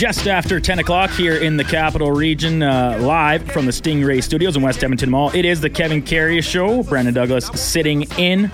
just 0.00 0.26
after 0.26 0.58
10 0.58 0.78
o'clock 0.78 1.10
here 1.10 1.36
in 1.36 1.58
the 1.58 1.64
capital 1.64 2.10
region, 2.10 2.62
uh, 2.62 2.96
live 3.02 3.42
from 3.52 3.66
the 3.66 3.70
Stingray 3.70 4.22
Studios 4.22 4.56
in 4.56 4.62
West 4.62 4.82
Edmonton 4.82 5.10
Mall. 5.10 5.30
It 5.34 5.44
is 5.44 5.60
the 5.60 5.68
Kevin 5.68 6.00
Karius 6.02 6.44
Show. 6.44 6.82
Brandon 6.84 7.12
Douglas 7.12 7.48
sitting 7.48 8.04
in 8.16 8.50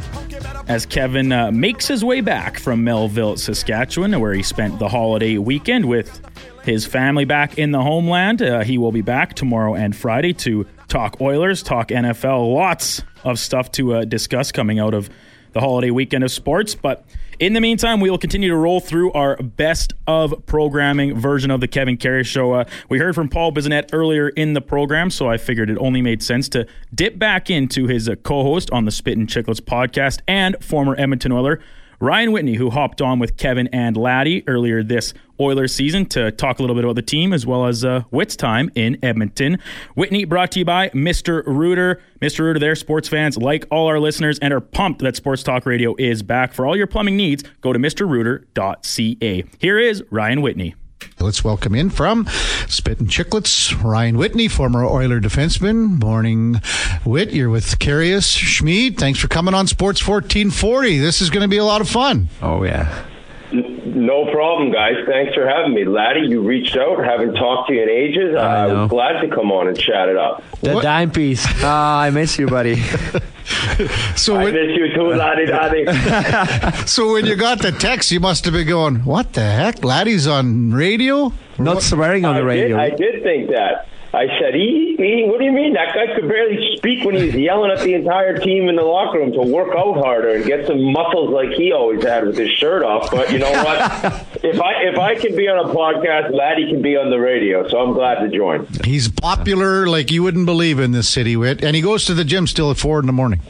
as 0.67 0.87
Kevin 0.87 1.30
uh, 1.30 1.53
makes 1.53 1.87
his 1.87 2.04
way 2.04 2.21
back 2.21 2.59
from 2.59 2.82
Melville, 2.82 3.37
Saskatchewan, 3.37 4.19
where 4.19 4.32
he 4.32 4.43
spent 4.43 4.80
the 4.80 4.88
holiday 4.88 5.38
weekend 5.38 5.85
with 5.85 6.21
his 6.64 6.85
family 6.85 7.24
back 7.24 7.56
in 7.58 7.71
the 7.71 7.81
homeland. 7.81 8.42
Uh, 8.42 8.65
he 8.65 8.76
will 8.76 8.90
be 8.90 9.03
back 9.03 9.35
tomorrow 9.35 9.76
and 9.76 9.94
Friday 9.94 10.33
to 10.33 10.67
talk 10.88 11.21
Oilers, 11.21 11.63
talk 11.63 11.90
NFL. 11.90 12.53
Lots 12.53 13.03
of 13.22 13.38
stuff 13.38 13.71
to 13.71 13.94
uh, 13.94 14.04
discuss 14.04 14.51
coming 14.51 14.81
out 14.81 14.94
of 14.94 15.08
the 15.53 15.60
holiday 15.60 15.92
weekend 15.92 16.24
of 16.24 16.33
sports, 16.33 16.74
but 16.74 17.05
in 17.39 17.53
the 17.53 17.61
meantime, 17.61 18.01
we 18.01 18.11
will 18.11 18.19
continue 18.19 18.48
to 18.48 18.57
roll 18.57 18.80
through 18.80 19.12
our 19.12 19.37
best 19.37 19.93
of 20.07 20.47
programming 20.47 21.19
version 21.19 21.51
of 21.51 21.61
the 21.61 21.69
Kevin 21.69 21.97
Karius 21.97 22.27
Show. 22.27 22.53
Uh, 22.53 22.65
we 22.89 22.98
heard 22.98 23.15
from 23.15 23.29
Paul 23.29 23.53
Bissonnette 23.53 23.91
earlier 23.93 24.29
in 24.31 24.55
the 24.55 24.61
program, 24.61 25.11
so 25.11 25.29
I 25.29 25.37
figured 25.37 25.71
it 25.71 25.79
only 25.79 26.03
made 26.03 26.23
sense 26.23 26.49
to 26.51 26.67
dip 26.95 27.19
back 27.19 27.51
into 27.51 27.87
his 27.87 28.09
uh, 28.09 28.17
co 28.17 28.43
host 28.43 28.71
on 28.71 28.85
the 28.85 28.91
Spittin' 28.91 29.27
Chicklets 29.27 29.61
podcast 29.61 30.21
and 30.27 30.57
former 30.65 30.95
Edmonton 30.99 31.33
Oiler, 31.33 31.61
Ryan 32.01 32.33
Whitney, 32.33 32.55
who 32.55 32.71
hopped 32.71 33.01
on 33.01 33.19
with 33.19 33.37
Kevin 33.37 33.69
and 33.73 33.97
Laddie 33.97 34.47
earlier 34.47 34.83
this 34.83 35.15
Oilers 35.39 35.75
season 35.75 36.07
to 36.07 36.31
talk 36.31 36.59
a 36.59 36.63
little 36.63 36.75
bit 36.75 36.85
about 36.85 36.97
the 36.97 37.03
team 37.03 37.33
as 37.33 37.47
well 37.47 37.67
as 37.67 37.85
uh, 37.85 38.01
Whit's 38.11 38.37
time 38.37 38.71
in 38.75 38.99
Edmonton. 39.03 39.59
Whitney 39.95 40.25
brought 40.25 40.53
to 40.53 40.61
you 40.61 40.65
by 40.65 40.89
Mr. 40.91 41.45
Rooter. 41.47 42.01
Mr. 42.21 42.41
Rooter, 42.41 42.59
there, 42.59 42.75
sports 42.75 43.09
fans 43.09 43.37
like 43.37 43.67
all 43.71 43.87
our 43.87 44.01
listeners 44.01 44.39
and 44.39 44.53
are 44.55 44.61
pumped 44.61 45.03
that 45.03 45.17
Sports 45.17 45.43
Talk 45.43 45.67
Radio 45.67 45.95
is 45.99 46.23
back. 46.23 46.55
For 46.55 46.67
all 46.67 46.77
your 46.77 46.87
plumbing 46.87 47.17
needs, 47.17 47.45
go 47.61 47.73
to 47.73 47.79
mrrooter.ca. 47.79 49.45
Here 49.59 49.79
is 49.79 50.03
Ryan 50.11 50.41
Whitney. 50.43 50.75
Let's 51.19 51.43
welcome 51.43 51.75
in 51.75 51.91
from 51.91 52.27
Spittin' 52.69 53.07
Chicklets, 53.07 53.83
Ryan 53.83 54.19
Whitney, 54.19 54.49
former 54.49 54.85
Oiler 54.85 55.21
defenseman. 55.21 56.01
Morning, 56.01 56.61
Whit. 57.05 57.33
You're 57.33 57.51
with 57.51 57.79
Karius 57.79 58.37
Schmid. 58.37 58.99
Thanks 58.99 59.19
for 59.19 59.29
coming 59.29 59.55
on 59.55 59.66
Sports 59.66 60.07
1440. 60.07 60.99
This 60.99 61.23
is 61.23 61.30
going 61.30 61.43
to 61.43 61.49
be 61.49 61.57
a 61.57 61.65
lot 61.65 61.80
of 61.80 61.88
fun. 61.88 62.29
Oh, 62.43 62.65
yeah. 62.65 63.07
No 63.52 64.30
problem, 64.33 64.72
guys. 64.72 64.94
Thanks 65.06 65.34
for 65.34 65.47
having 65.48 65.75
me. 65.75 65.84
Laddie, 65.84 66.27
you 66.28 66.42
reached 66.42 66.77
out. 66.77 67.02
Haven't 67.05 67.34
talked 67.34 67.69
to 67.69 67.75
you 67.75 67.83
in 67.83 67.88
ages. 67.88 68.34
I, 68.34 68.64
I 68.64 68.72
was 68.72 68.91
glad 68.91 69.20
to 69.20 69.28
come 69.28 69.53
on 69.53 69.69
and 69.69 69.78
chat 69.78 70.08
it 70.08 70.16
up. 70.16 70.42
The 70.61 70.75
what? 70.75 70.83
dime 70.83 71.11
piece. 71.11 71.47
Oh, 71.62 71.69
I 71.69 72.11
miss 72.11 72.38
you, 72.38 72.48
buddy. 72.48 72.77
so 74.16 74.36
when, 74.36 74.48
I 74.48 74.50
miss 74.50 74.77
you 74.77 74.94
too, 74.94 75.08
Laddie. 75.11 75.47
Laddie. 75.47 76.86
so 76.86 77.12
when 77.12 77.27
you 77.27 77.36
got 77.36 77.62
the 77.62 77.72
text, 77.72 78.11
you 78.11 78.19
must 78.19 78.44
have 78.47 78.55
been 78.55 78.66
going, 78.66 79.05
"What 79.05 79.33
the 79.33 79.42
heck? 79.42 79.84
Laddie's 79.84 80.27
on 80.27 80.72
radio." 80.72 81.33
Not 81.58 81.83
swearing 81.83 82.25
on 82.25 82.34
the 82.34 82.44
radio. 82.44 82.77
Did, 82.77 82.92
I 82.92 82.97
did 82.97 83.22
think 83.22 83.50
that. 83.50 83.88
I 84.12 84.27
said, 84.41 84.55
he, 84.97 85.16
he, 85.16 85.25
what 85.28 85.39
do 85.39 85.44
you 85.44 85.52
mean? 85.52 85.75
That 85.75 85.94
guy 85.94 86.14
could 86.14 86.28
barely 86.28 86.77
speak 86.77 87.05
when 87.05 87.16
he 87.16 87.27
was 87.27 87.34
yelling 87.34 87.70
at 87.70 87.80
the 87.80 87.94
entire 87.94 88.39
team 88.39 88.69
in 88.69 88.77
the 88.77 88.83
locker 88.83 89.19
room 89.19 89.33
to 89.33 89.42
work 89.42 89.75
out 89.77 89.97
harder 89.97 90.34
and 90.36 90.44
get 90.44 90.66
some 90.66 90.92
muscles 90.92 91.30
like 91.30 91.50
he 91.50 91.72
always 91.72 92.03
had 92.03 92.27
with 92.27 92.36
his 92.36 92.50
shirt 92.50 92.83
off. 92.83 93.11
But 93.11 93.30
you 93.30 93.38
know 93.38 93.50
what? 93.50 94.27
if 94.44 94.61
I 94.61 94.72
if 94.84 94.98
I 94.98 95.14
can 95.14 95.36
be 95.36 95.48
on 95.48 95.69
a 95.69 95.72
podcast, 95.72 96.33
Laddie 96.34 96.70
can 96.70 96.83
be 96.83 96.97
on 96.97 97.11
the 97.11 97.19
radio. 97.19 97.69
So 97.69 97.78
I'm 97.78 97.92
glad 97.92 98.20
to 98.20 98.28
join. 98.28 98.66
He's 98.84 99.08
popular 99.08 99.86
like 99.86 100.11
you 100.11 100.22
wouldn't 100.22 100.47
believe 100.47 100.78
in 100.78 100.92
this 100.92 101.08
city, 101.08 101.36
Whit, 101.36 101.62
and 101.62 101.77
he 101.77 101.83
goes 101.83 102.06
to 102.06 102.14
the 102.14 102.25
gym 102.25 102.47
still 102.47 102.70
at 102.70 102.78
four 102.78 102.98
in 103.00 103.06
the 103.06 103.12
morning. 103.12 103.41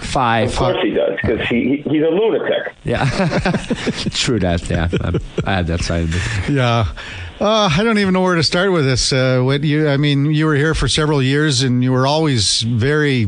Five. 0.00 0.50
Of 0.50 0.56
course 0.56 0.78
he 0.82 0.90
does, 0.90 1.16
because 1.20 1.46
he, 1.48 1.82
he's 1.86 2.02
a 2.02 2.10
lunatic. 2.10 2.73
Yeah, 2.84 3.04
true 4.10 4.38
that. 4.40 4.68
Yeah, 4.68 4.88
I 5.44 5.52
have 5.54 5.66
that 5.68 5.80
side 5.82 6.04
of 6.04 6.14
it. 6.14 6.52
Yeah. 6.52 6.86
Uh, 7.40 7.68
I 7.76 7.82
don't 7.82 7.98
even 7.98 8.14
know 8.14 8.20
where 8.20 8.36
to 8.36 8.44
start 8.44 8.70
with 8.70 8.84
this. 8.84 9.12
Uh, 9.12 9.40
what 9.42 9.64
you, 9.64 9.88
I 9.88 9.96
mean, 9.96 10.26
you 10.26 10.46
were 10.46 10.54
here 10.54 10.72
for 10.72 10.86
several 10.86 11.20
years, 11.20 11.62
and 11.62 11.82
you 11.82 11.90
were 11.90 12.06
always 12.06 12.60
very 12.60 13.26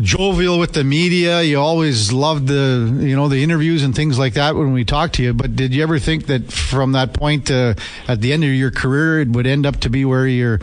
jovial 0.00 0.58
with 0.58 0.72
the 0.72 0.84
media. 0.84 1.42
You 1.42 1.60
always 1.60 2.12
loved 2.12 2.46
the, 2.46 2.98
you 3.00 3.14
know, 3.14 3.28
the 3.28 3.42
interviews 3.42 3.82
and 3.82 3.94
things 3.94 4.18
like 4.18 4.34
that 4.34 4.56
when 4.56 4.72
we 4.72 4.84
talked 4.84 5.16
to 5.16 5.22
you. 5.22 5.34
But 5.34 5.54
did 5.54 5.74
you 5.74 5.82
ever 5.82 5.98
think 5.98 6.26
that 6.26 6.50
from 6.50 6.92
that 6.92 7.12
point 7.12 7.50
uh, 7.50 7.74
at 8.08 8.22
the 8.22 8.32
end 8.32 8.42
of 8.42 8.50
your 8.50 8.70
career, 8.70 9.20
it 9.20 9.28
would 9.28 9.46
end 9.46 9.66
up 9.66 9.80
to 9.80 9.90
be 9.90 10.04
where 10.04 10.26
you're, 10.26 10.60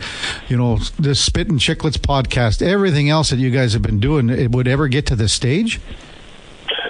you 0.48 0.56
know, 0.56 0.78
the 0.98 1.14
Spittin' 1.14 1.58
Chicklets 1.58 1.98
podcast, 1.98 2.60
everything 2.60 3.08
else 3.08 3.30
that 3.30 3.38
you 3.38 3.50
guys 3.50 3.72
have 3.74 3.82
been 3.82 4.00
doing, 4.00 4.30
it 4.30 4.50
would 4.50 4.66
ever 4.66 4.88
get 4.88 5.06
to 5.06 5.16
this 5.16 5.32
stage? 5.32 5.80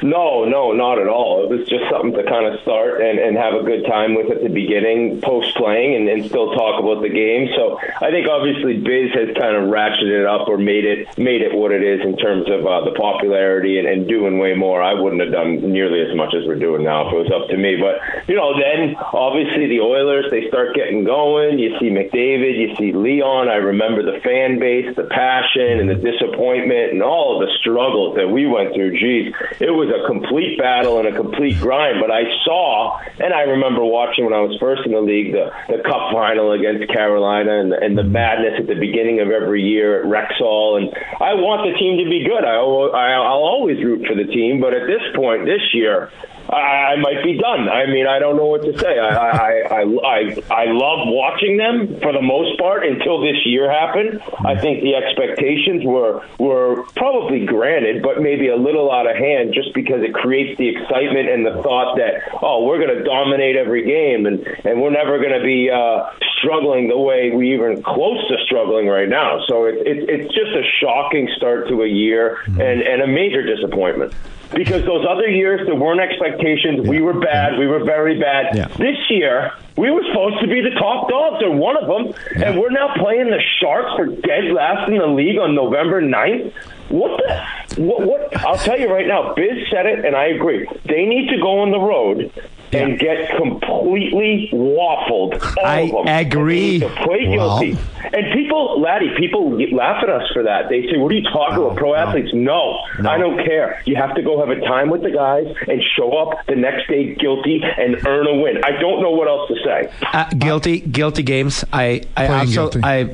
No, 0.05 0.45
no, 0.45 0.73
not 0.77 1.01
at 1.01 1.09
all. 1.09 1.45
It 1.45 1.49
was 1.49 1.65
just 1.65 1.89
something 1.89 2.13
to 2.13 2.29
kind 2.29 2.45
of 2.45 2.61
start 2.61 3.01
and, 3.01 3.17
and 3.17 3.41
have 3.41 3.57
a 3.57 3.65
good 3.65 3.89
time 3.89 4.13
with 4.13 4.29
at 4.29 4.45
the 4.45 4.53
beginning, 4.53 5.25
post 5.25 5.57
playing, 5.57 5.97
and, 5.97 6.05
and 6.13 6.29
still 6.29 6.53
talk 6.53 6.77
about 6.77 7.01
the 7.01 7.09
game. 7.09 7.49
So 7.57 7.81
I 7.81 8.13
think 8.13 8.29
obviously 8.29 8.85
Biz 8.85 9.17
has 9.17 9.33
kind 9.33 9.57
of 9.57 9.73
ratcheted 9.73 10.13
it 10.13 10.29
up 10.29 10.45
or 10.45 10.61
made 10.61 10.85
it 10.85 11.09
made 11.17 11.41
it 11.41 11.57
what 11.57 11.73
it 11.73 11.81
is 11.81 12.05
in 12.05 12.21
terms 12.21 12.53
of 12.53 12.69
uh, 12.69 12.85
the 12.85 12.93
popularity 12.93 13.81
and, 13.81 13.89
and 13.89 14.05
doing 14.05 14.37
way 14.37 14.53
more. 14.53 14.85
I 14.85 14.93
wouldn't 14.93 15.25
have 15.25 15.33
done 15.33 15.73
nearly 15.73 16.05
as 16.05 16.15
much 16.15 16.37
as 16.37 16.45
we're 16.45 16.61
doing 16.61 16.85
now 16.85 17.09
if 17.09 17.15
it 17.17 17.25
was 17.25 17.33
up 17.33 17.49
to 17.49 17.57
me. 17.57 17.81
But 17.81 18.29
you 18.29 18.37
know, 18.37 18.53
then 18.61 19.01
obviously 19.01 19.73
the 19.73 19.81
Oilers 19.81 20.29
they 20.29 20.49
start 20.53 20.77
getting 20.77 21.05
going. 21.05 21.59
You 21.59 21.81
see 21.81 21.89
McDavid, 21.89 22.61
you 22.61 22.77
see 22.77 22.93
Leon. 22.93 23.49
I 23.49 23.57
remember 23.57 24.05
the 24.05 24.21
fan 24.21 24.61
base, 24.61 24.95
the 24.97 25.09
passion, 25.09 25.81
and 25.81 25.89
the 25.89 25.97
disappointment, 25.97 26.93
and 26.93 27.03
all 27.03 27.41
of 27.41 27.49
the 27.49 27.53
struggles 27.57 28.21
that 28.21 28.29
we 28.29 28.45
went 28.45 28.77
through. 28.77 29.01
Geez, 29.01 29.33
it 29.65 29.73
was 29.73 29.94
a 29.95 30.07
complete 30.07 30.59
battle 30.59 30.99
and 30.99 31.09
a 31.09 31.15
complete 31.15 31.59
grind. 31.61 32.01
But 32.01 32.11
I 32.11 32.25
saw, 32.45 32.99
and 33.19 33.33
I 33.33 33.43
remember 33.43 33.85
watching 33.85 34.25
when 34.25 34.35
I 34.35 34.41
was 34.41 34.57
first 34.59 34.83
in 34.85 34.93
the 34.93 35.01
league, 35.01 35.33
the, 35.33 35.51
the 35.69 35.83
Cup 35.83 36.13
final 36.13 36.53
against 36.53 36.93
Carolina 36.93 37.61
and, 37.61 37.73
and 37.73 37.97
the 37.97 38.03
mm-hmm. 38.03 38.13
madness 38.13 38.55
at 38.61 38.67
the 38.67 38.75
beginning 38.75 39.21
of 39.21 39.31
every 39.31 39.63
year 39.63 40.01
at 40.01 40.07
Rexall. 40.07 40.83
And 40.83 40.95
I 41.21 41.35
want 41.35 41.65
the 41.65 41.79
team 41.79 41.99
to 42.03 42.09
be 42.09 42.25
good. 42.25 42.45
I, 42.45 42.57
I, 42.57 43.13
I'll 43.15 43.47
always 43.47 43.83
root 43.83 44.07
for 44.07 44.15
the 44.15 44.25
team. 44.25 44.61
But 44.61 44.75
at 44.75 44.87
this 44.87 45.03
point, 45.15 45.47
this 45.47 45.63
year, 45.73 46.11
I 46.49 46.97
might 47.01 47.25
be 47.25 47.39
done. 47.39 47.69
I 47.69 47.87
mean, 47.87 48.07
I 48.07 48.19
don't 48.19 48.37
know 48.37 48.47
what 48.47 48.63
to 48.63 48.79
say. 48.79 48.99
I, 48.99 49.09
I, 49.09 49.51
I, 49.65 49.81
I, 49.81 50.21
I 50.51 50.65
love 50.69 51.09
watching 51.09 51.57
them 51.57 52.01
for 52.03 52.13
the 52.13 52.21
most 52.21 52.59
part 52.59 52.85
until 52.85 53.21
this 53.21 53.47
year 53.47 53.71
happened. 53.71 54.21
I 54.45 54.61
think 54.61 54.83
the 54.83 54.95
expectations 54.95 55.85
were 55.85 56.23
were 56.39 56.85
probably 56.97 57.47
granted, 57.47 58.03
but 58.03 58.21
maybe 58.21 58.49
a 58.49 58.57
little 58.57 58.93
out 58.93 59.09
of 59.09 59.17
hand, 59.17 59.55
just 59.55 59.73
because 59.73 59.84
it 59.85 60.15
creates 60.15 60.57
the 60.59 60.69
excitement 60.69 61.29
and 61.29 61.45
the 61.45 61.63
thought 61.63 61.97
that 61.97 62.23
oh, 62.43 62.65
we're 62.65 62.79
going 62.79 62.97
to 62.97 63.05
dominate 63.05 63.57
every 63.57 63.85
game 63.85 64.27
and 64.27 64.47
and 64.65 64.81
we're 64.81 64.91
never 64.91 65.19
going 65.19 65.39
to 65.39 65.45
be 65.45 65.71
uh, 65.71 66.11
struggling 66.39 66.89
the 66.89 66.99
way 66.99 67.31
we 67.31 67.55
even 67.55 67.83
close 67.83 68.27
to 68.29 68.37
struggling 68.45 68.87
right 68.87 69.09
now. 69.09 69.41
So 69.47 69.65
it, 69.65 69.87
it, 69.87 70.09
it's 70.09 70.35
just 70.35 70.53
a 70.53 70.63
shocking 70.81 71.29
start 71.37 71.69
to 71.69 71.83
a 71.83 71.89
year 71.89 72.39
and 72.47 72.83
and 72.83 73.03
a 73.03 73.07
major 73.07 73.43
disappointment 73.43 74.13
because 74.55 74.85
those 74.85 75.05
other 75.09 75.29
years 75.29 75.67
there 75.67 75.75
weren't 75.75 76.01
expectations. 76.01 76.81
Yeah. 76.85 76.91
We 76.91 77.01
were 77.01 77.19
bad. 77.19 77.59
We 77.59 77.67
were 77.67 77.85
very 77.85 78.19
bad. 78.21 78.57
Yeah. 78.57 78.69
This 78.69 78.99
year 79.11 79.53
we 79.77 79.91
were 79.91 80.03
supposed 80.05 80.41
to 80.41 80.47
be 80.47 80.61
the 80.61 80.71
top 80.79 81.09
dogs 81.09 81.43
or 81.43 81.51
one 81.51 81.77
of 81.77 81.89
them, 81.89 82.15
yeah. 82.37 82.51
and 82.51 82.61
we're 82.61 82.71
now 82.71 82.95
playing 82.95 83.31
the 83.31 83.41
Sharks 83.61 83.97
for 83.97 84.07
dead 84.07 84.53
last 84.53 84.89
in 84.89 84.99
the 84.99 85.07
league 85.07 85.39
on 85.39 85.55
November 85.55 86.01
9th. 86.01 86.53
What 86.91 87.21
the? 87.21 87.83
What, 87.83 88.07
what? 88.07 88.37
I'll 88.45 88.59
tell 88.59 88.79
you 88.79 88.89
right 88.93 89.07
now. 89.07 89.35
Biz 89.35 89.69
said 89.71 89.87
it, 89.87 90.05
and 90.05 90.15
I 90.15 90.27
agree. 90.27 90.69
They 90.85 91.07
need 91.07 91.29
to 91.31 91.39
go 91.39 91.61
on 91.61 91.73
the 91.73 91.81
road 91.81 92.31
and 92.75 92.99
get 92.99 93.37
completely 93.37 94.51
waffled. 94.53 95.41
I 95.65 96.21
agree. 96.21 96.81
To 96.81 96.89
play 97.05 97.27
guilty. 97.27 97.79
And 98.13 98.33
people, 98.33 98.81
Laddie, 98.81 99.15
people 99.19 99.59
laugh 99.75 100.03
at 100.03 100.09
us 100.09 100.31
for 100.33 100.43
that. 100.43 100.69
They 100.69 100.83
say, 100.83 100.99
"What 100.99 101.11
are 101.11 101.15
you 101.15 101.23
talking 101.23 101.57
no, 101.57 101.67
about, 101.67 101.79
pro 101.79 101.93
no, 101.93 101.97
athletes?" 101.97 102.31
No, 102.33 102.79
no, 103.01 103.11
I 103.11 103.19
don't 103.19 103.39
care. 103.45 103.83
You 103.87 103.97
have 103.97 104.15
to 104.15 104.23
go 104.23 104.39
have 104.39 104.51
a 104.51 104.61
time 104.61 104.91
with 104.91 105.03
the 105.03 105.11
guys 105.11 105.47
and 105.67 105.83
show 105.97 106.17
up 106.19 106.47
the 106.47 106.55
next 106.55 106.89
day 106.89 107.15
guilty 107.15 107.63
and 107.63 108.07
earn 108.07 108.27
a 108.27 108.35
win. 108.41 108.63
I 108.63 108.73
don't 108.79 109.01
know 109.01 109.11
what 109.11 109.29
else 109.29 109.49
to 109.49 109.57
say. 109.65 109.93
Uh, 110.13 110.29
guilty, 110.31 110.81
guilty 110.81 111.23
games. 111.23 111.65
I, 111.73 112.03
I 112.17 112.27
also, 112.29 112.71
guilty. 112.71 112.81
I 112.83 113.05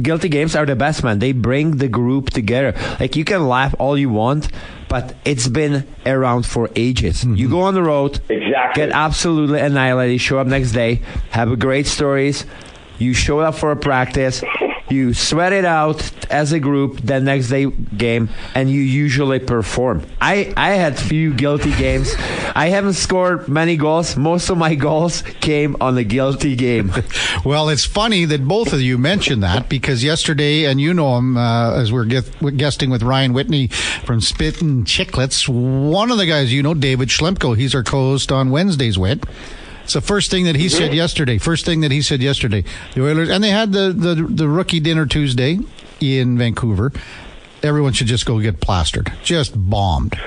guilty 0.00 0.28
games 0.28 0.54
are 0.54 0.66
the 0.66 0.76
best, 0.76 1.02
man. 1.02 1.18
They 1.18 1.32
bring 1.32 1.78
the 1.78 1.88
group 1.88 2.30
together. 2.30 2.74
Like 3.00 3.16
you 3.16 3.24
can 3.24 3.48
laugh 3.48 3.74
all 3.78 3.96
you 3.98 4.10
want 4.10 4.50
but 4.94 5.12
it's 5.24 5.48
been 5.48 5.84
around 6.06 6.46
for 6.46 6.70
ages. 6.76 7.24
Mm-hmm. 7.24 7.34
You 7.34 7.48
go 7.48 7.62
on 7.62 7.74
the 7.74 7.82
road, 7.82 8.20
exactly. 8.28 8.80
get 8.80 8.92
absolutely 8.92 9.58
annihilated, 9.58 10.20
show 10.20 10.38
up 10.38 10.46
next 10.46 10.70
day, 10.70 11.02
have 11.30 11.50
a 11.50 11.56
great 11.56 11.88
stories. 11.88 12.46
You 13.00 13.12
show 13.12 13.40
up 13.40 13.56
for 13.56 13.72
a 13.72 13.76
practice, 13.76 14.40
you 14.90 15.14
sweat 15.14 15.52
it 15.52 15.64
out 15.64 16.10
as 16.30 16.52
a 16.52 16.60
group 16.60 17.00
the 17.02 17.20
next 17.20 17.48
day 17.48 17.66
game 17.66 18.28
and 18.54 18.70
you 18.70 18.80
usually 18.80 19.38
perform. 19.38 20.02
I 20.20 20.52
i 20.56 20.72
had 20.72 20.98
few 20.98 21.32
guilty 21.32 21.72
games. 21.74 22.14
I 22.54 22.68
haven't 22.68 22.94
scored 22.94 23.48
many 23.48 23.76
goals. 23.76 24.16
Most 24.16 24.50
of 24.50 24.58
my 24.58 24.74
goals 24.74 25.22
came 25.40 25.76
on 25.80 25.94
the 25.94 26.04
guilty 26.04 26.56
game. 26.56 26.92
Well 27.44 27.68
it's 27.68 27.84
funny 27.84 28.24
that 28.26 28.46
both 28.46 28.72
of 28.72 28.80
you 28.80 28.96
mentioned 28.96 29.42
that 29.42 29.68
because 29.68 30.02
yesterday 30.02 30.64
and 30.64 30.80
you 30.80 30.94
know 30.94 31.18
him 31.18 31.36
uh, 31.36 31.74
as 31.74 31.92
we're 31.92 32.06
get, 32.06 32.24
guesting 32.56 32.90
with 32.90 33.02
ryan 33.02 33.32
whitney 33.34 33.68
from 33.68 34.20
Spittin' 34.20 34.84
Chicklets. 34.84 35.46
One 35.48 36.10
of 36.10 36.16
the 36.16 36.26
guys 36.26 36.52
you 36.52 36.62
know 36.62 36.74
david 36.74 37.08
schlemko 37.08 37.56
he's 37.56 37.74
our 37.74 37.82
co-host 37.82 38.32
on 38.32 38.50
wednesdays 38.50 38.98
with 38.98 39.24
It's 39.84 39.92
the 39.92 40.00
first 40.00 40.30
thing 40.30 40.44
that 40.44 40.56
he 40.56 40.68
said 40.68 40.94
yesterday. 40.94 41.38
First 41.38 41.66
thing 41.66 41.82
that 41.82 41.90
he 41.90 42.00
said 42.00 42.22
yesterday. 42.22 42.64
The 42.94 43.04
Oilers 43.04 43.28
and 43.28 43.44
they 43.44 43.50
had 43.50 43.70
the 43.72 43.92
the, 43.92 44.14
the 44.14 44.48
rookie 44.48 44.80
dinner 44.80 45.06
Tuesday 45.06 45.58
in 46.00 46.38
Vancouver. 46.38 46.92
Everyone 47.62 47.92
should 47.92 48.06
just 48.06 48.26
go 48.26 48.40
get 48.40 48.60
plastered, 48.60 49.12
just 49.22 49.52
bombed. 49.54 50.18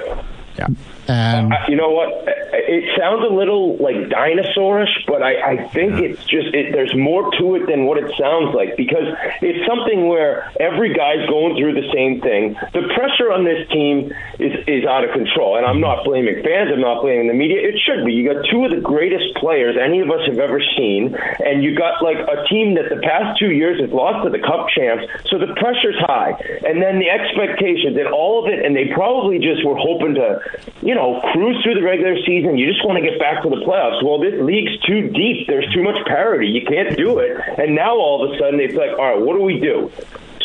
Yeah. 0.57 0.67
And 1.07 1.53
Uh, 1.53 1.57
you 1.67 1.75
know 1.75 1.89
what? 1.89 2.09
It 2.51 2.97
sounds 2.97 3.23
a 3.23 3.33
little 3.33 3.77
like 3.77 3.95
dinosaurish, 4.09 5.05
but 5.07 5.23
I, 5.23 5.51
I 5.51 5.67
think 5.69 5.99
it's 5.99 6.23
just 6.25 6.53
it, 6.53 6.73
there's 6.73 6.95
more 6.95 7.31
to 7.39 7.55
it 7.55 7.67
than 7.67 7.85
what 7.85 7.97
it 7.97 8.11
sounds 8.17 8.53
like 8.53 8.75
because 8.75 9.07
it's 9.41 9.65
something 9.67 10.07
where 10.07 10.51
every 10.59 10.93
guy's 10.93 11.27
going 11.29 11.55
through 11.55 11.73
the 11.79 11.87
same 11.93 12.19
thing. 12.21 12.55
The 12.73 12.91
pressure 12.95 13.31
on 13.31 13.43
this 13.45 13.67
team 13.69 14.11
is 14.39 14.53
is 14.67 14.85
out 14.85 15.03
of 15.03 15.11
control, 15.11 15.55
and 15.57 15.65
I'm 15.65 15.79
not 15.79 16.03
blaming 16.03 16.43
fans. 16.43 16.71
I'm 16.73 16.81
not 16.81 17.01
blaming 17.01 17.27
the 17.27 17.33
media. 17.33 17.59
It 17.61 17.79
should 17.79 18.03
be. 18.05 18.13
You 18.13 18.33
got 18.33 18.43
two 18.49 18.65
of 18.65 18.71
the 18.71 18.81
greatest 18.81 19.35
players 19.35 19.77
any 19.77 20.01
of 20.01 20.09
us 20.11 20.25
have 20.27 20.39
ever 20.39 20.59
seen, 20.75 21.15
and 21.39 21.63
you 21.63 21.75
got 21.75 22.03
like 22.03 22.17
a 22.17 22.47
team 22.47 22.75
that 22.75 22.89
the 22.89 22.99
past 23.01 23.39
two 23.39 23.51
years 23.51 23.79
has 23.79 23.91
lost 23.91 24.25
to 24.25 24.29
the 24.29 24.39
Cup 24.39 24.67
champs, 24.69 25.05
so 25.29 25.37
the 25.37 25.53
pressure's 25.55 25.99
high, 25.99 26.31
and 26.65 26.81
then 26.81 26.99
the 26.99 27.09
expectations 27.09 27.95
and 27.95 28.07
all 28.07 28.43
of 28.43 28.51
it, 28.51 28.65
and 28.65 28.75
they 28.75 28.91
probably 28.93 29.39
just 29.39 29.63
were 29.65 29.77
hoping 29.77 30.15
to, 30.15 30.39
you 30.81 30.95
know, 30.95 30.96
cruise 31.33 31.61
through 31.63 31.75
the 31.75 31.83
regular 31.83 32.15
season. 32.25 32.57
You 32.57 32.67
just 32.67 32.85
want 32.85 33.01
to 33.01 33.09
get 33.09 33.19
back 33.19 33.43
to 33.43 33.49
the 33.49 33.57
playoffs. 33.57 34.03
Well, 34.03 34.19
this 34.19 34.39
league's 34.41 34.77
too 34.85 35.09
deep. 35.09 35.47
There's 35.47 35.71
too 35.73 35.83
much 35.83 35.97
parity. 36.05 36.47
You 36.47 36.65
can't 36.65 36.95
do 36.97 37.19
it. 37.19 37.37
And 37.57 37.75
now 37.75 37.95
all 37.95 38.23
of 38.23 38.31
a 38.31 38.37
sudden 38.37 38.59
it's 38.59 38.75
like, 38.75 38.91
all 38.97 39.15
right, 39.15 39.21
what 39.21 39.35
do 39.35 39.41
we 39.41 39.59
do? 39.59 39.91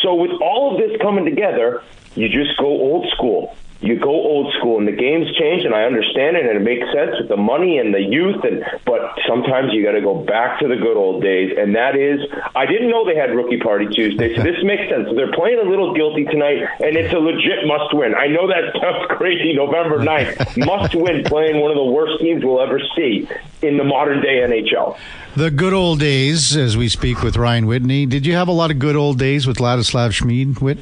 So 0.01 0.15
with 0.15 0.31
all 0.41 0.73
of 0.73 0.77
this 0.77 0.99
coming 1.01 1.25
together, 1.25 1.81
you 2.15 2.29
just 2.29 2.57
go 2.57 2.65
old 2.65 3.07
school. 3.09 3.55
You 3.83 3.99
go 3.99 4.09
old 4.09 4.53
school, 4.59 4.79
and 4.79 4.87
the 4.87 4.95
game's 4.95 5.27
changed, 5.37 5.65
and 5.65 5.75
I 5.75 5.83
understand 5.83 6.37
it, 6.37 6.45
and 6.45 6.55
it 6.55 6.63
makes 6.63 6.87
sense 6.93 7.11
with 7.19 7.27
the 7.27 7.37
money 7.37 7.77
and 7.77 7.93
the 7.93 7.99
youth. 8.01 8.43
And 8.43 8.63
but 8.85 9.19
sometimes 9.27 9.73
you 9.73 9.83
got 9.83 9.91
to 9.91 10.01
go 10.01 10.23
back 10.23 10.59
to 10.59 10.67
the 10.67 10.77
good 10.77 10.95
old 10.95 11.21
days, 11.21 11.51
and 11.57 11.75
that 11.75 11.95
is, 11.95 12.19
I 12.55 12.65
didn't 12.65 12.89
know 12.89 13.05
they 13.05 13.15
had 13.15 13.35
rookie 13.35 13.59
party 13.59 13.87
Tuesday, 13.91 14.35
so 14.35 14.41
this 14.41 14.57
makes 14.63 14.87
sense. 14.89 15.09
So 15.09 15.15
they're 15.15 15.33
playing 15.33 15.59
a 15.59 15.69
little 15.69 15.93
guilty 15.93 16.25
tonight, 16.25 16.63
and 16.79 16.95
it's 16.95 17.13
a 17.13 17.19
legit 17.19 17.67
must 17.67 17.93
win. 17.93 18.15
I 18.15 18.27
know 18.27 18.47
that 18.47 18.71
sounds 18.79 19.05
crazy. 19.17 19.53
November 19.53 19.99
9th, 19.99 20.65
must 20.65 20.95
win, 20.95 21.23
playing 21.25 21.59
one 21.59 21.71
of 21.71 21.77
the 21.77 21.83
worst 21.83 22.21
teams 22.21 22.43
we'll 22.43 22.61
ever 22.61 22.79
see 22.95 23.27
in 23.61 23.77
the 23.77 23.83
modern 23.83 24.21
day 24.21 24.39
NHL. 24.47 24.97
the 25.35 25.51
good 25.51 25.73
old 25.73 25.99
days, 25.99 26.55
as 26.55 26.77
we 26.77 26.87
speak 26.89 27.21
with 27.21 27.35
Ryan 27.37 27.65
Whitney. 27.65 28.05
Did 28.05 28.25
you 28.25 28.33
have 28.33 28.47
a 28.47 28.51
lot 28.51 28.71
of 28.71 28.79
good 28.79 28.95
old 28.95 29.19
days 29.19 29.45
with 29.47 29.57
Ladislav 29.57 30.13
Schmid? 30.13 30.59
Whit? 30.59 30.79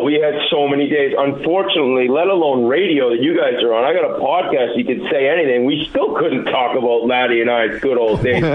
Oh, 0.00 0.04
we 0.04 0.14
had 0.14 0.34
so 0.50 0.66
many 0.68 0.88
days. 0.88 1.14
Unfortunately, 1.16 2.08
let 2.08 2.26
alone 2.28 2.66
radio 2.66 3.10
that 3.10 3.22
you 3.22 3.36
guys 3.36 3.62
are 3.62 3.74
on. 3.74 3.84
I 3.84 3.92
got 3.92 4.04
a 4.08 4.18
podcast. 4.20 4.76
You 4.76 4.84
could 4.84 5.02
say 5.10 5.28
anything. 5.28 5.64
We 5.64 5.86
still 5.90 6.14
couldn't 6.16 6.44
talk 6.46 6.76
about 6.76 7.06
Laddie 7.06 7.40
and 7.42 7.50
I's 7.50 7.80
good 7.80 7.98
old 7.98 8.22
days. 8.22 8.40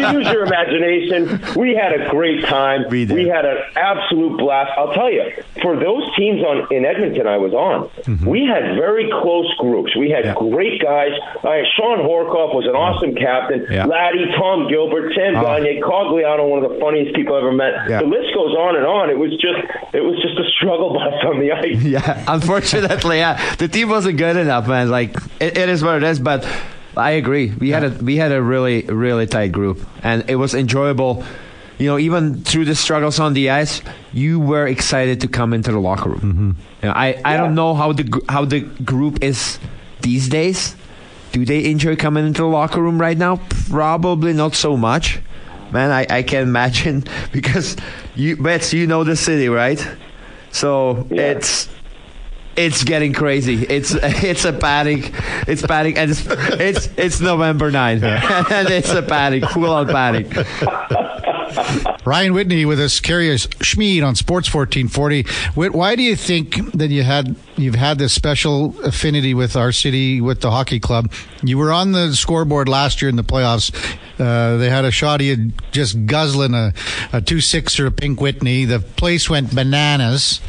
So 0.00 0.10
use 0.12 0.26
your 0.32 0.44
imagination, 0.46 1.40
we 1.56 1.74
had 1.74 1.92
a 1.92 2.08
great 2.10 2.44
time. 2.46 2.84
We 2.90 3.04
did. 3.04 3.26
had 3.28 3.44
an 3.44 3.58
absolute 3.76 4.38
blast. 4.38 4.70
I'll 4.78 4.92
tell 4.94 5.10
you, 5.12 5.22
for 5.62 5.76
those 5.76 6.02
teams 6.16 6.42
on 6.42 6.66
in 6.72 6.84
Edmonton, 6.84 7.26
I 7.26 7.36
was 7.36 7.52
on. 7.52 7.90
We 8.24 8.46
had 8.46 8.74
very 8.76 9.10
close 9.10 9.52
groups. 9.58 9.94
We 9.96 10.10
had 10.10 10.24
Yeah. 10.24 10.34
great 10.34 10.80
guys. 10.82 11.12
Uh, 11.44 11.62
Shawn 11.76 11.98
Horcoff 12.00 12.54
was 12.54 12.66
an 12.66 12.74
awesome 12.76 13.14
captain. 13.14 13.66
Yeah. 13.70 13.84
Laddie, 13.86 14.26
Tom 14.38 14.68
Gilbert, 14.68 15.12
Sam 15.14 15.36
Oh. 15.36 15.42
Gagner, 15.44 15.80
Cogliano, 15.84 16.48
one 16.48 16.64
of 16.64 16.72
the 16.72 16.78
funniest 16.80 17.14
people 17.14 17.34
I 17.34 17.38
ever 17.38 17.52
met. 17.52 17.72
Yeah. 17.88 18.00
The 18.00 18.06
list 18.08 18.32
goes 18.34 18.54
on 18.56 18.76
and 18.76 18.86
on. 18.86 19.10
It 19.10 19.18
was 19.18 19.32
just, 19.36 19.60
it 19.92 20.00
was 20.02 20.16
just 20.22 20.38
a 20.38 20.46
struggle 20.56 20.79
bus 20.88 21.24
on 21.24 21.38
the 21.38 21.52
ice. 21.52 21.82
Yeah, 21.90 22.24
unfortunately, 22.26 23.18
yeah, 23.18 23.54
the 23.56 23.68
team 23.68 23.88
wasn't 23.88 24.18
good 24.18 24.36
enough, 24.36 24.66
man. 24.66 24.90
Like 24.90 25.16
it, 25.40 25.56
it 25.56 25.68
is 25.68 25.82
what 25.82 25.96
it 25.96 26.02
is, 26.02 26.18
but 26.18 26.46
I 26.96 27.12
agree. 27.12 27.52
We 27.52 27.70
had 27.70 27.84
a 27.84 27.90
we 27.90 28.16
had 28.16 28.32
a 28.32 28.42
really 28.42 28.82
really 28.82 29.26
tight 29.26 29.52
group, 29.52 29.86
and 30.02 30.28
it 30.28 30.36
was 30.36 30.54
enjoyable. 30.54 31.24
You 31.78 31.86
know, 31.86 31.98
even 31.98 32.42
through 32.44 32.66
the 32.66 32.74
struggles 32.74 33.18
on 33.18 33.32
the 33.32 33.50
ice, 33.50 33.80
you 34.12 34.38
were 34.38 34.66
excited 34.66 35.22
to 35.22 35.28
come 35.28 35.54
into 35.54 35.72
the 35.72 35.78
locker 35.80 36.10
room. 36.10 36.20
Mm-hmm. 36.20 36.50
You 36.82 36.88
know, 36.88 36.92
I 36.92 37.20
I 37.24 37.36
don't 37.36 37.54
know 37.54 37.74
how 37.74 37.92
the 37.92 38.22
how 38.28 38.44
the 38.44 38.60
group 38.60 39.22
is 39.22 39.58
these 40.02 40.28
days. 40.28 40.76
Do 41.32 41.44
they 41.44 41.70
enjoy 41.70 41.94
coming 41.96 42.26
into 42.26 42.42
the 42.42 42.48
locker 42.48 42.82
room 42.82 43.00
right 43.00 43.16
now? 43.16 43.40
Probably 43.68 44.32
not 44.32 44.54
so 44.54 44.76
much. 44.76 45.20
Man, 45.70 45.92
I, 45.92 46.06
I 46.10 46.22
can 46.24 46.42
imagine 46.42 47.04
because 47.32 47.76
you 48.16 48.36
Bets, 48.36 48.72
you 48.72 48.86
know 48.86 49.04
the 49.04 49.16
city, 49.16 49.48
right? 49.48 49.80
So 50.50 51.06
Yeah. 51.10 51.22
it's 51.32 51.68
it's 52.56 52.84
getting 52.84 53.12
crazy. 53.12 53.64
It's 53.64 53.94
it's 54.02 54.44
a 54.44 54.52
panic. 54.52 55.12
It's 55.46 55.62
panic, 55.64 55.96
and 55.96 56.10
it's 56.10 56.26
it's, 56.26 56.88
it's 56.96 57.20
November 57.20 57.70
9th, 57.70 58.02
and 58.50 58.68
it's 58.70 58.90
a 58.92 59.02
panic, 59.02 59.44
full 59.50 59.72
on 59.72 59.86
panic. 59.86 60.26
Ryan 62.04 62.34
Whitney 62.34 62.64
with 62.64 62.80
us, 62.80 63.00
Karius 63.00 63.46
Schmid 63.62 64.02
on 64.02 64.14
Sports 64.14 64.52
1440. 64.52 65.24
Whit, 65.54 65.72
why 65.72 65.96
do 65.96 66.02
you 66.02 66.16
think 66.16 66.72
that 66.72 66.88
you 66.88 67.02
had 67.02 67.36
you've 67.56 67.74
had 67.74 67.98
this 67.98 68.12
special 68.12 68.78
affinity 68.80 69.34
with 69.34 69.56
our 69.56 69.72
city, 69.72 70.20
with 70.20 70.40
the 70.40 70.50
hockey 70.50 70.80
club? 70.80 71.12
You 71.42 71.58
were 71.58 71.72
on 71.72 71.92
the 71.92 72.14
scoreboard 72.14 72.68
last 72.68 73.02
year 73.02 73.08
in 73.08 73.16
the 73.16 73.24
playoffs. 73.24 73.74
Uh, 74.18 74.56
they 74.56 74.70
had 74.70 74.84
a 74.84 74.90
shot 74.90 75.20
of 75.20 75.26
you 75.26 75.52
just 75.72 76.06
guzzling 76.06 76.54
a, 76.54 76.72
a 77.12 77.20
two 77.20 77.40
six 77.40 77.78
or 77.80 77.86
a 77.86 77.90
pink 77.90 78.20
Whitney. 78.20 78.64
The 78.64 78.80
place 78.80 79.28
went 79.30 79.54
bananas. 79.54 80.40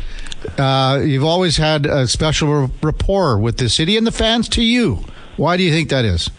Uh, 0.58 1.02
you've 1.04 1.24
always 1.24 1.58
had 1.58 1.86
a 1.86 2.08
special 2.08 2.72
rapport 2.82 3.38
with 3.38 3.58
the 3.58 3.70
city 3.70 3.98
and 3.98 4.08
the 4.08 4.12
fans 4.12 4.50
to 4.50 4.64
you. 4.64 5.06
Why 5.38 5.58
do 5.58 5.64
you 5.64 5.72
think 5.72 5.90
that 5.90 6.06
is? 6.06 6.30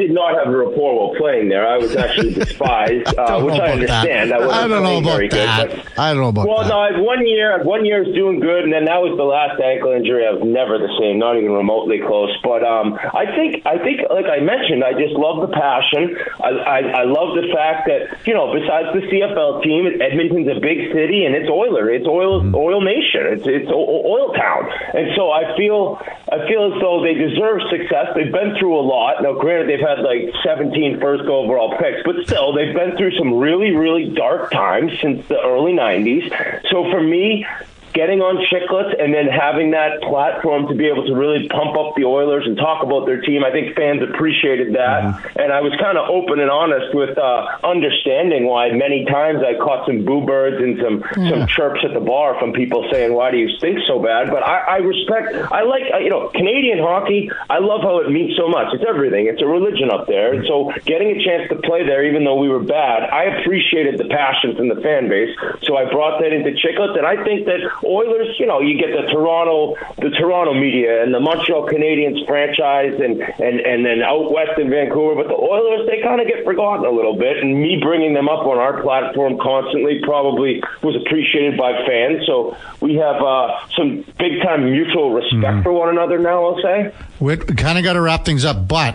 Did 0.00 0.12
not 0.16 0.32
have 0.32 0.48
a 0.48 0.56
rapport 0.56 0.96
while 0.96 1.14
playing 1.20 1.50
there. 1.50 1.68
I 1.68 1.76
was 1.76 1.94
actually 1.94 2.32
despised, 2.40 3.12
uh, 3.20 3.36
which 3.44 3.60
I 3.60 3.76
about 3.76 3.84
that. 3.84 4.08
understand. 4.08 4.32
I, 4.32 4.38
wasn't 4.40 4.54
I 4.56 4.68
don't 4.68 4.82
know 4.82 4.96
about 4.98 5.12
very 5.12 5.28
good, 5.28 5.44
that. 5.44 5.68
but- 5.76 5.98
I 6.00 6.14
don't 6.16 6.22
know 6.24 6.32
about 6.32 6.48
Well, 6.48 6.64
that. 6.64 6.72
Well, 6.72 6.72
no, 6.72 6.80
I 6.80 6.92
had 6.96 7.00
one 7.04 7.26
year. 7.26 7.60
One 7.62 7.84
year 7.84 8.00
was 8.02 8.14
doing 8.16 8.40
good, 8.40 8.64
and 8.64 8.72
then 8.72 8.86
that 8.88 8.96
was 9.04 9.12
the 9.20 9.28
last 9.28 9.60
ankle 9.60 9.92
injury. 9.92 10.24
I 10.24 10.32
was 10.32 10.40
never 10.48 10.78
the 10.80 10.88
same, 10.96 11.18
not 11.20 11.36
even 11.36 11.52
remotely 11.52 12.00
close. 12.00 12.32
But 12.40 12.64
um, 12.64 12.96
I 12.96 13.28
think, 13.36 13.66
I 13.68 13.76
think, 13.84 14.00
like 14.08 14.24
I 14.24 14.40
mentioned, 14.40 14.80
I 14.80 14.96
just 14.96 15.12
love 15.20 15.44
the 15.44 15.52
passion. 15.52 16.16
I, 16.40 16.48
I, 16.48 16.78
I 16.80 17.04
love 17.04 17.36
the 17.36 17.52
fact 17.52 17.84
that 17.92 18.24
you 18.24 18.32
know, 18.32 18.48
besides 18.56 18.96
the 18.96 19.04
CFL 19.04 19.60
team, 19.60 20.00
Edmonton's 20.00 20.48
a 20.48 20.56
big 20.64 20.88
city, 20.96 21.28
and 21.28 21.36
it's 21.36 21.50
Oiler. 21.52 21.92
It's 21.92 22.08
oil, 22.08 22.40
oil 22.56 22.80
nation. 22.80 23.28
It's 23.36 23.44
it's 23.44 23.68
oil 23.68 24.32
town, 24.32 24.64
and 24.96 25.12
so 25.12 25.28
I 25.28 25.52
feel, 25.60 26.00
I 26.32 26.46
feel 26.48 26.72
as 26.72 26.80
though 26.80 27.02
they 27.04 27.12
deserve 27.12 27.60
success. 27.68 28.16
They've 28.16 28.32
been 28.32 28.56
through 28.56 28.78
a 28.78 28.84
lot. 28.86 29.20
Now, 29.20 29.34
granted, 29.34 29.68
they've 29.68 29.82
had 29.82 29.89
like 29.98 30.32
17 30.44 31.00
first 31.00 31.24
overall 31.24 31.76
picks, 31.78 32.02
but 32.04 32.16
still, 32.24 32.52
they've 32.52 32.74
been 32.74 32.96
through 32.96 33.16
some 33.18 33.34
really, 33.34 33.72
really 33.72 34.10
dark 34.14 34.50
times 34.50 34.92
since 35.00 35.26
the 35.28 35.40
early 35.40 35.72
90s. 35.72 36.30
So 36.70 36.84
for 36.90 37.02
me, 37.02 37.44
getting 37.92 38.20
on 38.20 38.38
chicklets 38.50 38.94
and 38.98 39.12
then 39.12 39.26
having 39.26 39.72
that 39.72 40.02
platform 40.02 40.68
to 40.68 40.74
be 40.74 40.86
able 40.86 41.06
to 41.06 41.14
really 41.14 41.48
pump 41.48 41.76
up 41.76 41.94
the 41.96 42.04
Oilers 42.04 42.46
and 42.46 42.56
talk 42.56 42.82
about 42.82 43.06
their 43.06 43.20
team, 43.20 43.44
I 43.44 43.50
think 43.50 43.76
fans 43.76 44.02
appreciated 44.02 44.74
that. 44.74 45.02
And 45.36 45.52
I 45.52 45.60
was 45.60 45.74
kind 45.80 45.98
of 45.98 46.08
open 46.08 46.40
and 46.40 46.50
honest 46.50 46.94
with 46.94 47.18
uh, 47.18 47.58
understanding 47.64 48.46
why 48.46 48.70
many 48.72 49.04
times 49.04 49.42
I 49.42 49.58
caught 49.58 49.86
some 49.86 50.04
boo 50.04 50.24
birds 50.24 50.56
and 50.62 50.78
some 50.78 51.02
some 51.28 51.46
chirps 51.46 51.80
at 51.84 51.94
the 51.94 52.00
bar 52.00 52.38
from 52.38 52.52
people 52.52 52.86
saying, 52.92 53.12
"Why 53.12 53.30
do 53.30 53.38
you 53.38 53.48
stink 53.58 53.78
so 53.86 53.98
bad?" 53.98 54.30
But 54.30 54.42
I, 54.46 54.58
I 54.58 54.76
respect. 54.78 55.34
I 55.50 55.62
like 55.62 55.84
uh, 55.92 55.98
you 55.98 56.10
know 56.10 56.28
Canadian 56.28 56.78
hockey. 56.78 57.30
I 57.48 57.58
love 57.58 57.82
how 57.82 57.98
it 58.00 58.10
means 58.10 58.36
so 58.36 58.48
much. 58.48 58.72
It's 58.74 58.84
everything. 58.86 59.26
It's 59.26 59.42
a 59.42 59.46
religion 59.46 59.90
up 59.90 60.06
there. 60.06 60.34
And 60.34 60.46
so 60.46 60.72
getting 60.84 61.10
a 61.10 61.18
chance 61.24 61.48
to 61.50 61.56
play 61.62 61.84
there, 61.84 62.04
even 62.04 62.24
though 62.24 62.38
we 62.38 62.48
were 62.48 62.62
bad, 62.62 63.10
I 63.10 63.40
appreciated 63.40 63.98
the 63.98 64.08
passion 64.08 64.56
from 64.56 64.68
the 64.68 64.80
fan 64.80 65.08
base. 65.08 65.34
So 65.62 65.76
I 65.76 65.90
brought 65.90 66.20
that 66.20 66.32
into 66.32 66.50
chicklets, 66.52 66.96
and 66.96 67.06
I 67.06 67.22
think 67.24 67.46
that 67.46 67.60
Oilers, 67.84 68.36
you 68.38 68.46
know, 68.46 68.60
you 68.60 68.78
get 68.78 68.90
the 68.92 69.10
Toronto, 69.12 69.76
the 69.96 70.10
Toronto 70.10 70.54
media 70.54 71.02
and 71.02 71.14
the 71.14 71.20
Montreal 71.20 71.66
Canadiens 71.66 72.26
franchise, 72.26 72.94
and 73.00 73.20
and 73.20 73.60
and 73.60 73.84
then 73.84 74.02
out 74.02 74.32
west 74.32 74.58
in 74.58 74.70
Vancouver. 74.70 75.14
But 75.14 75.28
the 75.28 75.36
Oilers, 75.36 75.86
they 75.88 76.02
kind 76.02 76.20
of 76.20 76.26
get 76.26 76.44
forgotten 76.44 76.84
a 76.84 76.90
little 76.90 77.16
bit, 77.16 77.38
and 77.38 77.60
me 77.60 77.78
bringing 77.80 78.14
them 78.14 78.28
up 78.28 78.46
on 78.46 78.58
our 78.58 78.82
platform 78.82 79.38
constantly 79.38 80.00
probably 80.02 80.62
was 80.82 80.96
appreciated 80.96 81.56
by 81.56 81.72
fans. 81.86 82.26
So 82.26 82.56
we 82.80 82.94
have 82.96 83.22
uh, 83.22 83.56
some 83.76 84.04
big 84.18 84.42
time 84.42 84.70
mutual 84.70 85.12
respect 85.12 85.62
for 85.62 85.72
one 85.72 85.88
another 85.88 86.18
now. 86.18 86.44
I'll 86.44 86.62
say. 86.62 86.92
We 87.18 87.36
kind 87.36 87.78
of 87.78 87.84
got 87.84 87.94
to 87.94 88.00
wrap 88.00 88.24
things 88.24 88.44
up, 88.44 88.66
but 88.66 88.94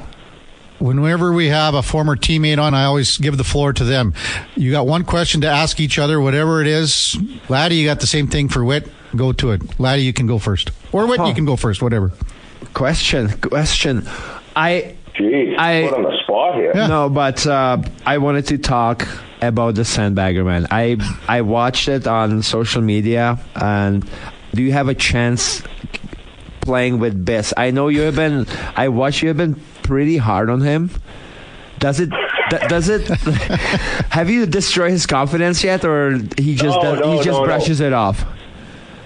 whenever 0.80 1.32
we 1.34 1.48
have 1.48 1.74
a 1.74 1.82
former 1.82 2.16
teammate 2.16 2.60
on, 2.60 2.74
I 2.74 2.86
always 2.86 3.18
give 3.18 3.38
the 3.38 3.44
floor 3.44 3.74
to 3.74 3.84
them. 3.84 4.14
You 4.56 4.72
got 4.72 4.88
one 4.88 5.04
question 5.04 5.42
to 5.42 5.48
ask 5.48 5.80
each 5.80 5.98
other, 6.00 6.20
whatever 6.20 6.62
it 6.62 6.68
is. 6.68 7.18
Laddie, 7.50 7.76
you 7.78 7.86
got 7.88 8.00
the 8.00 8.08
same 8.08 8.28
thing 8.28 8.50
for 8.50 8.64
Whit. 8.64 8.88
Go 9.16 9.32
to 9.34 9.52
it. 9.52 9.80
Laddie, 9.80 10.04
you 10.04 10.14
can 10.14 10.28
go 10.28 10.38
first. 10.40 10.72
Or 10.92 11.08
Whit, 11.08 11.20
Huh. 11.20 11.28
you 11.28 11.34
can 11.34 11.46
go 11.46 11.56
first, 11.56 11.82
whatever. 11.82 12.12
Question, 12.74 13.30
question. 13.40 14.08
I 14.56 14.96
Jeez, 15.18 15.58
I- 15.58 15.88
put 15.88 15.98
on 15.98 16.04
the 16.04 16.18
spot 16.24 16.56
here. 16.56 16.74
Yeah. 16.76 16.88
no, 16.88 17.10
but 17.10 17.46
uh, 17.48 17.78
I 18.06 18.18
wanted 18.18 18.48
to 18.48 18.58
talk 18.58 19.08
about 19.42 19.76
the 19.76 19.84
Sandbagger 19.84 20.46
man. 20.46 20.68
I 20.72 20.98
I 21.28 21.42
watched 21.42 21.88
it 21.88 22.06
on 22.08 22.42
social 22.42 22.82
media, 22.82 23.40
and 23.56 24.06
do 24.54 24.62
you 24.64 24.74
have 24.74 24.90
a 24.90 24.94
chance 24.96 25.62
playing 26.62 27.00
with 27.00 27.24
Biz? 27.24 27.54
I 27.56 27.72
know 27.72 27.88
you 27.88 28.02
have 28.02 28.16
been. 28.16 28.46
I 28.76 28.90
watched 28.90 29.22
you 29.22 29.30
have 29.30 29.38
been 29.38 29.56
pretty 29.86 30.18
hard 30.18 30.50
on 30.50 30.62
him. 30.62 30.90
Does 31.80 32.00
it? 32.00 32.10
Does 32.68 32.90
it? 32.90 33.08
have 34.12 34.30
you 34.30 34.46
destroyed 34.46 34.92
his 34.92 35.06
confidence 35.06 35.64
yet, 35.64 35.84
or 35.86 36.18
he 36.38 36.56
just 36.56 36.78
No, 36.78 36.82
does, 36.82 37.00
no, 37.00 37.12
he 37.12 37.18
just 37.18 37.28
no, 37.30 37.40
no. 37.40 37.46
brushes 37.46 37.80
it 37.82 37.94
off? 37.94 38.26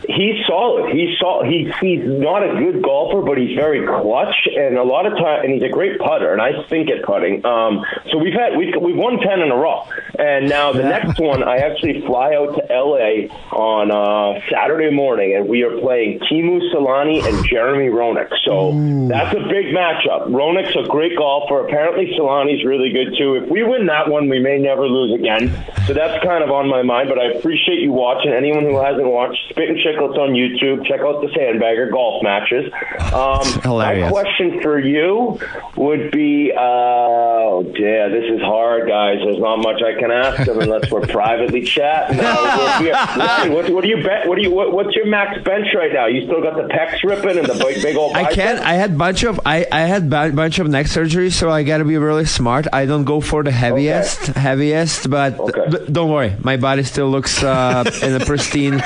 He's 0.07 0.38
solid. 0.49 0.91
He's 0.91 1.17
sol- 1.19 1.45
he's 1.45 1.71
he's 1.79 2.03
not 2.03 2.43
a 2.43 2.57
good 2.57 2.81
golfer, 2.81 3.21
but 3.21 3.37
he's 3.37 3.55
very 3.55 3.85
clutch, 3.85 4.35
and 4.55 4.77
a 4.77 4.83
lot 4.83 5.05
of 5.05 5.13
time, 5.13 5.45
and 5.45 5.53
he's 5.53 5.63
a 5.63 5.69
great 5.69 5.99
putter, 5.99 6.33
and 6.33 6.41
I 6.41 6.63
think 6.67 6.89
at 6.89 7.03
putting. 7.03 7.45
Um, 7.45 7.85
so 8.11 8.17
we've 8.17 8.33
had 8.33 8.57
we've 8.57 8.73
we've 8.81 8.97
won 8.97 9.19
ten 9.19 9.41
in 9.41 9.51
a 9.51 9.55
row, 9.55 9.85
and 10.17 10.49
now 10.49 10.73
the 10.73 10.83
next 10.83 11.19
one 11.19 11.43
I 11.43 11.57
actually 11.57 12.01
fly 12.05 12.33
out 12.35 12.55
to 12.55 12.71
L.A. 12.71 13.29
on 13.53 13.91
uh, 13.91 14.41
Saturday 14.51 14.89
morning, 14.93 15.35
and 15.35 15.47
we 15.47 15.63
are 15.63 15.77
playing 15.79 16.19
Teemu 16.19 16.73
Selanne 16.73 17.23
and 17.23 17.45
Jeremy 17.45 17.87
Roenick. 17.89 18.29
So 18.43 18.73
that's 19.07 19.35
a 19.35 19.43
big 19.47 19.67
matchup. 19.73 20.27
Roenick's 20.29 20.75
a 20.75 20.87
great 20.89 21.15
golfer. 21.17 21.65
Apparently 21.65 22.07
Selanne's 22.17 22.65
really 22.65 22.91
good 22.91 23.15
too. 23.17 23.35
If 23.35 23.49
we 23.49 23.63
win 23.63 23.85
that 23.87 24.09
one, 24.09 24.29
we 24.29 24.39
may 24.39 24.57
never 24.57 24.87
lose 24.87 25.13
again. 25.19 25.49
So 25.85 25.93
that's 25.93 26.23
kind 26.23 26.43
of 26.43 26.49
on 26.51 26.67
my 26.67 26.81
mind. 26.81 27.09
But 27.09 27.19
I 27.19 27.31
appreciate 27.37 27.79
you 27.79 27.91
watching. 27.91 28.31
Anyone 28.31 28.63
who 28.63 28.81
hasn't 28.81 29.07
watched 29.07 29.39
Spittin' 29.49 29.77
Chicklets 29.77 30.17
on 30.17 30.35
YouTube, 30.39 30.85
check 30.87 31.01
out 31.01 31.21
the 31.21 31.27
Sandbagger 31.27 31.91
golf 31.91 32.23
matches. 32.23 32.71
Um, 33.13 33.61
Hilarious. 33.63 34.05
My 34.05 34.09
question 34.09 34.61
for 34.61 34.79
you 34.79 35.39
would 35.75 36.11
be, 36.11 36.51
uh, 36.55 36.59
oh, 36.61 37.63
yeah, 37.77 38.07
this 38.07 38.25
is 38.31 38.41
hard, 38.41 38.87
guys. 38.87 39.17
There's 39.23 39.39
not 39.39 39.57
much 39.57 39.81
I 39.83 39.99
can 39.99 40.11
ask 40.11 40.45
them 40.45 40.59
unless 40.65 40.89
we're 40.91 41.05
privately 41.07 41.63
chatting. 41.63 42.19
What, 43.49 43.69
what 43.69 43.83
do 43.83 43.89
you 43.89 44.03
bet? 44.03 44.27
What 44.27 44.35
do 44.35 44.41
you? 44.41 44.51
What, 44.51 44.71
what's 44.73 44.95
your 44.95 45.05
max 45.07 45.41
bench 45.43 45.67
right 45.75 45.91
now? 45.91 46.05
You 46.07 46.25
still 46.25 46.41
got 46.41 46.55
the 46.55 46.67
pecs 46.73 47.03
ripping 47.03 47.37
and 47.37 47.47
the 47.47 47.55
big, 47.55 47.81
big 47.81 47.95
old. 47.95 48.15
I 48.15 48.31
can't. 48.33 48.59
I 48.59 48.73
had 48.73 48.97
bunch 48.97 49.23
of 49.23 49.39
I, 49.45 49.65
I 49.71 49.81
had 49.81 50.11
a 50.13 50.31
bunch 50.31 50.59
of 50.59 50.67
neck 50.67 50.87
surgery, 50.87 51.29
so 51.29 51.49
I 51.49 51.63
gotta 51.63 51.85
be 51.85 51.97
really 51.97 52.25
smart. 52.25 52.67
I 52.71 52.85
don't 52.85 53.05
go 53.05 53.21
for 53.21 53.43
the 53.43 53.51
heaviest, 53.51 54.27
heaviest, 54.27 55.09
but 55.09 55.39
Okay. 55.39 55.65
but 55.71 55.91
don't 55.91 56.09
worry, 56.11 56.35
my 56.41 56.57
body 56.57 56.83
still 56.83 57.09
looks 57.09 57.43
uh, 57.43 57.83
in 58.03 58.13
a 58.19 58.25
pristine, 58.25 58.79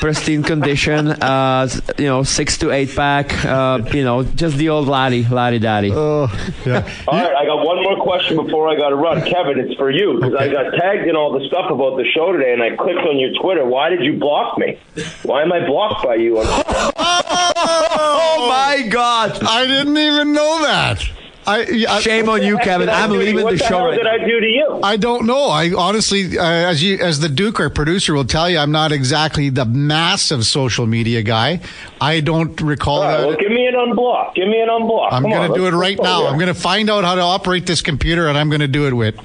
pristine 0.00 0.42
condition. 0.42 0.97
Uh, 1.06 1.68
you 1.98 2.06
know, 2.06 2.22
six 2.22 2.58
to 2.58 2.70
eight 2.72 2.90
pack. 2.94 3.44
Uh, 3.44 3.80
you 3.92 4.02
know, 4.02 4.24
just 4.24 4.56
the 4.56 4.68
old 4.70 4.88
laddie, 4.88 5.24
laddie 5.28 5.58
daddy. 5.58 5.92
Oh, 5.92 6.26
yeah. 6.66 6.88
All 7.06 7.14
right, 7.20 7.34
I 7.36 7.44
got 7.46 7.64
one 7.64 7.82
more 7.82 8.02
question 8.02 8.36
before 8.36 8.68
I 8.68 8.76
got 8.76 8.88
to 8.90 8.96
run. 8.96 9.20
Kevin, 9.24 9.58
it's 9.60 9.74
for 9.74 9.90
you 9.90 10.14
because 10.14 10.34
I 10.34 10.48
got 10.48 10.72
tagged 10.74 11.06
in 11.08 11.14
all 11.16 11.38
the 11.38 11.46
stuff 11.46 11.70
about 11.70 11.96
the 11.96 12.04
show 12.14 12.32
today, 12.32 12.52
and 12.52 12.62
I 12.62 12.74
clicked 12.76 13.00
on 13.00 13.18
your 13.18 13.30
Twitter. 13.40 13.64
Why 13.64 13.90
did 13.90 14.02
you 14.02 14.18
block 14.18 14.58
me? 14.58 14.78
Why 15.22 15.42
am 15.42 15.52
I 15.52 15.66
blocked 15.66 16.04
by 16.04 16.16
you? 16.16 16.38
On- 16.38 16.46
oh 16.96 18.46
my 18.48 18.88
God! 18.88 19.42
I 19.42 19.66
didn't 19.66 19.96
even 19.96 20.32
know 20.32 20.62
that. 20.62 21.02
I, 21.48 21.86
I 21.88 22.00
Shame 22.00 22.28
on 22.28 22.42
you, 22.42 22.58
Kevin. 22.58 22.88
I'm 22.90 23.10
did 23.10 23.18
I 23.18 23.18
do 23.18 23.18
to 23.18 23.18
you? 23.20 23.26
leaving 23.26 23.44
what 23.44 23.50
the 23.52 23.56
the 23.58 23.64
show 23.64 23.78
hell 23.78 23.86
right 23.86 23.94
did 23.96 24.04
now. 24.04 24.10
I 24.12 24.18
do 24.18 24.40
to 24.40 24.46
you? 24.46 24.80
I 24.82 24.96
don't 24.98 25.26
know. 25.26 25.46
I 25.48 25.72
honestly, 25.72 26.38
uh, 26.38 26.42
as 26.44 26.82
you, 26.82 26.98
as 26.98 27.20
the 27.20 27.28
Duke, 27.28 27.58
our 27.58 27.70
producer, 27.70 28.12
will 28.12 28.24
tell 28.26 28.50
you, 28.50 28.58
I'm 28.58 28.70
not 28.70 28.92
exactly 28.92 29.48
the 29.48 29.64
massive 29.64 30.44
social 30.44 30.86
media 30.86 31.22
guy. 31.22 31.60
I 32.00 32.20
don't 32.20 32.60
recall 32.60 32.98
All 32.98 33.04
right, 33.04 33.16
that. 33.18 33.26
well, 33.28 33.36
give 33.38 33.50
me 33.50 33.66
an 33.66 33.74
unblock. 33.74 34.34
Give 34.34 34.46
me 34.46 34.60
an 34.60 34.68
unblock. 34.68 35.08
I'm 35.10 35.22
going 35.22 35.50
to 35.50 35.56
do 35.56 35.66
it 35.66 35.72
right 35.72 35.98
now. 36.00 36.20
here. 36.20 36.28
I'm 36.30 36.34
going 36.38 36.48
to 36.52 36.60
find 36.60 36.90
out 36.90 37.04
how 37.04 37.14
to 37.14 37.22
operate 37.22 37.66
this 37.66 37.80
computer, 37.80 38.28
and 38.28 38.36
I'm 38.36 38.50
going 38.50 38.60
to 38.60 38.68
do 38.68 38.86
it 38.86 38.92
with. 38.92 39.16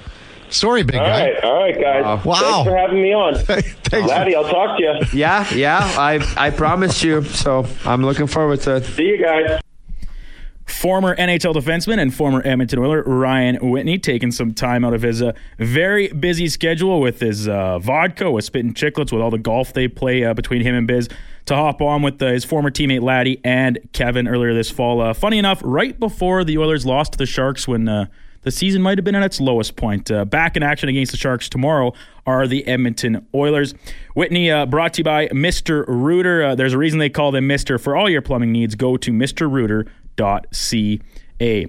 Sorry, 0.49 0.83
big 0.83 0.97
All 0.97 1.05
guy. 1.05 1.31
right, 1.31 1.43
all 1.43 1.55
right, 1.63 1.81
guys. 1.81 2.25
Wow. 2.25 2.35
Thanks 2.35 2.69
for 2.69 2.77
having 2.77 3.01
me 3.01 3.11
on. 3.11 3.35
Thanks. 3.35 4.07
Laddie, 4.07 4.35
I'll 4.35 4.47
talk 4.47 4.77
to 4.77 4.83
you. 4.83 4.93
Yeah, 5.11 5.51
yeah. 5.51 5.79
I 5.97 6.19
I 6.37 6.51
promised 6.51 7.03
you, 7.03 7.23
so 7.23 7.65
I'm 7.85 8.05
looking 8.05 8.27
forward 8.27 8.61
to 8.61 8.75
it. 8.75 8.83
See 8.85 9.03
you 9.03 9.17
guys. 9.17 9.62
Former 10.65 11.15
NHL 11.15 11.53
defenseman 11.53 11.99
and 11.99 12.13
former 12.13 12.41
Edmonton 12.45 12.79
Oiler 12.79 13.03
Ryan 13.03 13.69
Whitney 13.69 13.99
taking 13.99 14.31
some 14.31 14.53
time 14.53 14.85
out 14.85 14.93
of 14.93 15.01
his 15.01 15.21
uh, 15.21 15.33
very 15.59 16.07
busy 16.07 16.47
schedule 16.47 17.01
with 17.01 17.19
his 17.19 17.47
uh, 17.47 17.79
vodka, 17.79 18.31
with 18.31 18.45
Spittin' 18.45 18.73
Chicklets, 18.73 19.11
with 19.11 19.21
all 19.21 19.31
the 19.31 19.37
golf 19.37 19.73
they 19.73 19.87
play 19.87 20.23
uh, 20.23 20.33
between 20.33 20.61
him 20.61 20.73
and 20.73 20.87
Biz, 20.87 21.09
to 21.45 21.55
hop 21.55 21.81
on 21.81 22.01
with 22.01 22.21
uh, 22.21 22.27
his 22.27 22.45
former 22.45 22.71
teammate 22.71 23.01
Laddie 23.01 23.41
and 23.43 23.77
Kevin 23.91 24.27
earlier 24.27 24.53
this 24.53 24.71
fall. 24.71 25.01
Uh, 25.01 25.13
funny 25.13 25.37
enough, 25.37 25.61
right 25.65 25.99
before 25.99 26.43
the 26.45 26.57
Oilers 26.57 26.85
lost 26.85 27.13
to 27.13 27.17
the 27.17 27.25
Sharks 27.25 27.67
when 27.67 27.89
uh, 27.89 28.05
the 28.43 28.51
season 28.51 28.81
might 28.81 28.97
have 28.97 29.05
been 29.05 29.15
at 29.15 29.23
its 29.23 29.41
lowest 29.41 29.75
point. 29.75 30.11
Uh, 30.11 30.25
back 30.25 30.55
in 30.55 30.63
action 30.63 30.87
against 30.89 31.11
the 31.11 31.17
Sharks 31.17 31.49
tomorrow 31.49 31.93
are 32.25 32.47
the 32.47 32.65
Edmonton 32.67 33.25
Oilers. 33.33 33.73
Whitney, 34.15 34.51
uh, 34.51 34.65
brought 34.65 34.93
to 34.93 34.99
you 34.99 35.03
by 35.03 35.27
Mr. 35.29 35.85
Rooter. 35.87 36.43
Uh, 36.43 36.55
there's 36.55 36.73
a 36.73 36.77
reason 36.77 36.99
they 36.99 37.09
call 37.09 37.31
them 37.31 37.47
Mr. 37.47 37.79
For 37.79 37.95
all 37.95 38.09
your 38.09 38.21
plumbing 38.21 38.51
needs, 38.51 38.75
go 38.75 38.95
to 38.97 39.11
mrrooter.ca. 40.17 41.67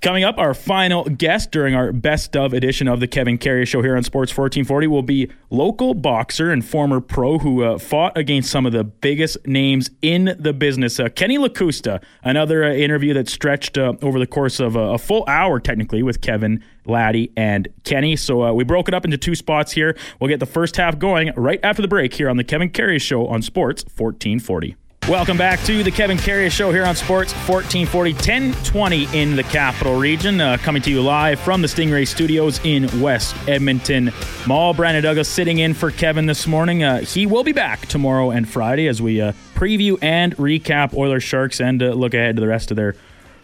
Coming 0.00 0.24
up, 0.24 0.36
our 0.36 0.52
final 0.52 1.04
guest 1.04 1.52
during 1.52 1.76
our 1.76 1.92
best 1.92 2.34
of 2.36 2.52
edition 2.52 2.88
of 2.88 2.98
the 2.98 3.06
Kevin 3.06 3.38
Karius 3.38 3.68
Show 3.68 3.82
here 3.82 3.96
on 3.96 4.02
Sports 4.02 4.36
1440 4.36 4.88
will 4.88 5.04
be 5.04 5.30
local 5.48 5.94
boxer 5.94 6.50
and 6.50 6.64
former 6.64 7.00
pro 7.00 7.38
who 7.38 7.62
uh, 7.62 7.78
fought 7.78 8.18
against 8.18 8.50
some 8.50 8.66
of 8.66 8.72
the 8.72 8.82
biggest 8.82 9.46
names 9.46 9.90
in 10.02 10.34
the 10.40 10.52
business. 10.52 10.98
Uh, 10.98 11.08
Kenny 11.08 11.38
Lakusta, 11.38 12.02
another 12.24 12.64
uh, 12.64 12.72
interview 12.72 13.14
that 13.14 13.28
stretched 13.28 13.78
uh, 13.78 13.92
over 14.02 14.18
the 14.18 14.26
course 14.26 14.58
of 14.58 14.74
a, 14.74 14.98
full 14.98 15.24
hour, 15.28 15.60
technically, 15.60 16.02
with 16.02 16.20
Kevin, 16.20 16.64
Laddie, 16.84 17.30
and 17.36 17.68
Kenny. 17.84 18.16
So 18.16 18.42
uh, 18.42 18.52
we 18.52 18.64
broke 18.64 18.88
it 18.88 18.94
up 18.94 19.04
into 19.04 19.16
two 19.16 19.36
spots 19.36 19.70
here. 19.70 19.96
We'll 20.18 20.30
get 20.30 20.40
the 20.40 20.46
first 20.46 20.76
half 20.76 20.98
going 20.98 21.30
right 21.36 21.60
after 21.62 21.80
the 21.80 21.86
break 21.86 22.12
here 22.14 22.28
on 22.28 22.36
the 22.36 22.44
Kevin 22.44 22.70
Karius 22.70 23.02
Show 23.02 23.28
on 23.28 23.40
Sports 23.40 23.84
1440. 23.84 24.74
Welcome 25.08 25.36
back 25.36 25.60
to 25.64 25.82
the 25.82 25.90
Kevin 25.90 26.16
Karius 26.16 26.52
Show 26.52 26.70
here 26.70 26.84
on 26.84 26.94
Sports 26.94 27.32
1440, 27.32 28.12
1020 28.12 29.20
in 29.20 29.34
the 29.34 29.42
capital 29.42 29.98
region. 29.98 30.40
Uh, 30.40 30.56
coming 30.58 30.80
to 30.82 30.92
you 30.92 31.02
live 31.02 31.40
from 31.40 31.60
the 31.60 31.66
Stingray 31.66 32.06
Studios 32.06 32.60
in 32.62 33.00
West 33.00 33.34
Edmonton 33.48 34.12
Mall. 34.46 34.72
Brandon 34.74 35.02
Douglas 35.02 35.28
sitting 35.28 35.58
in 35.58 35.74
for 35.74 35.90
Kevin 35.90 36.26
this 36.26 36.46
morning. 36.46 36.84
Uh, 36.84 37.00
he 37.00 37.26
will 37.26 37.42
be 37.42 37.50
back 37.50 37.86
tomorrow 37.86 38.30
and 38.30 38.48
Friday 38.48 38.86
as 38.86 39.02
we 39.02 39.20
uh, 39.20 39.32
preview 39.56 39.98
and 40.00 40.36
recap 40.36 40.94
Oilers 40.94 41.24
Sharks 41.24 41.60
and 41.60 41.82
uh, 41.82 41.86
look 41.86 42.14
ahead 42.14 42.36
to 42.36 42.40
the 42.40 42.46
rest 42.46 42.70
of 42.70 42.76
their 42.76 42.94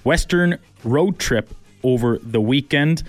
Western 0.04 0.58
road 0.84 1.18
trip 1.18 1.52
over 1.82 2.18
the 2.18 2.40
weekend. 2.40 3.02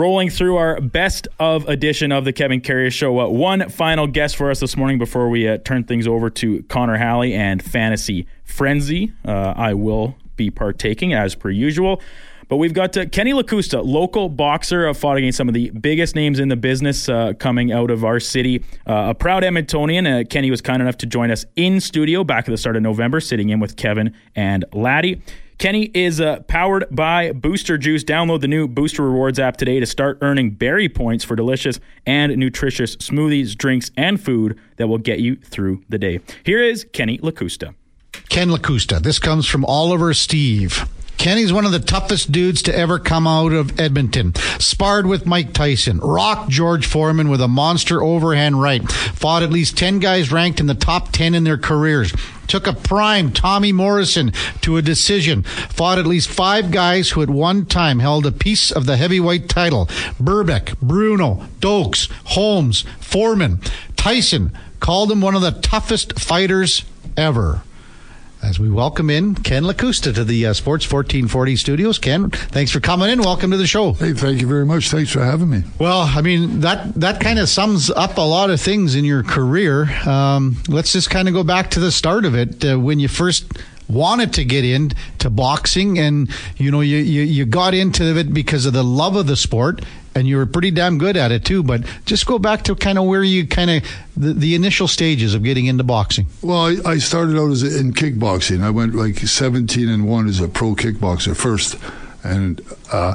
Rolling 0.00 0.30
through 0.30 0.56
our 0.56 0.80
best 0.80 1.28
of 1.38 1.68
edition 1.68 2.10
of 2.10 2.24
the 2.24 2.32
Kevin 2.32 2.62
Karius 2.62 2.92
Show. 2.92 3.20
Uh, 3.20 3.28
one 3.28 3.68
final 3.68 4.06
guest 4.06 4.34
for 4.34 4.50
us 4.50 4.58
this 4.58 4.74
morning 4.74 4.96
before 4.96 5.28
we 5.28 5.46
uh, 5.46 5.58
turn 5.58 5.84
things 5.84 6.06
over 6.06 6.30
to 6.30 6.62
Connor 6.70 6.96
Halley 6.96 7.34
and 7.34 7.62
Fantasy 7.62 8.26
Frenzy. 8.42 9.12
Uh, 9.26 9.52
I 9.54 9.74
will 9.74 10.16
be 10.36 10.48
partaking 10.48 11.12
as 11.12 11.34
per 11.34 11.50
usual. 11.50 12.00
But 12.48 12.56
we've 12.56 12.72
got 12.72 12.96
uh, 12.96 13.04
Kenny 13.10 13.34
Lakusta, 13.34 13.84
local 13.84 14.30
boxer, 14.30 14.88
uh, 14.88 14.94
fought 14.94 15.18
against 15.18 15.36
some 15.36 15.48
of 15.48 15.54
the 15.54 15.68
biggest 15.68 16.16
names 16.16 16.38
in 16.38 16.48
the 16.48 16.56
business 16.56 17.06
uh, 17.06 17.34
coming 17.34 17.70
out 17.70 17.90
of 17.90 18.02
our 18.02 18.20
city. 18.20 18.64
Uh, 18.86 19.08
a 19.10 19.14
proud 19.14 19.42
Edmontonian. 19.42 20.22
Uh, 20.22 20.24
Kenny 20.26 20.50
was 20.50 20.62
kind 20.62 20.80
enough 20.80 20.96
to 20.96 21.06
join 21.06 21.30
us 21.30 21.44
in 21.56 21.78
studio 21.78 22.24
back 22.24 22.48
at 22.48 22.50
the 22.50 22.56
start 22.56 22.74
of 22.74 22.82
November, 22.82 23.20
sitting 23.20 23.50
in 23.50 23.60
with 23.60 23.76
Kevin 23.76 24.14
and 24.34 24.64
Laddie. 24.72 25.20
Kenny 25.60 25.90
is 25.92 26.22
uh, 26.22 26.40
powered 26.48 26.86
by 26.90 27.32
Booster 27.32 27.76
Juice. 27.76 28.02
Download 28.02 28.40
the 28.40 28.48
new 28.48 28.66
Booster 28.66 29.02
Rewards 29.02 29.38
app 29.38 29.58
today 29.58 29.78
to 29.78 29.84
start 29.84 30.16
earning 30.22 30.52
berry 30.52 30.88
points 30.88 31.22
for 31.22 31.36
delicious 31.36 31.78
and 32.06 32.34
nutritious 32.38 32.96
smoothies, 32.96 33.54
drinks, 33.54 33.90
and 33.94 34.18
food 34.18 34.58
that 34.76 34.88
will 34.88 34.96
get 34.96 35.18
you 35.18 35.36
through 35.36 35.82
the 35.90 35.98
day. 35.98 36.20
Here 36.44 36.62
is 36.62 36.86
Kenny 36.94 37.18
Lakusta. 37.18 37.74
Ken 38.30 38.48
Lakusta. 38.48 39.02
This 39.02 39.18
comes 39.18 39.46
from 39.46 39.66
Oliver 39.66 40.14
Steve. 40.14 40.88
Kenny's 41.20 41.52
one 41.52 41.66
of 41.66 41.72
the 41.72 41.78
toughest 41.78 42.32
dudes 42.32 42.62
to 42.62 42.74
ever 42.74 42.98
come 42.98 43.26
out 43.26 43.52
of 43.52 43.78
Edmonton. 43.78 44.34
Sparred 44.58 45.04
with 45.04 45.26
Mike 45.26 45.52
Tyson, 45.52 45.98
rocked 45.98 46.48
George 46.48 46.86
Foreman 46.86 47.28
with 47.28 47.42
a 47.42 47.46
monster 47.46 48.02
overhand 48.02 48.62
right, 48.62 48.90
fought 48.90 49.42
at 49.42 49.50
least 49.50 49.76
10 49.76 49.98
guys 49.98 50.32
ranked 50.32 50.60
in 50.60 50.66
the 50.66 50.74
top 50.74 51.12
10 51.12 51.34
in 51.34 51.44
their 51.44 51.58
careers. 51.58 52.14
Took 52.46 52.66
a 52.66 52.72
prime 52.72 53.32
Tommy 53.32 53.70
Morrison 53.70 54.32
to 54.62 54.78
a 54.78 54.82
decision. 54.82 55.42
Fought 55.42 55.98
at 55.98 56.06
least 56.06 56.30
five 56.30 56.70
guys 56.70 57.10
who 57.10 57.20
at 57.20 57.28
one 57.28 57.66
time 57.66 57.98
held 57.98 58.24
a 58.24 58.32
piece 58.32 58.72
of 58.72 58.86
the 58.86 58.96
heavyweight 58.96 59.46
title. 59.46 59.88
Berbick, 60.18 60.80
Bruno, 60.80 61.46
Dokes, 61.60 62.10
Holmes, 62.28 62.86
Foreman. 62.98 63.60
Tyson 63.94 64.56
called 64.80 65.12
him 65.12 65.20
one 65.20 65.34
of 65.34 65.42
the 65.42 65.50
toughest 65.50 66.18
fighters 66.18 66.82
ever 67.14 67.60
as 68.42 68.58
we 68.58 68.70
welcome 68.70 69.10
in 69.10 69.34
Ken 69.34 69.64
Lakusta 69.64 70.14
to 70.14 70.24
the 70.24 70.46
uh, 70.46 70.54
Sports 70.54 70.90
1440 70.90 71.56
studios. 71.56 71.98
Ken, 71.98 72.30
thanks 72.30 72.70
for 72.70 72.80
coming 72.80 73.10
in. 73.10 73.20
Welcome 73.20 73.50
to 73.50 73.56
the 73.56 73.66
show. 73.66 73.92
Hey, 73.92 74.12
thank 74.12 74.40
you 74.40 74.46
very 74.46 74.64
much. 74.64 74.90
Thanks 74.90 75.10
for 75.10 75.22
having 75.22 75.50
me. 75.50 75.62
Well, 75.78 76.00
I 76.00 76.22
mean 76.22 76.60
that 76.60 76.94
that 76.94 77.20
kind 77.20 77.38
of 77.38 77.48
sums 77.48 77.90
up 77.90 78.16
a 78.16 78.22
lot 78.22 78.50
of 78.50 78.60
things 78.60 78.94
in 78.94 79.04
your 79.04 79.22
career. 79.22 79.90
Um, 80.08 80.56
let's 80.68 80.92
just 80.92 81.10
kind 81.10 81.28
of 81.28 81.34
go 81.34 81.44
back 81.44 81.70
to 81.72 81.80
the 81.80 81.92
start 81.92 82.24
of 82.24 82.34
it 82.34 82.64
uh, 82.64 82.78
when 82.78 82.98
you 82.98 83.08
first 83.08 83.46
wanted 83.88 84.32
to 84.34 84.44
get 84.44 84.64
into 84.64 85.28
boxing, 85.28 85.98
and 85.98 86.30
you 86.56 86.70
know 86.70 86.80
you, 86.80 86.98
you 86.98 87.22
you 87.22 87.44
got 87.44 87.74
into 87.74 88.16
it 88.16 88.32
because 88.32 88.64
of 88.64 88.72
the 88.72 88.84
love 88.84 89.16
of 89.16 89.26
the 89.26 89.36
sport, 89.36 89.84
and 90.14 90.26
you 90.26 90.36
were 90.36 90.46
pretty 90.46 90.70
damn 90.70 90.98
good 90.98 91.16
at 91.16 91.30
it 91.32 91.44
too. 91.44 91.62
But 91.62 91.82
just 92.04 92.26
go 92.26 92.38
back 92.38 92.62
to 92.64 92.74
kind 92.74 92.98
of 92.98 93.04
where 93.06 93.22
you 93.24 93.46
kind 93.46 93.70
of 93.70 93.84
the, 94.16 94.32
the 94.32 94.54
initial 94.54 94.88
stages 94.88 95.34
of 95.34 95.42
getting 95.42 95.66
into 95.66 95.84
boxing. 95.84 96.26
Well, 96.42 96.58
I, 96.58 96.76
I 96.84 96.98
started 96.98 97.36
out 97.38 97.50
as 97.50 97.62
a, 97.62 97.78
in 97.78 97.92
kickboxing. 97.92 98.62
I 98.62 98.70
went 98.70 98.94
like 98.94 99.18
17 99.18 99.88
and 99.88 100.08
one 100.08 100.28
as 100.28 100.40
a 100.40 100.48
pro 100.48 100.74
kickboxer 100.74 101.36
first. 101.36 101.76
and. 102.24 102.60
Uh, 102.92 103.14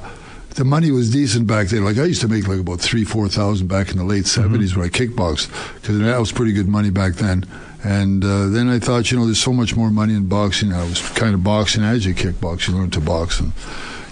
the 0.52 0.64
money 0.64 0.90
was 0.90 1.12
decent 1.12 1.48
back 1.48 1.68
then. 1.68 1.84
Like 1.84 1.98
I 1.98 2.06
used 2.06 2.22
to 2.22 2.30
make 2.30 2.48
like 2.48 2.62
about 2.62 2.80
three, 2.80 3.04
four 3.04 3.28
thousand 3.28 3.68
back 3.68 3.92
in 3.92 3.98
the 3.98 4.06
late 4.06 4.24
70s 4.24 4.48
Mm-hmm. 4.70 4.80
when 4.80 4.88
I 4.88 4.90
kickboxed 4.90 5.50
because 5.82 6.00
that 6.00 6.18
was 6.18 6.32
pretty 6.32 6.54
good 6.54 6.70
money 6.70 6.92
back 6.92 7.16
then. 7.16 7.46
And 7.84 8.24
uh, 8.24 8.48
then 8.48 8.70
I 8.70 8.80
thought, 8.80 9.12
you 9.12 9.18
know, 9.20 9.25
there's 9.25 9.42
so 9.42 9.52
much 9.52 9.75
more 9.75 9.92
money 9.92 10.14
in 10.16 10.28
boxing. 10.30 10.72
I 10.72 10.86
was 10.88 11.02
kind 11.10 11.34
of 11.34 11.44
boxing 11.44 11.84
as 11.84 12.06
you 12.06 12.16
kickbox. 12.16 12.70
You 12.70 12.75
learn 12.78 12.90
to 12.92 13.02
box, 13.02 13.42
and 13.42 13.52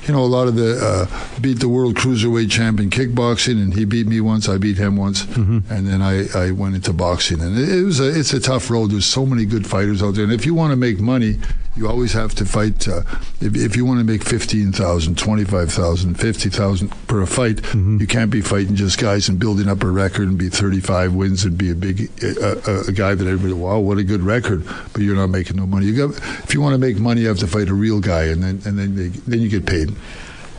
you 0.07 0.13
know, 0.13 0.23
a 0.23 0.27
lot 0.27 0.47
of 0.47 0.55
the 0.55 0.77
uh, 0.81 1.39
beat 1.39 1.59
the 1.59 1.69
world 1.69 1.95
cruiserweight 1.95 2.51
champion 2.51 2.89
kickboxing, 2.89 3.61
and 3.61 3.73
he 3.73 3.85
beat 3.85 4.07
me 4.07 4.19
once. 4.21 4.49
I 4.49 4.57
beat 4.57 4.77
him 4.77 4.95
once, 4.97 5.23
and 5.35 5.63
then 5.87 6.01
I, 6.01 6.27
I 6.35 6.51
went 6.51 6.75
into 6.75 6.93
boxing, 6.93 7.41
and 7.41 7.57
it, 7.57 7.69
it 7.69 7.83
was 7.83 7.99
a 7.99 8.17
it's 8.19 8.33
a 8.33 8.39
tough 8.39 8.69
road. 8.69 8.91
There's 8.91 9.05
so 9.05 9.25
many 9.25 9.45
good 9.45 9.65
fighters 9.67 10.03
out 10.03 10.15
there, 10.15 10.23
and 10.23 10.33
if 10.33 10.45
you 10.45 10.53
want 10.53 10.71
to 10.71 10.75
make 10.75 10.99
money, 10.99 11.37
you 11.75 11.87
always 11.87 12.13
have 12.13 12.35
to 12.35 12.45
fight. 12.45 12.87
Uh, 12.87 13.01
if, 13.41 13.55
if 13.55 13.75
you 13.75 13.83
want 13.85 13.99
to 13.99 14.03
make 14.05 14.23
15,000, 14.23 15.17
25,000, 15.17 16.15
50,000 16.15 17.07
per 17.07 17.21
a 17.21 17.27
fight, 17.27 17.73
you 17.73 18.05
can't 18.07 18.29
be 18.29 18.41
fighting 18.41 18.75
just 18.75 18.99
guys 18.99 19.27
and 19.29 19.39
building 19.39 19.67
up 19.67 19.83
a 19.83 19.89
record 19.89 20.27
and 20.27 20.37
be 20.37 20.49
35 20.49 21.13
wins 21.13 21.45
and 21.45 21.57
be 21.57 21.71
a 21.71 21.75
big 21.75 22.09
uh, 22.23 22.55
a, 22.67 22.89
a 22.89 22.91
guy 22.91 23.15
that 23.15 23.25
everybody, 23.27 23.53
wow, 23.53 23.79
what 23.79 23.97
a 23.97 24.03
good 24.03 24.21
record, 24.21 24.65
but 24.93 25.01
you're 25.01 25.15
not 25.15 25.27
making 25.27 25.55
no 25.57 25.65
money. 25.65 25.85
You 25.87 26.07
got 26.07 26.17
if 26.43 26.53
you 26.53 26.61
want 26.61 26.73
to 26.73 26.77
make 26.77 26.99
money, 26.99 27.21
you 27.21 27.27
have 27.27 27.39
to 27.39 27.47
fight 27.47 27.69
a 27.69 27.73
real 27.73 27.99
guy, 27.99 28.25
and 28.25 28.43
then 28.43 28.61
and 28.65 28.77
then 28.77 28.95
they, 28.95 29.07
then 29.07 29.39
you 29.39 29.49
get 29.49 29.65
paid. 29.65 29.92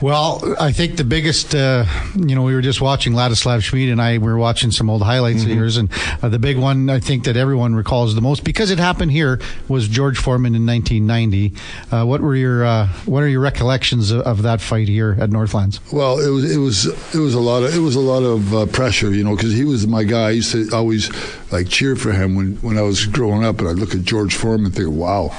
Well, 0.01 0.57
I 0.61 0.73
think 0.73 0.97
the 0.97 1.05
biggest, 1.05 1.55
uh, 1.55 1.87
you 2.17 2.35
know, 2.35 2.43
we 2.43 2.53
were 2.53 2.61
just 2.61 2.81
watching 2.81 3.13
Ladislav 3.15 3.63
Schmid 3.63 3.89
and 3.89 4.03
I 4.03 4.19
we 4.19 4.27
were 4.27 4.37
watching 4.37 4.71
some 4.73 4.91
old 4.91 5.03
highlights 5.03 5.43
Mm-hmm. 5.43 5.51
of 5.53 5.57
yours, 5.57 5.77
and 5.79 5.89
uh, 6.21 6.29
the 6.29 6.39
big 6.41 6.59
one 6.59 6.91
I 6.91 6.99
think 6.99 7.25
that 7.25 7.37
everyone 7.37 7.75
recalls 7.77 8.15
the 8.15 8.21
most 8.21 8.43
because 8.45 8.71
it 8.71 8.79
happened 8.79 9.13
here 9.13 9.41
was 9.69 9.87
George 9.89 10.19
Foreman 10.19 10.55
in 10.57 10.67
1990. 10.67 11.55
Uh, 11.91 12.05
what 12.05 12.21
were 12.21 12.35
your 12.35 12.65
uh, 12.65 12.89
what 13.07 13.23
are 13.23 13.29
your 13.29 13.41
recollections 13.41 14.11
of, 14.11 14.21
of 14.23 14.43
that 14.43 14.61
fight 14.61 14.89
here 14.89 15.17
at 15.19 15.31
Northlands? 15.31 15.81
Well, 15.93 16.19
it 16.19 16.29
was 16.29 16.55
it 16.55 16.59
was 16.59 16.87
it 17.15 17.21
was 17.21 17.35
a 17.35 17.41
lot 17.41 17.63
of 17.63 17.75
it 17.75 17.81
was 17.81 17.95
a 17.95 18.01
lot 18.01 18.25
of 18.25 18.53
uh, 18.53 18.67
pressure, 18.67 19.15
you 19.15 19.23
know, 19.25 19.37
because 19.37 19.55
he 19.55 19.65
was 19.65 19.87
my 19.87 20.03
guy. 20.03 20.27
I 20.27 20.31
used 20.31 20.53
to 20.53 20.69
always 20.75 21.09
like 21.53 21.69
cheer 21.69 21.95
for 21.97 22.11
him 22.13 22.35
when 22.35 22.57
when 22.57 22.77
I 22.79 22.83
was 22.83 23.07
growing 23.07 23.45
up, 23.45 23.61
and 23.61 23.69
I 23.69 23.71
would 23.71 23.81
look 23.81 23.95
at 23.95 24.03
George 24.03 24.35
Foreman 24.35 24.67
and 24.67 24.75
think, 24.75 24.91
wow. 24.91 25.31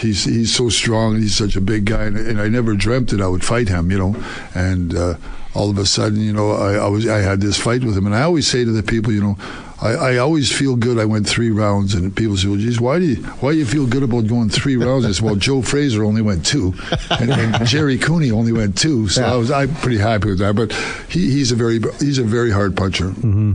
He's 0.00 0.24
he's 0.24 0.54
so 0.54 0.68
strong 0.68 1.14
and 1.14 1.22
he's 1.22 1.36
such 1.36 1.56
a 1.56 1.60
big 1.60 1.84
guy, 1.84 2.04
and, 2.04 2.16
and 2.16 2.40
I 2.40 2.48
never 2.48 2.74
dreamt 2.74 3.10
that 3.10 3.20
I 3.20 3.28
would 3.28 3.44
fight 3.44 3.68
him, 3.68 3.90
you 3.90 3.98
know. 3.98 4.24
And 4.54 4.94
uh, 4.94 5.14
all 5.54 5.70
of 5.70 5.78
a 5.78 5.86
sudden, 5.86 6.20
you 6.20 6.32
know, 6.32 6.52
I, 6.52 6.74
I 6.74 6.88
was 6.88 7.06
I 7.06 7.18
had 7.18 7.40
this 7.40 7.58
fight 7.58 7.84
with 7.84 7.96
him, 7.96 8.06
and 8.06 8.14
I 8.14 8.22
always 8.22 8.46
say 8.46 8.64
to 8.64 8.70
the 8.70 8.82
people, 8.82 9.12
you 9.12 9.20
know, 9.20 9.36
I, 9.82 9.92
I 9.94 10.16
always 10.18 10.52
feel 10.52 10.76
good. 10.76 10.98
I 10.98 11.06
went 11.06 11.26
three 11.26 11.50
rounds, 11.50 11.94
and 11.94 12.14
people 12.14 12.36
say, 12.36 12.48
"Well, 12.48 12.58
geez, 12.58 12.78
why 12.80 12.98
do 12.98 13.06
you 13.06 13.16
why 13.40 13.52
do 13.52 13.58
you 13.58 13.64
feel 13.64 13.86
good 13.86 14.02
about 14.02 14.26
going 14.26 14.50
three 14.50 14.76
rounds?" 14.76 15.06
I 15.06 15.12
said, 15.12 15.24
"Well, 15.24 15.36
Joe 15.36 15.62
Frazier 15.62 16.04
only 16.04 16.20
went 16.20 16.44
two, 16.44 16.74
and, 17.10 17.30
and 17.30 17.66
Jerry 17.72 17.96
Cooney 17.96 18.30
only 18.30 18.52
went 18.52 18.76
two, 18.76 19.08
so 19.08 19.22
Yeah. 19.22 19.32
I 19.32 19.36
was 19.36 19.50
I'm 19.50 19.74
pretty 19.76 19.96
happy 19.98 20.28
with 20.28 20.38
that." 20.40 20.54
But 20.54 20.72
he, 21.08 21.30
he's 21.30 21.50
a 21.50 21.56
very 21.56 21.80
he's 21.98 22.18
a 22.18 22.24
very 22.24 22.50
hard 22.50 22.76
puncher, 22.76 23.14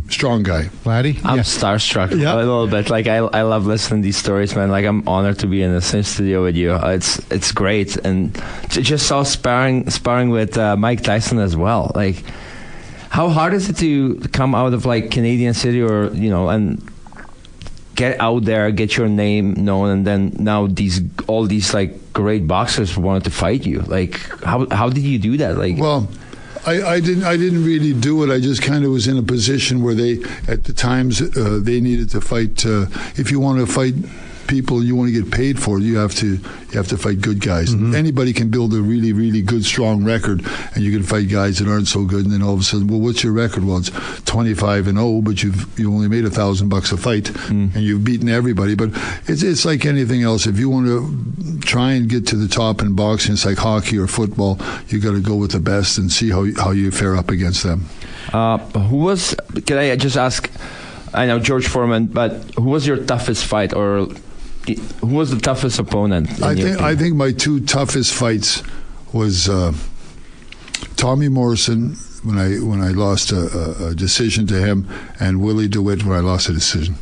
strong 0.09 0.41
guy. 0.43 0.69
Laddie? 0.83 1.19
I'm 1.23 1.37
Yeah. 1.37 1.43
starstruck 1.43 2.11
Yeah. 2.19 2.33
a 2.33 2.37
little 2.37 2.67
bit. 2.67 2.89
Like 2.89 3.05
I, 3.07 3.17
I 3.17 3.43
love 3.43 3.67
listening 3.67 4.01
to 4.01 4.05
these 4.05 4.17
stories, 4.17 4.55
man. 4.55 4.71
Like 4.71 4.85
I'm 4.85 5.07
honored 5.07 5.37
to 5.39 5.47
be 5.47 5.61
in 5.61 5.73
the 5.73 5.81
same 5.81 6.03
studio 6.03 6.41
with 6.43 6.55
you. 6.55 6.73
Uh, 6.73 6.89
It's 6.95 7.19
it's 7.31 7.51
great, 7.51 7.97
and 7.97 8.33
just 8.69 9.05
saw 9.05 9.21
sparring 9.23 9.89
sparring 9.91 10.29
with 10.31 10.57
uh, 10.57 10.75
Mike 10.75 11.01
Tyson 11.03 11.37
as 11.37 11.55
well. 11.55 11.91
Like, 11.93 12.23
how 13.09 13.29
hard 13.29 13.53
is 13.53 13.69
it 13.69 13.77
to 13.77 14.19
come 14.31 14.55
out 14.55 14.73
of 14.73 14.85
like 14.85 15.11
Canadian 15.11 15.53
City 15.53 15.81
or 15.81 16.11
you 16.13 16.29
know 16.29 16.49
and 16.49 16.81
get 17.95 18.19
out 18.19 18.43
there, 18.43 18.71
get 18.71 18.97
your 18.97 19.07
name 19.07 19.53
known, 19.53 19.89
and 19.89 20.07
then 20.07 20.35
now 20.37 20.67
these 20.67 21.01
all 21.27 21.47
these 21.47 21.73
like 21.73 22.13
great 22.13 22.47
boxers 22.47 22.97
wanted 22.97 23.23
to 23.23 23.31
fight 23.31 23.65
you. 23.65 23.81
Like, 23.81 24.17
how 24.43 24.67
how 24.69 24.89
did 24.89 25.03
you 25.03 25.17
do 25.17 25.37
that? 25.37 25.57
Like, 25.57 25.77
Well, 25.77 26.07
I, 26.65 26.81
I 26.81 26.99
didn't. 26.99 27.23
I 27.23 27.37
didn't 27.37 27.63
really 27.63 27.93
do 27.93 28.23
it. 28.23 28.33
I 28.33 28.39
just 28.39 28.61
kind 28.61 28.83
of 28.83 28.91
was 28.91 29.07
in 29.07 29.17
a 29.17 29.23
position 29.23 29.83
where 29.83 29.93
they, 29.93 30.23
at 30.47 30.63
the 30.63 30.73
times, 30.73 31.21
uh, 31.21 31.59
they 31.61 31.79
needed 31.79 32.09
to 32.11 32.21
fight. 32.21 32.65
Uh, 32.65 32.87
if 33.15 33.31
you 33.31 33.39
want 33.39 33.59
to 33.59 33.71
fight 33.71 33.93
people, 34.47 34.83
you 34.83 34.95
want 34.95 35.13
to 35.13 35.21
get 35.21 35.31
paid 35.31 35.59
for. 35.59 35.79
You 35.79 35.97
have 35.97 36.13
to. 36.15 36.27
You 36.71 36.79
have 36.81 36.87
to 36.89 36.97
fight 36.97 37.21
good 37.21 37.39
guys. 37.39 37.73
Anybody 37.73 38.33
can 38.33 38.49
build 38.49 38.73
a 38.73 38.81
really, 38.81 39.13
really 39.13 39.41
good, 39.41 39.63
strong 39.63 40.03
record, 40.03 40.45
and 40.73 40.83
you 40.83 40.91
can 40.91 41.03
fight 41.03 41.29
guys 41.29 41.59
that 41.59 41.69
aren't 41.69 41.87
so 41.87 42.03
good. 42.03 42.25
And 42.25 42.33
then 42.33 42.41
all 42.41 42.53
of 42.53 42.59
a 42.59 42.63
sudden, 42.63 42.87
well, 42.87 42.99
what's 42.99 43.23
your 43.23 43.31
record? 43.31 43.63
Well, 43.63 43.77
it's 43.77 43.91
twenty-five 44.25 44.87
and 44.87 44.97
zero, 44.97 45.21
but 45.21 45.41
you've 45.41 45.79
you 45.79 45.91
only 45.93 46.09
made 46.09 46.25
a 46.25 46.29
thousand 46.29 46.67
bucks 46.69 46.91
a 46.91 46.97
fight, 46.97 47.29
and 47.49 47.73
you've 47.75 48.03
beaten 48.03 48.27
everybody. 48.27 48.75
But 48.75 48.89
it's 49.27 49.41
it's 49.43 49.63
like 49.63 49.85
anything 49.85 50.23
else. 50.23 50.47
If 50.47 50.59
you 50.59 50.69
want 50.69 50.87
to 50.87 51.59
try 51.61 51.91
and 51.93 52.09
get 52.09 52.27
to 52.27 52.35
the 52.35 52.47
top 52.49 52.81
in 52.81 52.93
boxing, 52.95 53.33
it's 53.33 53.45
like 53.45 53.57
hockey 53.57 53.97
or 53.97 54.07
football. 54.07 54.59
You 54.89 54.99
got 54.99 55.11
to 55.13 55.21
go 55.21 55.35
with 55.35 55.51
the 55.51 55.59
best 55.61 55.97
and 55.97 56.11
see 56.11 56.29
how 56.29 56.43
you- 56.43 56.55
how 56.55 56.71
you 56.71 56.91
fare 56.91 57.15
up 57.15 57.29
against 57.29 57.63
them. 57.63 57.85
Uh, 58.33 58.57
who 58.57 58.97
was? 58.97 59.33
Can 59.65 59.77
I 59.77 59.95
just 59.95 60.17
ask? 60.17 60.49
I 61.13 61.25
know 61.27 61.39
George 61.39 61.67
Foreman, 61.67 62.07
but 62.07 62.31
who 62.57 62.69
was 62.71 62.85
your 62.85 62.97
toughest 62.97 63.45
fight, 63.45 63.73
or 63.73 64.07
who 64.67 65.07
was 65.07 65.31
the 65.31 65.39
toughest 65.39 65.79
opponent? 65.79 66.41
I 66.41 66.53
your 66.53 66.69
think 66.69 66.81
I 66.81 66.95
think 66.95 67.15
my 67.15 67.31
two 67.31 67.59
toughest 67.61 68.13
fights 68.13 68.63
was 69.13 69.47
uh, 69.47 69.73
Tommy 70.95 71.29
Morrison 71.29 71.95
when 72.23 72.37
I 72.37 72.55
when 72.57 72.81
I 72.81 72.89
lost 72.89 73.31
a, 73.31 73.85
a, 73.85 73.87
a 73.89 73.95
decision 73.95 74.47
to 74.47 74.55
him, 74.55 74.87
and 75.19 75.41
Willie 75.41 75.67
DeWitt 75.67 76.03
when 76.03 76.17
I 76.17 76.21
lost 76.21 76.49
a 76.49 76.53
decision. 76.53 76.95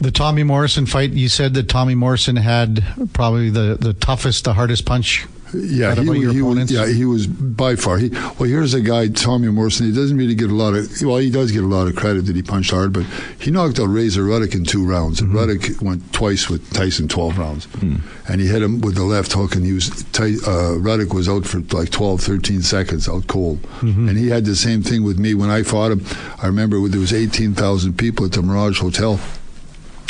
The 0.00 0.10
Tommy 0.12 0.44
Morrison 0.44 0.86
fight, 0.86 1.10
you 1.10 1.28
said 1.28 1.54
that 1.54 1.68
Tommy 1.68 1.96
Morrison 1.96 2.36
had 2.36 2.84
probably 3.12 3.50
the, 3.50 3.76
the 3.80 3.92
toughest, 3.92 4.44
the 4.44 4.54
hardest 4.54 4.86
punch. 4.86 5.26
Yeah, 5.54 5.94
he, 5.94 6.02
he 6.32 6.42
was, 6.42 6.70
yeah, 6.70 6.86
he 6.86 7.04
was 7.04 7.26
by 7.26 7.76
far. 7.76 7.98
He, 7.98 8.10
well, 8.10 8.44
here's 8.48 8.74
a 8.74 8.80
guy, 8.80 9.08
Tommy 9.08 9.48
Morrison. 9.48 9.86
He 9.86 9.92
doesn't 9.92 10.16
really 10.16 10.34
get 10.34 10.50
a 10.50 10.54
lot 10.54 10.74
of. 10.74 10.90
Well, 11.02 11.16
he 11.18 11.30
does 11.30 11.52
get 11.52 11.62
a 11.62 11.66
lot 11.66 11.88
of 11.88 11.96
credit 11.96 12.26
that 12.26 12.36
he 12.36 12.42
punched 12.42 12.70
hard, 12.70 12.92
but 12.92 13.04
he 13.40 13.50
knocked 13.50 13.78
out 13.80 13.86
Razor 13.86 14.24
Ruddock 14.24 14.54
in 14.54 14.64
two 14.64 14.84
rounds. 14.86 15.20
Mm-hmm. 15.20 15.36
Ruddock 15.36 15.82
went 15.82 16.12
twice 16.12 16.48
with 16.50 16.70
Tyson, 16.72 17.08
twelve 17.08 17.38
rounds, 17.38 17.64
Hmm. 17.66 17.96
and 18.28 18.40
he 18.40 18.46
hit 18.46 18.62
him 18.62 18.80
with 18.80 18.94
the 18.96 19.04
left 19.04 19.32
hook. 19.32 19.54
And 19.54 19.64
he 19.64 19.72
was 19.72 19.88
uh, 20.18 20.78
Ruddock 20.78 21.12
was 21.14 21.28
out 21.28 21.46
for 21.46 21.60
like 21.76 21.90
12, 21.90 22.20
13 22.20 22.62
seconds, 22.62 23.08
out 23.08 23.26
cold. 23.26 23.62
Mm-hmm. 23.80 24.08
And 24.08 24.18
he 24.18 24.28
had 24.28 24.44
the 24.44 24.56
same 24.56 24.82
thing 24.82 25.02
with 25.04 25.18
me 25.18 25.34
when 25.34 25.50
I 25.50 25.62
fought 25.62 25.92
him. 25.92 26.04
I 26.42 26.46
remember 26.46 26.86
there 26.88 27.00
was 27.00 27.12
eighteen 27.12 27.54
thousand 27.54 27.96
people 27.98 28.26
at 28.26 28.32
the 28.32 28.42
Mirage 28.42 28.80
Hotel. 28.80 29.18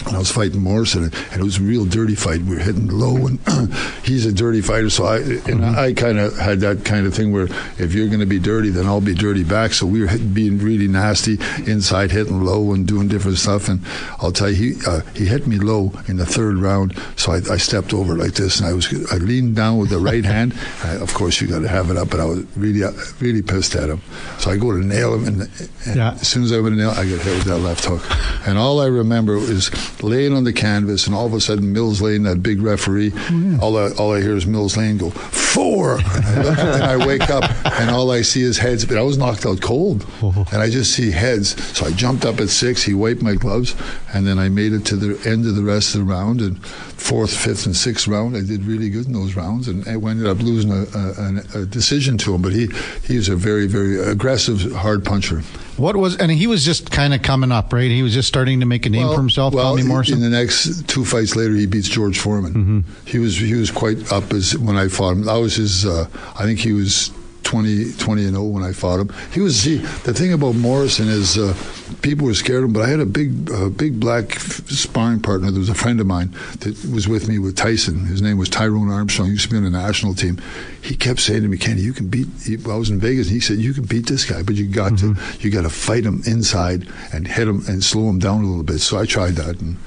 And 0.07 0.15
I 0.15 0.19
was 0.21 0.31
fighting 0.31 0.63
Morrison, 0.63 1.05
and 1.05 1.41
it 1.41 1.43
was 1.43 1.59
a 1.59 1.63
real 1.63 1.85
dirty 1.85 2.15
fight. 2.15 2.41
We 2.43 2.55
were 2.55 2.63
hitting 2.63 2.87
low, 2.87 3.27
and 3.27 3.39
he's 4.05 4.25
a 4.27 4.33
dirty 4.33 4.61
fighter. 4.61 4.89
So 4.91 5.05
I, 5.05 5.19
and 5.51 5.65
I 5.65 5.93
kind 5.93 6.19
of 6.19 6.37
had 6.39 6.61
that 6.61 6.85
kind 6.85 7.05
of 7.07 7.15
thing 7.15 7.33
where 7.33 7.49
if 7.79 7.93
you're 7.95 8.07
going 8.07 8.21
to 8.21 8.27
be 8.27 8.39
dirty, 8.39 8.71
then 8.71 8.87
I'll 8.87 9.01
be 9.01 9.13
dirty 9.15 9.43
back. 9.43 9.73
So 9.73 9.87
we 9.87 10.01
were 10.01 10.07
hitting, 10.07 10.33
being 10.33 10.59
really 10.59 10.87
nasty 10.87 11.35
inside, 11.67 12.13
hitting 12.13 12.43
low, 12.43 12.73
and 12.73 12.87
doing 12.87 13.09
different 13.09 13.39
stuff. 13.39 13.69
And 13.69 13.81
I'll 14.21 14.31
tell 14.33 14.49
you, 14.51 14.75
he 14.75 14.87
uh, 14.87 15.01
he 15.15 15.27
hit 15.27 15.47
me 15.49 15.59
low 15.59 15.93
in 16.07 16.17
the 16.17 16.27
third 16.27 16.59
round. 16.59 16.97
So 17.17 17.33
I, 17.33 17.37
I 17.51 17.57
stepped 17.57 17.93
over 17.93 18.15
like 18.17 18.35
this, 18.35 18.61
and 18.61 18.69
I 18.69 18.73
was 18.75 18.87
I 19.13 19.17
leaned 19.17 19.57
down 19.57 19.79
with 19.79 19.91
the 19.91 19.99
right 19.99 20.25
hand. 20.35 20.55
I, 20.85 20.95
of 20.95 21.13
course, 21.13 21.41
you 21.41 21.49
got 21.49 21.59
to 21.61 21.69
have 21.69 21.91
it 21.91 21.97
up, 21.97 22.09
but 22.09 22.21
I 22.21 22.25
was 22.25 22.45
really 22.57 22.85
uh, 22.85 22.93
really 23.21 23.43
pissed 23.43 23.75
at 23.75 23.91
him. 23.91 24.01
So 24.39 24.53
I 24.53 24.57
go 24.59 24.71
to 24.71 24.79
nail 24.79 25.13
him, 25.15 25.27
and, 25.27 25.43
and 25.87 25.97
Yeah. 25.97 26.13
as 26.13 26.29
soon 26.29 26.45
as 26.45 26.53
I 26.53 26.61
went 26.61 26.77
to 26.77 26.81
nail, 26.81 26.91
I 26.91 27.05
get 27.05 27.21
hit 27.21 27.35
with 27.37 27.45
that 27.47 27.59
left 27.59 27.85
hook. 27.85 28.03
And 28.47 28.57
all 28.57 28.81
I 28.81 28.87
remember 28.87 29.37
is 29.37 29.71
laying 30.03 30.33
on 30.33 30.44
the 30.44 30.53
canvas, 30.53 31.07
and 31.07 31.14
all 31.14 31.27
of 31.27 31.35
a 31.35 31.40
sudden 31.40 31.72
Mills 31.72 32.01
Lane, 32.01 32.22
that 32.24 32.42
big 32.42 32.62
referee, 32.62 33.12
oh, 33.14 33.59
all 33.61 33.77
I, 33.77 33.90
all 33.92 34.12
I 34.14 34.20
hear 34.20 34.37
is 34.37 34.46
Mills 34.46 34.77
Lane 34.77 34.98
go 34.98 35.11
four, 35.11 35.98
and 35.98 36.07
I, 36.07 36.42
look, 36.42 36.59
and 36.59 36.83
I 36.83 37.07
wake 37.07 37.31
up, 37.31 37.44
and 37.81 37.90
all 37.90 38.11
I 38.11 38.22
see 38.22 38.42
is 38.42 38.59
heads. 38.59 38.85
But 38.85 38.98
I 38.98 39.03
was 39.03 39.18
knocked 39.18 39.46
out 39.46 39.61
cold, 39.61 40.07
oh. 40.22 40.46
and 40.53 40.62
I 40.62 40.70
just 40.70 40.92
see 40.92 41.11
heads. 41.11 41.57
So 41.77 41.87
I 41.87 41.92
jumped 41.92 42.24
up 42.24 42.40
at 42.40 42.48
six. 42.48 42.83
He 42.83 42.94
wiped 42.94 43.22
my 43.22 43.35
gloves, 43.35 43.74
and 44.12 44.27
then 44.27 44.38
I 44.38 44.48
made 44.48 44.72
it 44.72 44.85
to 44.87 44.96
the 44.96 45.29
end 45.29 45.46
of 45.46 45.57
the 45.57 45.62
rest 45.62 45.94
of 45.94 46.01
the 46.01 46.07
round. 46.07 46.40
And 46.40 46.64
fourth, 46.64 47.37
fifth, 47.37 47.66
and 47.66 47.77
sixth 47.77 48.07
round, 48.07 48.37
I 48.37 48.42
did 48.42 48.64
really 48.64 48.90
good 48.90 49.07
in 49.07 49.12
those 49.12 49.37
rounds, 49.37 49.68
and 49.68 49.87
I 49.88 49.92
ended 49.92 50.27
up 50.27 50.38
losing 50.38 50.70
a, 50.70 50.85
a, 50.94 51.62
a 51.62 51.66
decision 51.66 52.18
to 52.18 52.35
him. 52.35 52.42
But 52.42 52.53
he 52.53 52.68
he 53.05 53.16
is 53.16 53.29
a 53.29 53.37
very 53.37 53.66
very 53.66 53.98
aggressive, 53.98 54.72
hard 54.72 55.05
puncher. 55.05 55.42
What 55.79 55.97
was, 55.97 56.17
and 56.17 56.31
he 56.31 56.47
was 56.47 56.64
just 56.64 56.91
kind 56.91 57.14
of 57.14 57.23
coming 57.23 57.53
up, 57.53 57.73
right? 57.73 57.91
He 57.91 58.03
was 58.03 58.12
just 58.12 58.27
starting 58.27 58.61
to 58.61 58.67
make 58.67 58.85
a 58.85 58.91
name 58.91 59.09
for 59.09 59.17
himself, 59.17 59.55
well, 59.55 59.71
Tommy 59.77 59.85
Morrison. 59.87 60.14
In 60.14 60.21
the 60.21 60.37
next 60.37 60.88
two 60.88 61.05
fights 61.05 61.37
later, 61.37 61.55
he 61.55 61.67
beats 61.67 61.88
George 61.88 62.19
Foreman. 62.19 62.55
Mm-hmm. 62.55 63.07
He 63.07 63.19
was 63.19 63.37
he 63.38 63.55
was 63.55 63.71
quite 63.71 64.12
up 64.12 64.33
as 64.33 64.59
when 64.59 64.77
I 64.77 64.88
fought 64.88 65.12
him. 65.12 65.25
That 65.25 65.37
was 65.37 65.57
his. 65.57 65.87
Uh, 65.87 66.09
I 66.37 66.43
think 66.45 66.59
he 66.59 66.73
was 66.73 67.11
20, 67.49 67.93
20 67.93 68.25
and 68.25 68.33
0 68.33 68.45
when 68.45 68.63
I 68.63 68.73
fought 68.73 69.01
him. 69.01 69.11
He 69.33 69.41
was 69.41 69.59
see 69.59 69.79
the 69.79 70.13
thing 70.13 70.35
about 70.35 70.55
Morrison 70.55 71.09
is 71.09 71.39
uh, 71.39 71.55
people 72.03 72.27
were 72.27 72.35
scared 72.35 72.59
of 72.59 72.65
him, 72.65 72.73
but 72.75 72.83
I 72.83 72.89
had 72.89 73.01
a 73.01 73.07
big 73.07 73.51
uh, 73.51 73.71
big 73.71 73.99
black 73.99 74.39
sparring 74.39 75.21
partner. 75.21 75.51
There 75.51 75.59
was 75.59 75.71
a 75.71 75.75
friend 75.75 75.99
of 75.99 76.07
mine 76.07 76.35
that 76.61 76.77
was 76.93 77.09
with 77.09 77.27
me 77.27 77.39
with 77.39 77.57
Tyson. 77.57 78.05
His 78.05 78.21
name 78.21 78.37
was 78.37 78.51
Tyrone 78.51 78.91
Armstrong. 78.91 79.29
He 79.29 79.33
used 79.33 79.47
to 79.47 79.51
be 79.51 79.57
on 79.57 79.65
the 79.65 79.71
national 79.71 80.13
team. 80.13 80.39
He 80.83 80.95
kept 80.95 81.21
saying 81.21 81.41
to 81.41 81.49
me, 81.49 81.57
"Kenny, 81.57 81.81
you 81.81 81.95
can 81.95 82.09
beat." 82.09 82.29
He, 82.45 82.59
I 82.71 82.77
was 82.77 82.91
in 82.91 83.01
Vegas, 83.01 83.29
and 83.29 83.35
he 83.35 83.41
said, 83.41 83.57
"You 83.57 83.73
can 83.73 83.85
beat 83.85 84.07
this 84.07 84.27
guy, 84.27 84.43
but 84.43 84.57
you 84.57 84.67
got 84.67 84.99
to 84.99 85.17
you 85.41 85.51
got 85.51 85.63
to 85.63 85.71
fight 85.71 86.05
him 86.05 86.23
inside 86.27 86.87
and 87.15 87.27
hit 87.27 87.49
him 87.49 87.65
and 87.67 87.83
slow 87.83 88.11
him 88.11 88.19
down 88.19 88.45
a 88.45 88.47
little 88.47 88.63
bit." 88.63 88.81
So 88.81 88.99
I 88.99 89.07
tried 89.07 89.37
that, 89.37 89.59
and 89.59 89.79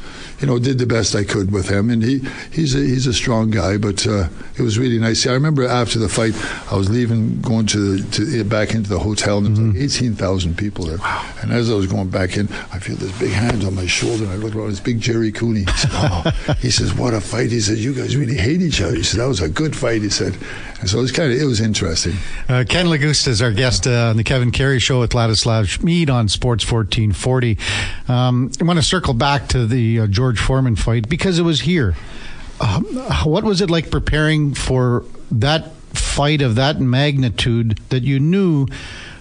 you 0.42 0.48
know, 0.48 0.60
did 0.60 0.80
the 0.80 0.86
best 0.86 1.16
I 1.16 1.24
could 1.24 1.52
with 1.52 1.70
him, 1.70 1.90
and 1.90 2.04
he 2.04 2.20
he's 2.52 2.76
a 2.76 2.80
he's 2.80 3.08
a 3.08 3.14
strong 3.14 3.50
guy. 3.52 3.78
But 3.78 4.06
uh, 4.08 4.28
it 4.58 4.62
was 4.64 4.78
really 4.80 5.00
nice. 5.00 5.26
I 5.28 5.34
remember 5.34 5.66
after 5.68 6.00
the 6.00 6.10
fight, 6.10 6.34
I 6.72 6.76
was 6.76 6.90
leaving, 6.90 7.42
going 7.42 7.66
to, 7.68 7.98
the, 7.98 8.12
to 8.12 8.44
back 8.44 8.74
into 8.74 8.90
the 8.90 9.00
hotel, 9.00 9.38
and 9.38 9.46
there 9.46 9.52
was 9.52 9.60
like 9.60 9.76
Mm-hmm. 9.76 9.84
eighteen 9.84 10.16
thousand 10.16 10.58
people 10.58 10.86
there. 10.86 10.98
And 11.42 11.52
as 11.52 11.70
I 11.70 11.76
was 11.76 11.88
going 11.88 12.10
back 12.10 12.38
in, 12.38 12.48
I 12.74 12.80
feel 12.80 12.96
this 12.96 13.18
big 13.20 13.32
hand 13.32 13.64
on 13.64 13.76
my 13.76 13.86
shoulder, 13.86 14.24
and 14.24 14.34
I 14.34 14.36
look 14.36 14.56
around. 14.56 14.70
It's 14.72 14.80
big 14.80 15.00
Jerry 15.00 15.32
Cooney. 15.32 15.62
He 15.62 15.72
said, 15.78 15.90
oh. 15.94 16.56
he 16.60 16.72
says, 16.72 16.94
"What 16.94 17.14
a 17.14 17.22
fight!" 17.22 17.52
He 17.52 17.60
says, 17.62 17.84
"You 17.84 17.94
guys 17.94 18.18
really 18.18 18.36
hate 18.38 18.62
each 18.62 18.82
other." 18.82 18.96
He 18.96 19.04
said, 19.04 19.20
"That 19.20 19.28
was 19.28 19.42
a 19.42 19.50
good 19.50 19.76
fight." 19.76 20.02
He 20.02 20.10
said, 20.10 20.36
and 20.80 20.90
so 20.90 20.98
it 20.98 21.02
was 21.02 21.12
kind 21.12 21.32
of 21.32 21.40
it 21.40 21.46
was 21.46 21.62
interesting. 21.62 22.14
Uh, 22.50 22.64
Ken 22.68 22.88
Lakusta 22.88 23.28
is 23.28 23.42
our 23.42 23.52
guest 23.52 23.86
uh, 23.88 24.10
on 24.10 24.18
the 24.18 24.24
Kevin 24.24 24.52
Karius 24.52 24.82
Show 24.82 25.00
with 25.00 25.12
Ladislav 25.12 25.68
Schmid 25.68 26.10
on 26.10 26.28
Sports 26.28 26.64
1440. 26.70 27.58
Um, 28.08 28.52
I 28.60 28.64
want 28.64 28.78
to 28.80 28.84
circle 28.84 29.14
back 29.14 29.48
to 29.50 29.66
the 29.68 30.02
uh, 30.02 30.08
George 30.32 30.40
Foreman 30.40 30.78
fight 30.78 31.10
because 31.10 31.40
it 31.40 31.42
was 31.42 31.62
here. 31.62 31.94
Um, 32.62 32.86
what 33.26 33.44
was 33.44 33.60
it 33.60 33.70
like 33.70 33.92
preparing 33.92 34.54
for 34.54 35.04
that 35.30 35.74
fight 35.94 36.42
of 36.42 36.56
that 36.56 36.80
magnitude 36.80 37.78
that 37.90 38.04
you 38.04 38.18
knew 38.18 38.66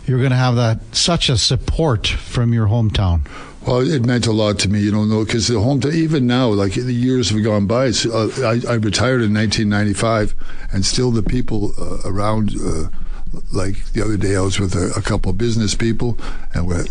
you 0.07 0.15
were 0.15 0.21
going 0.21 0.31
to 0.31 0.37
have 0.37 0.55
that 0.55 0.79
such 0.95 1.29
a 1.29 1.37
support 1.37 2.07
from 2.07 2.53
your 2.53 2.69
hometown? 2.69 3.27
Well, 3.67 3.81
it 3.81 4.07
meant 4.07 4.29
a 4.29 4.33
lot 4.33 4.61
to 4.61 4.69
me, 4.69 4.83
you 4.83 4.93
know, 4.93 5.25
because 5.25 5.49
the 5.49 5.55
hometown, 5.55 5.95
even 5.95 6.29
now, 6.29 6.47
like 6.47 6.75
the 6.75 6.93
years 6.93 7.31
have 7.31 7.43
gone 7.43 7.67
by. 7.67 7.87
It's, 7.87 8.07
uh, 8.07 8.31
I, 8.39 8.71
I 8.71 8.75
retired 8.75 9.23
in 9.23 9.35
1995, 9.35 10.37
and 10.73 10.87
still 10.87 11.11
the 11.11 11.25
people 11.25 11.73
uh, 11.77 12.09
around, 12.09 12.53
uh, 12.55 12.89
like 13.53 13.85
the 13.95 14.03
other 14.03 14.17
day, 14.17 14.37
I 14.37 14.43
was 14.43 14.61
with 14.61 14.77
a, 14.77 14.93
a 14.97 15.03
couple 15.03 15.31
of 15.31 15.39
business 15.39 15.75
people, 15.75 16.17
and 16.55 16.69
we're 16.69 16.85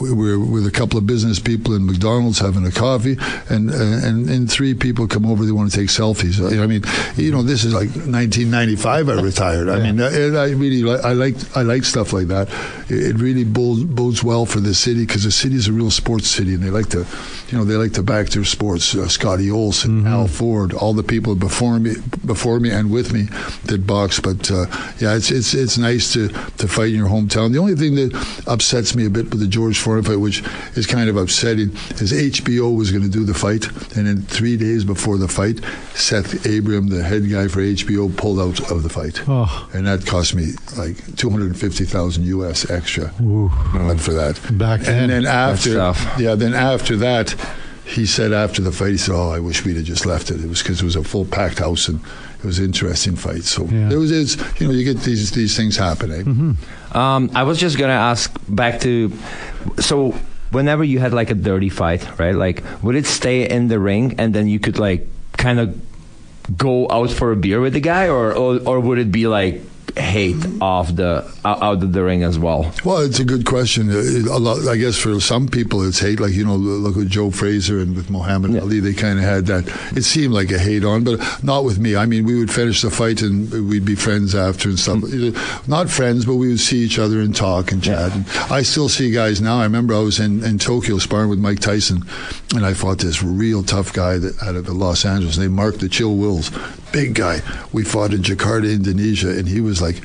we 0.00 0.12
were 0.12 0.38
with 0.38 0.66
a 0.66 0.70
couple 0.70 0.98
of 0.98 1.06
business 1.06 1.38
people 1.38 1.74
in 1.74 1.86
McDonald's 1.86 2.38
having 2.38 2.66
a 2.66 2.70
coffee, 2.70 3.16
and 3.48 3.70
uh, 3.70 4.06
and 4.06 4.28
and 4.28 4.50
three 4.50 4.74
people 4.74 5.06
come 5.08 5.26
over. 5.26 5.44
They 5.44 5.52
want 5.52 5.70
to 5.70 5.76
take 5.76 5.88
selfies. 5.88 6.40
I 6.40 6.66
mean, 6.66 6.82
you 7.16 7.32
know, 7.32 7.42
this 7.42 7.64
is 7.64 7.74
like 7.74 7.88
1995. 7.88 9.08
I 9.08 9.20
retired. 9.20 9.68
I 9.68 9.80
mean, 9.80 10.00
uh, 10.00 10.10
and 10.12 10.38
I 10.38 10.50
really 10.50 10.82
like 10.82 11.04
I 11.04 11.12
like 11.12 11.34
I 11.56 11.62
like 11.62 11.84
stuff 11.84 12.12
like 12.12 12.28
that. 12.28 12.48
It, 12.88 13.10
it 13.10 13.16
really 13.16 13.44
bodes, 13.44 13.84
bodes 13.84 14.22
well 14.22 14.46
for 14.46 14.60
the 14.60 14.74
city 14.74 15.06
because 15.06 15.24
the 15.24 15.30
city 15.30 15.56
is 15.56 15.68
a 15.68 15.72
real 15.72 15.90
sports 15.90 16.28
city, 16.28 16.54
and 16.54 16.62
they 16.62 16.70
like 16.70 16.88
to, 16.90 17.06
you 17.50 17.58
know, 17.58 17.64
they 17.64 17.74
like 17.76 17.92
to 17.94 18.02
back 18.02 18.28
their 18.28 18.44
sports. 18.44 18.94
Uh, 18.94 19.08
Scotty 19.08 19.50
Olson, 19.50 20.06
Al 20.06 20.26
Ford, 20.28 20.72
all 20.72 20.92
the 20.94 21.02
people 21.02 21.34
before 21.34 21.78
me, 21.80 21.94
before 22.24 22.60
me 22.60 22.70
and 22.70 22.90
with 22.90 23.12
me 23.12 23.22
that 23.64 23.86
box. 23.86 24.20
But 24.20 24.50
uh, 24.50 24.66
yeah, 24.98 25.16
it's 25.16 25.30
it's 25.30 25.54
it's 25.54 25.76
nice 25.78 26.12
to 26.12 26.28
to 26.28 26.68
fight 26.68 26.90
in 26.90 26.96
your 26.96 27.08
hometown. 27.08 27.52
The 27.52 27.58
only 27.58 27.74
thing 27.74 27.94
that 27.96 28.42
upsets 28.46 28.94
me 28.94 29.06
a 29.06 29.10
bit 29.10 29.30
with 29.30 29.40
the 29.40 29.46
George 29.48 29.78
Foreman 29.78 30.04
fight, 30.04 30.16
which 30.20 30.42
is 30.76 30.86
kind 30.86 31.08
of 31.10 31.16
upsetting, 31.16 31.70
is 32.00 32.12
HBO 32.12 32.76
was 32.76 32.90
going 32.90 33.02
to 33.04 33.10
do 33.10 33.24
the 33.24 33.34
fight, 33.34 33.66
and 33.96 34.06
then 34.06 34.22
three 34.22 34.56
days 34.56 34.84
before 34.84 35.18
the 35.18 35.28
fight, 35.28 35.60
Seth 35.94 36.46
Abraham, 36.46 36.88
the 36.88 37.02
head 37.02 37.28
guy 37.30 37.48
for 37.48 37.60
HBO, 37.60 38.14
pulled 38.16 38.38
out 38.40 38.70
of 38.70 38.82
the 38.82 38.88
fight, 38.88 39.20
Oh. 39.28 39.68
and 39.74 39.86
that 39.86 40.06
cost 40.06 40.34
me 40.34 40.52
like 40.76 41.16
two 41.16 41.30
hundred 41.30 41.46
and 41.46 41.58
fifty 41.58 41.84
thousand 41.84 42.24
US 42.26 42.70
extra 42.70 43.06
uh, 43.06 43.96
for 43.96 44.12
that. 44.12 44.38
Back 44.56 44.80
then. 44.82 45.10
and 45.10 45.12
then 45.12 45.26
after, 45.26 45.70
yeah, 46.18 46.34
then 46.34 46.54
after 46.54 46.96
that. 46.98 47.34
He 47.84 48.06
said 48.06 48.32
after 48.32 48.62
the 48.62 48.70
fight, 48.70 48.92
he 48.92 48.96
said, 48.98 49.14
"Oh, 49.14 49.30
I 49.30 49.40
wish 49.40 49.64
we'd 49.64 49.74
have 49.76 49.84
just 49.84 50.06
left 50.06 50.30
it. 50.30 50.40
It 50.44 50.48
was 50.48 50.62
because 50.62 50.80
it 50.80 50.84
was 50.84 50.94
a 50.96 51.02
full 51.02 51.24
packed 51.24 51.58
house 51.58 51.88
and 51.88 51.98
it 52.38 52.44
was 52.44 52.58
an 52.60 52.66
interesting 52.66 53.16
fight. 53.16 53.42
So 53.42 53.64
Yeah. 53.66 53.90
it 53.90 53.96
was, 53.96 54.10
you 54.60 54.68
know, 54.68 54.72
you 54.72 54.84
get 54.84 55.02
these 55.02 55.32
these 55.32 55.56
things 55.56 55.76
happening. 55.76 56.56
Um, 56.92 57.30
I 57.34 57.42
was 57.42 57.58
just 57.58 57.78
gonna 57.78 57.92
ask 57.92 58.30
back 58.48 58.80
to, 58.80 59.12
so 59.80 60.14
whenever 60.52 60.84
you 60.84 61.00
had 61.00 61.12
like 61.12 61.30
a 61.30 61.34
dirty 61.34 61.68
fight, 61.68 62.06
right? 62.18 62.34
Like, 62.34 62.62
would 62.82 62.94
it 62.94 63.06
stay 63.06 63.48
in 63.48 63.66
the 63.68 63.78
ring 63.80 64.14
and 64.18 64.32
then 64.34 64.46
you 64.46 64.60
could 64.60 64.78
like 64.78 65.08
kind 65.36 65.58
of 65.58 65.74
go 66.56 66.88
out 66.90 67.10
for 67.10 67.32
a 67.32 67.36
beer 67.36 67.60
with 67.60 67.72
the 67.72 67.80
guy, 67.80 68.06
or 68.08 68.32
or, 68.32 68.60
or 68.66 68.78
would 68.80 68.98
it 68.98 69.10
be 69.10 69.26
like 69.26 69.62
hate 69.96 70.36
off 70.60 70.94
the 70.94 71.24
out 71.44 71.82
of 71.82 71.92
the 71.92 72.02
ring 72.02 72.22
as 72.22 72.38
well? 72.38 72.72
Well, 72.84 72.98
it's 72.98 73.18
a 73.18 73.24
good 73.24 73.44
question. 73.46 73.90
Uh, 73.90 74.34
A 74.34 74.38
lot, 74.38 74.66
I 74.68 74.76
guess, 74.76 74.96
for 74.96 75.18
some 75.20 75.48
people, 75.48 75.82
it's 75.86 75.98
hate. 76.00 76.20
Like 76.20 76.32
you 76.32 76.44
know, 76.44 76.56
look 76.56 76.96
with 76.96 77.08
Joe 77.10 77.30
Frazier 77.30 77.78
and 77.80 77.96
with 77.96 78.10
Muhammad 78.10 78.52
Yeah. 78.52 78.60
Ali, 78.60 78.80
they 78.80 78.92
kind 78.94 79.18
of 79.18 79.24
had 79.24 79.46
that. 79.46 79.66
It 79.96 80.02
seemed 80.02 80.32
like 80.34 80.50
a 80.50 80.58
hate 80.58 80.84
on, 80.84 81.04
but 81.04 81.20
not 81.42 81.64
with 81.64 81.78
me. 81.78 81.96
I 81.96 82.06
mean, 82.06 82.24
we 82.24 82.38
would 82.38 82.50
finish 82.50 82.82
the 82.82 82.90
fight 82.90 83.22
and 83.22 83.50
we'd 83.68 83.84
be 83.84 83.94
friends 83.94 84.34
after 84.34 84.68
and 84.68 84.78
stuff. 84.78 85.00
Not 85.68 85.88
friends, 85.90 86.24
but 86.24 86.36
we 86.36 86.48
would 86.48 86.60
see 86.60 86.78
each 86.78 86.98
other 86.98 87.20
and 87.20 87.34
talk 87.34 87.72
and 87.72 87.82
chat. 87.82 88.12
And 88.14 88.24
I 88.50 88.62
still 88.62 88.88
see 88.88 89.10
guys 89.10 89.40
now. 89.40 89.58
I 89.60 89.64
remember 89.64 89.94
I 89.94 90.00
was 90.00 90.20
in, 90.20 90.44
in 90.44 90.58
Tokyo 90.58 90.98
sparring 90.98 91.30
with 91.30 91.38
Mike 91.38 91.60
Tyson, 91.60 92.04
and 92.54 92.64
I 92.66 92.74
fought 92.74 92.98
this 92.98 93.22
real 93.22 93.62
tough 93.62 93.92
guy 93.92 94.18
that 94.18 94.42
out 94.42 94.56
of 94.56 94.68
Los 94.68 95.04
Angeles 95.04 95.36
They 95.36 95.48
marked 95.48 95.80
the 95.80 95.88
Chill 95.88 96.14
Wills, 96.16 96.50
big 96.92 97.14
guy. 97.14 97.40
We 97.72 97.84
fought 97.84 98.12
in 98.12 98.22
Jakarta, 98.22 98.72
Indonesia, 98.72 99.30
and 99.30 99.48
he 99.48 99.60
was 99.60 99.80
like. 99.80 100.02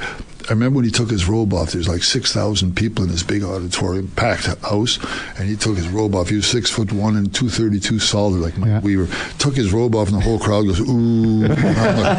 I 0.47 0.49
remember 0.53 0.75
when 0.75 0.85
he 0.85 0.91
took 0.91 1.09
his 1.09 1.27
robe 1.27 1.55
off. 1.55 1.71
There's 1.71 1.87
like 1.87 2.03
six 2.03 2.31
thousand 2.31 2.75
people 2.75 3.03
in 3.03 3.09
this 3.09 3.23
big 3.23 3.43
auditorium, 3.43 4.09
packed 4.09 4.45
house, 4.61 4.99
and 5.39 5.49
he 5.49 5.55
took 5.55 5.75
his 5.75 5.87
robe 5.87 6.13
off. 6.13 6.29
He 6.29 6.35
was 6.35 6.45
six 6.45 6.69
foot 6.69 6.91
one 6.91 7.15
and 7.15 7.33
two 7.33 7.49
thirty 7.49 7.79
two 7.79 7.97
solid, 7.97 8.41
like 8.41 8.55
Mike 8.55 8.67
Yeah. 8.67 8.79
Weaver. 8.81 9.07
Took 9.39 9.55
his 9.55 9.73
robe 9.73 9.95
off, 9.95 10.09
and 10.09 10.17
the 10.17 10.21
whole 10.21 10.37
crowd 10.37 10.67
goes 10.67 10.79
ooh. 10.81 11.45
I'm 11.45 11.49
like, 11.49 12.17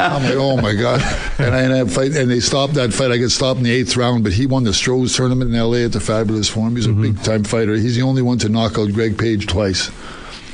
I'm 0.00 0.22
like, 0.22 0.36
oh 0.36 0.56
my 0.56 0.72
god! 0.72 1.00
And 1.40 1.52
I 1.52 1.62
and 1.62 1.72
I 1.72 1.84
fight, 1.86 2.12
and 2.14 2.30
they 2.30 2.38
stopped 2.38 2.74
that 2.74 2.92
fight. 2.92 3.10
I 3.10 3.18
got 3.18 3.30
stopped 3.32 3.58
in 3.58 3.64
the 3.64 3.72
eighth 3.72 3.96
round, 3.96 4.22
but 4.22 4.34
he 4.34 4.46
won 4.46 4.62
the 4.62 4.70
Strohs 4.70 5.16
tournament 5.16 5.50
in 5.50 5.56
L.A. 5.56 5.86
at 5.86 5.92
the 5.92 6.00
Fabulous 6.00 6.48
Forum. 6.48 6.76
He's 6.76 6.86
a 6.86 6.90
mm-hmm. 6.90 7.02
big 7.02 7.22
time 7.24 7.42
fighter. 7.42 7.74
He's 7.74 7.96
the 7.96 8.02
only 8.02 8.22
one 8.22 8.38
to 8.38 8.48
knock 8.48 8.78
out 8.78 8.92
Greg 8.92 9.18
Page 9.18 9.48
twice. 9.48 9.90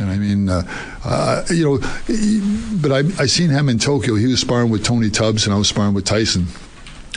And 0.01 0.11
I 0.11 0.17
mean, 0.17 0.49
uh, 0.49 0.63
uh, 1.05 1.45
you 1.51 1.65
know, 1.65 1.79
but 2.81 2.93
I 2.93 2.99
I 3.23 3.27
seen 3.27 3.51
him 3.51 3.69
in 3.69 3.79
Tokyo. 3.79 4.15
He 4.15 4.27
was 4.27 4.41
sparring 4.41 4.71
with 4.71 4.85
Tony 4.85 5.11
Tubbs, 5.11 5.47
and 5.47 5.55
I 5.55 5.59
was 5.59 5.69
sparring 5.69 5.95
with 5.95 6.05
Tyson. 6.05 6.47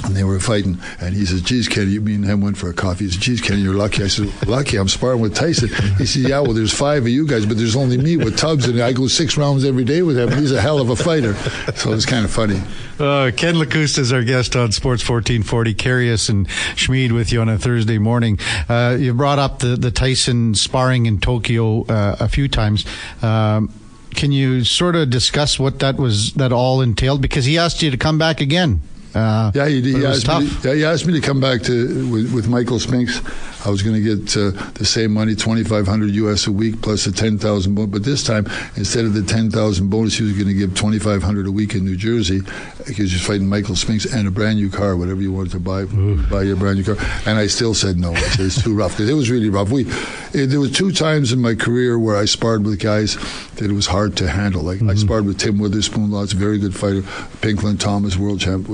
And 0.04 0.16
they 0.16 0.24
were 0.24 0.40
fighting, 0.40 0.80
and 1.00 1.14
he 1.14 1.24
says, 1.24 1.42
"Geez, 1.42 1.68
Kenny, 1.68 1.92
you 1.92 2.06
and 2.06 2.26
him 2.26 2.42
went 2.42 2.58
for 2.58 2.68
a 2.68 2.74
coffee." 2.74 3.06
He 3.06 3.12
says, 3.12 3.20
"Geez, 3.22 3.42
Kenny, 3.42 3.62
you're 3.62 3.76
lucky." 3.76 4.04
I 4.04 4.08
said, 4.08 4.32
"Lucky? 4.48 4.78
I'm 4.78 4.88
sparring 4.90 5.20
with 5.22 5.36
Tyson." 5.36 5.70
He 6.00 6.08
said, 6.08 6.24
"Yeah, 6.24 6.40
well, 6.40 6.54
there's 6.54 6.74
five 6.74 7.04
of 7.04 7.10
you 7.10 7.28
guys, 7.28 7.46
but 7.46 7.58
there's 7.58 7.76
only 7.76 7.98
me 7.98 8.18
with 8.18 8.36
Tubbs, 8.36 8.68
and 8.68 8.82
I 8.82 8.92
go 8.92 9.08
six 9.08 9.38
rounds 9.38 9.64
every 9.64 9.84
day 9.84 10.02
with 10.02 10.18
him. 10.18 10.32
He's 10.32 10.52
a 10.52 10.60
hell 10.60 10.80
of 10.80 10.90
a 10.90 10.96
fighter." 10.96 11.36
So 11.76 11.94
it's 11.94 12.08
kind 12.08 12.26
of 12.26 12.32
funny. 12.32 12.60
Uh, 13.00 13.32
Ken 13.36 13.56
Lakusta 13.56 14.00
is 14.00 14.12
our 14.14 14.24
guest 14.24 14.56
on 14.56 14.72
Sports 14.72 15.08
1440. 15.08 15.74
Karius 15.76 16.30
and 16.30 16.48
Schmid 16.76 17.12
with 17.12 17.32
you 17.32 17.42
on 17.42 17.50
a 17.50 17.58
Thursday 17.58 17.98
morning. 17.98 18.40
Uh, 18.70 18.98
you 19.00 19.14
brought 19.14 19.40
up 19.40 19.60
the, 19.60 19.76
the 19.76 19.92
Tyson 19.92 20.56
sparring 20.56 21.06
in 21.06 21.20
Tokyo 21.20 21.84
uh, 21.86 22.18
a 22.20 22.28
few 22.28 22.48
times. 22.48 22.86
Um, 23.22 23.72
can 24.16 24.32
you 24.32 24.64
sort 24.64 24.96
of 24.96 25.10
discuss 25.10 25.60
what 25.60 25.80
that 25.80 25.98
was 25.98 26.34
that 26.34 26.52
all 26.52 26.82
entailed? 26.82 27.22
Because 27.22 27.46
he 27.46 27.58
asked 27.58 27.82
you 27.82 27.92
to 27.92 27.98
come 27.98 28.18
back 28.18 28.42
again. 28.42 28.82
Uh, 29.16 29.52
Yeah, 29.54 29.68
he, 29.68 29.82
he 29.82 29.96
it 29.98 30.06
asked 30.06 30.26
tough. 30.26 30.42
me. 30.44 30.50
To, 30.62 30.68
yeah, 30.70 30.74
he 30.76 30.86
asked 30.86 31.06
me 31.06 31.14
to 31.14 31.22
come 31.22 31.40
back 31.40 31.62
to 31.64 32.10
with, 32.12 32.34
with 32.34 32.48
Michael 32.48 32.80
Spinks. 32.80 33.22
I 33.66 33.70
was 33.70 33.82
going 33.82 33.96
to 33.96 34.02
get 34.18 34.36
uh, 34.36 34.52
the 34.74 34.84
same 34.84 35.14
money, 35.14 35.36
twenty 35.36 35.64
five 35.64 35.88
hundred 35.88 36.10
US 36.16 36.48
a 36.48 36.52
week 36.52 36.82
plus 36.82 37.06
a 37.08 37.14
ten 37.14 37.38
thousand 37.38 37.76
bonus. 37.76 37.92
But 37.92 38.04
this 38.04 38.22
time, 38.24 38.46
instead 38.76 39.06
of 39.06 39.14
the 39.14 39.22
ten 39.24 39.50
thousand 39.52 39.90
bonus, 39.90 40.18
he 40.18 40.24
was 40.26 40.34
going 40.34 40.48
to 40.48 40.54
give 40.54 40.76
twenty 40.76 41.00
five 41.00 41.24
hundred 41.24 41.48
a 41.48 41.52
week 41.52 41.74
in 41.74 41.86
New 41.86 41.96
Jersey 41.96 42.42
because 42.86 43.14
you're 43.14 43.22
fighting 43.22 43.48
Michael 43.48 43.76
Spinks 43.78 44.06
and 44.06 44.28
a 44.28 44.32
brand 44.32 44.58
new 44.58 44.70
car, 44.70 44.98
whatever 44.98 45.22
you 45.22 45.32
wanted 45.32 45.52
to 45.52 45.60
buy, 45.60 45.86
buy 46.30 46.42
your 46.44 46.58
brand 46.58 46.78
new 46.78 46.84
car. 46.84 46.98
And 47.26 47.40
I 47.40 47.48
still 47.48 47.74
said 47.74 47.98
no. 47.98 48.12
I 48.12 48.20
said 48.20 48.46
it's 48.48 48.62
too 48.62 48.76
rough 48.76 48.92
because 48.98 49.10
it 49.10 49.14
was 49.14 49.30
really 49.32 49.50
rough. 49.50 49.70
We 49.70 49.86
it, 50.34 50.48
there 50.48 50.60
was 50.60 50.72
two 50.74 50.92
times 50.92 51.32
in 51.32 51.40
my 51.40 51.56
career 51.56 51.98
where 51.98 52.18
I 52.18 52.26
sparred 52.26 52.66
with 52.66 52.80
guys 52.82 53.16
that 53.56 53.70
it 53.70 53.74
was 53.74 53.86
hard 53.88 54.18
to 54.18 54.30
handle. 54.30 54.62
Like 54.64 54.82
I 54.82 54.96
sparred 54.96 55.26
with 55.26 55.38
Tim 55.40 55.58
Witherspoon, 55.60 56.12
lots 56.12 56.34
very 56.34 56.58
good 56.58 56.76
fighter. 56.76 57.04
Pinklon 57.40 57.78
Thomas, 57.80 58.18
world 58.18 58.42
champ, 58.42 58.68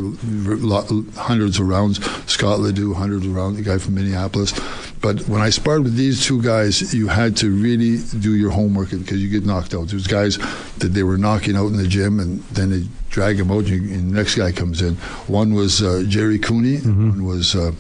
hundreds 1.16 1.60
of 1.60 1.68
rounds. 1.68 2.04
Scott 2.32 2.60
Ledoux, 2.60 2.94
hundreds 2.94 3.26
of 3.26 3.34
rounds. 3.34 3.58
The 3.58 3.64
guy 3.64 3.78
from 3.78 3.96
Minneapolis. 3.96 4.54
But 5.02 5.22
when 5.28 5.42
I 5.42 5.50
sparred 5.50 5.84
with 5.84 5.96
these 5.96 6.26
two 6.26 6.42
guys, 6.42 6.94
you 6.94 7.08
had 7.08 7.38
to 7.38 7.50
really 7.50 7.98
do 8.20 8.36
your 8.36 8.52
homework 8.52 8.92
because 8.92 9.24
you 9.24 9.30
get 9.30 9.46
knocked 9.46 9.74
out. 9.74 9.88
There's 9.88 10.08
guys 10.08 10.38
that 10.78 10.90
they 10.90 11.04
were 11.04 11.18
knocking 11.18 11.56
out 11.56 11.68
in 11.68 11.78
the 11.78 11.88
gym, 11.88 12.20
and 12.20 12.42
then 12.52 12.70
they 12.70 12.86
drag 13.10 13.40
him 13.40 13.50
out, 13.52 13.66
and, 13.66 13.70
you, 13.70 13.94
and 13.94 14.12
the 14.12 14.16
next 14.16 14.36
guy 14.36 14.52
comes 14.52 14.82
in. 14.82 14.96
One 15.28 15.54
was 15.54 15.82
uh, 15.82 16.04
Jerry 16.08 16.38
Cooney. 16.40 16.78
One 16.80 17.26
was. 17.26 17.56
Uh, 17.56 17.72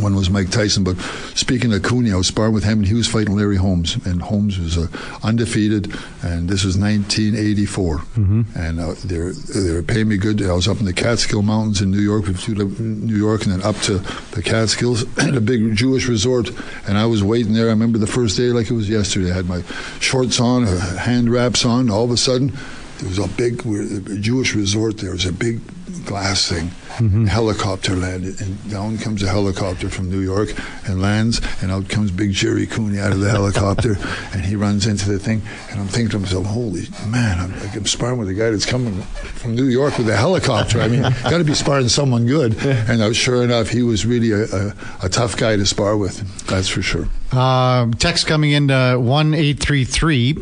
one 0.00 0.14
was 0.14 0.30
Mike 0.30 0.50
Tyson, 0.50 0.84
but 0.84 0.96
speaking 1.34 1.72
of 1.72 1.82
Cooney, 1.82 2.12
I 2.12 2.16
was 2.16 2.26
sparring 2.26 2.54
with 2.54 2.64
him, 2.64 2.78
and 2.78 2.86
he 2.86 2.94
was 2.94 3.06
fighting 3.06 3.36
Larry 3.36 3.56
Holmes, 3.56 3.96
and 4.06 4.22
Holmes 4.22 4.58
was 4.58 4.78
uh, 4.78 4.86
undefeated, 5.22 5.92
and 6.22 6.48
this 6.48 6.64
was 6.64 6.76
1984, 6.78 8.02
and 8.56 8.80
uh, 8.80 8.94
they 9.04 9.18
were 9.18 9.32
they 9.32 9.72
were 9.72 9.82
paying 9.82 10.08
me 10.08 10.16
good. 10.16 10.42
I 10.42 10.52
was 10.52 10.68
up 10.68 10.78
in 10.78 10.86
the 10.86 10.92
Catskill 10.92 11.42
Mountains 11.42 11.80
in 11.80 11.90
New 11.90 12.00
York, 12.00 12.26
we 12.26 12.34
flew 12.34 12.54
to 12.54 12.82
New 12.82 13.16
York, 13.16 13.44
and 13.44 13.52
then 13.52 13.62
up 13.62 13.76
to 13.82 13.98
the 14.34 14.42
Catskills, 14.42 15.04
at 15.18 15.34
a 15.36 15.40
big 15.40 15.74
Jewish 15.74 16.08
resort, 16.08 16.50
and 16.86 16.96
I 16.98 17.06
was 17.06 17.22
waiting 17.22 17.52
there. 17.52 17.66
I 17.66 17.70
remember 17.70 17.98
the 17.98 18.06
first 18.06 18.36
day 18.36 18.44
like 18.44 18.70
it 18.70 18.74
was 18.74 18.88
yesterday. 18.88 19.30
I 19.30 19.34
had 19.34 19.46
my 19.46 19.62
shorts 20.00 20.40
on, 20.40 20.66
hand 20.66 21.30
wraps 21.30 21.64
on. 21.64 21.90
All 21.90 22.04
of 22.04 22.10
a 22.10 22.16
sudden, 22.16 22.52
there 23.02 23.08
was 23.08 23.18
a 23.18 23.26
big 23.36 23.66
a 23.66 24.16
Jewish 24.20 24.54
resort. 24.54 24.98
There 24.98 25.10
was 25.10 25.26
a 25.26 25.32
big 25.32 25.60
glass 26.06 26.48
thing. 26.48 26.68
Helicopter 27.26 27.96
landed, 27.96 28.40
and 28.40 28.70
down 28.70 28.96
comes 28.96 29.24
a 29.24 29.28
helicopter 29.28 29.90
from 29.90 30.08
New 30.08 30.20
York 30.20 30.50
and 30.86 31.02
lands, 31.02 31.40
and 31.60 31.72
out 31.72 31.88
comes 31.88 32.12
Big 32.12 32.30
Jerry 32.32 32.66
Cooney 32.66 33.00
out 33.00 33.10
of 33.10 33.18
the 33.18 33.30
helicopter, 33.30 33.96
and 34.32 34.44
he 34.44 34.54
runs 34.54 34.86
into 34.86 35.10
the 35.10 35.18
thing. 35.18 35.42
And 35.70 35.80
I'm 35.80 35.88
thinking 35.88 36.10
to 36.10 36.18
myself, 36.20 36.46
"Holy 36.46 36.82
man! 37.08 37.40
I'm, 37.40 37.58
like, 37.58 37.74
I'm 37.74 37.86
sparring 37.86 38.18
with 38.18 38.28
a 38.28 38.34
guy 38.34 38.50
that's 38.50 38.66
coming 38.66 39.02
from 39.02 39.56
New 39.56 39.64
York 39.64 39.98
with 39.98 40.08
a 40.08 40.16
helicopter. 40.16 40.80
I 40.80 40.86
mean, 40.86 41.02
got 41.24 41.38
to 41.38 41.44
be 41.44 41.54
sparring 41.54 41.88
someone 41.88 42.24
good." 42.26 42.56
And 42.64 43.02
uh, 43.02 43.12
sure 43.12 43.42
enough, 43.42 43.68
he 43.68 43.82
was 43.82 44.06
really 44.06 44.30
a, 44.30 44.44
a, 44.44 44.74
a 45.04 45.08
tough 45.08 45.36
guy 45.36 45.56
to 45.56 45.66
spar 45.66 45.96
with. 45.96 46.46
That's 46.46 46.68
for 46.68 46.82
sure. 46.82 47.08
Uh, 47.32 47.90
text 47.98 48.28
coming 48.28 48.52
in 48.52 48.68
one 49.04 49.34
eight 49.34 49.58
three 49.58 49.84
three. 49.84 50.36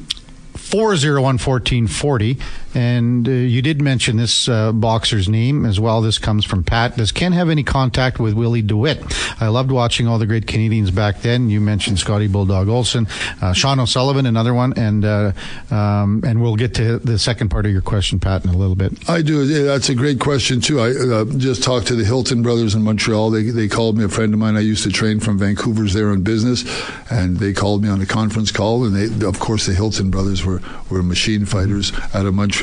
401 0.68 1.38
1440. 1.38 2.38
And 2.74 3.26
uh, 3.26 3.32
you 3.32 3.62
did 3.62 3.80
mention 3.82 4.16
this 4.16 4.48
uh, 4.48 4.72
boxer's 4.72 5.28
name 5.28 5.64
as 5.64 5.80
well. 5.80 6.00
This 6.00 6.18
comes 6.18 6.44
from 6.44 6.62
Pat. 6.62 6.96
Does 6.96 7.10
Ken 7.12 7.32
have 7.32 7.50
any 7.50 7.64
contact 7.64 8.20
with 8.20 8.34
Willie 8.34 8.62
DeWitt? 8.62 9.02
I 9.40 9.48
loved 9.48 9.72
watching 9.72 10.06
all 10.06 10.18
the 10.18 10.26
great 10.26 10.46
Canadians 10.46 10.90
back 10.90 11.22
then. 11.22 11.50
You 11.50 11.60
mentioned 11.60 11.98
Scotty 11.98 12.28
Bulldog 12.28 12.68
Olson, 12.68 13.08
uh, 13.42 13.52
Sean 13.52 13.80
O'Sullivan, 13.80 14.26
another 14.26 14.54
one. 14.54 14.72
And 14.76 15.04
uh, 15.04 15.32
um, 15.70 16.22
and 16.24 16.40
we'll 16.40 16.56
get 16.56 16.74
to 16.74 16.98
the 16.98 17.18
second 17.18 17.48
part 17.48 17.66
of 17.66 17.72
your 17.72 17.82
question, 17.82 18.20
Pat, 18.20 18.44
in 18.44 18.50
a 18.50 18.56
little 18.56 18.76
bit. 18.76 19.08
I 19.08 19.22
do. 19.22 19.44
Yeah, 19.44 19.64
That's 19.64 19.88
a 19.88 19.94
great 19.94 20.20
question 20.20 20.60
too. 20.60 20.80
I 20.80 20.90
uh, 20.90 21.24
just 21.24 21.62
talked 21.64 21.88
to 21.88 21.96
the 21.96 22.04
Hilton 22.04 22.42
brothers 22.42 22.74
in 22.74 22.82
Montreal. 22.82 23.30
They 23.30 23.42
they 23.42 23.68
called 23.68 23.98
me. 23.98 24.04
A 24.04 24.08
friend 24.08 24.32
of 24.32 24.38
mine 24.38 24.56
I 24.56 24.60
used 24.60 24.84
to 24.84 24.90
train 24.90 25.20
from 25.20 25.38
Vancouver's 25.38 25.92
there 25.92 26.10
on 26.10 26.22
business, 26.22 26.64
and 27.10 27.38
they 27.38 27.52
called 27.52 27.82
me 27.82 27.88
on 27.88 28.00
a 28.00 28.06
conference 28.06 28.50
call. 28.50 28.84
And 28.84 28.94
they, 28.94 29.26
of 29.26 29.38
course, 29.40 29.66
the 29.66 29.74
Hilton 29.74 30.10
brothers 30.10 30.44
were 30.44 30.60
were 30.88 31.02
machine 31.02 31.44
fighters 31.44 31.92
out 32.14 32.26
of 32.26 32.34
Montreal. 32.34 32.59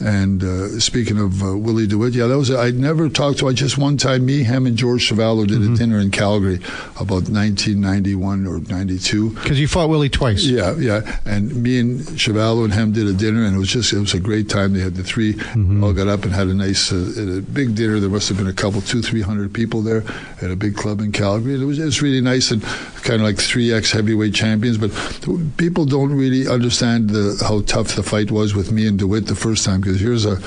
And 0.00 0.42
uh, 0.42 0.80
speaking 0.80 1.18
of 1.18 1.42
uh, 1.42 1.56
Willie 1.56 1.86
DeWitt, 1.86 2.14
yeah, 2.14 2.26
that 2.26 2.38
was. 2.38 2.50
I'd 2.50 2.74
never 2.74 3.08
talked 3.08 3.38
to. 3.40 3.48
I 3.48 3.52
just 3.52 3.78
one 3.78 3.96
time 3.96 4.26
me, 4.26 4.42
him, 4.42 4.66
and 4.66 4.76
George 4.76 5.08
Chuvalo 5.08 5.46
did 5.46 5.62
a 5.62 5.74
dinner 5.76 5.98
in 5.98 6.10
Calgary 6.10 6.56
about 6.96 7.28
1991 7.28 8.46
or 8.46 8.60
92. 8.60 9.30
Because 9.30 9.60
you 9.60 9.68
fought 9.68 9.88
Willie 9.88 10.08
twice. 10.08 10.44
Yeah, 10.44 10.74
yeah. 10.76 11.18
And 11.24 11.54
me 11.62 11.78
and 11.78 12.00
Chuvalo 12.00 12.64
and 12.64 12.72
him 12.72 12.92
did 12.92 13.06
a 13.06 13.12
dinner, 13.12 13.44
and 13.44 13.56
it 13.56 13.58
was 13.58 13.68
just 13.68 13.92
it 13.92 13.98
was 13.98 14.14
a 14.14 14.20
great 14.20 14.48
time. 14.48 14.72
They 14.72 14.80
had 14.80 14.94
the 14.94 15.04
3 15.04 15.34
all 15.82 15.92
got 15.92 16.08
up 16.08 16.24
and 16.24 16.32
had 16.32 16.48
a 16.48 16.54
nice, 16.54 16.92
uh, 16.92 17.38
a 17.38 17.40
big 17.40 17.74
dinner. 17.74 17.98
There 18.00 18.10
must 18.10 18.28
have 18.28 18.38
been 18.38 18.46
a 18.46 18.52
couple, 18.52 18.80
two, 18.80 19.02
three 19.02 19.22
hundred 19.22 19.52
people 19.52 19.82
there 19.82 20.02
at 20.42 20.50
a 20.50 20.56
big 20.56 20.76
club 20.76 21.00
in 21.00 21.12
Calgary. 21.12 21.54
It 21.54 21.64
was 21.64 21.78
it 21.78 21.84
was 21.84 22.02
really 22.02 22.20
nice 22.20 22.50
and 22.50 22.62
kind 22.62 23.20
of 23.20 23.22
like 23.22 23.38
three 23.38 23.72
ex 23.72 23.92
heavyweight 23.92 24.34
champions. 24.34 24.78
But 24.78 24.90
people 25.56 25.84
don't 25.84 26.12
really 26.12 26.48
understand 26.48 27.10
the, 27.10 27.42
how 27.46 27.62
tough 27.62 27.94
the 27.94 28.02
fight 28.02 28.30
was 28.30 28.54
with 28.54 28.72
me 28.72 28.86
and 28.86 28.98
Dewitt 28.98 29.25
the 29.26 29.34
first 29.34 29.64
time 29.64 29.80
because 29.80 30.00
here's 30.00 30.24
a 30.24 30.38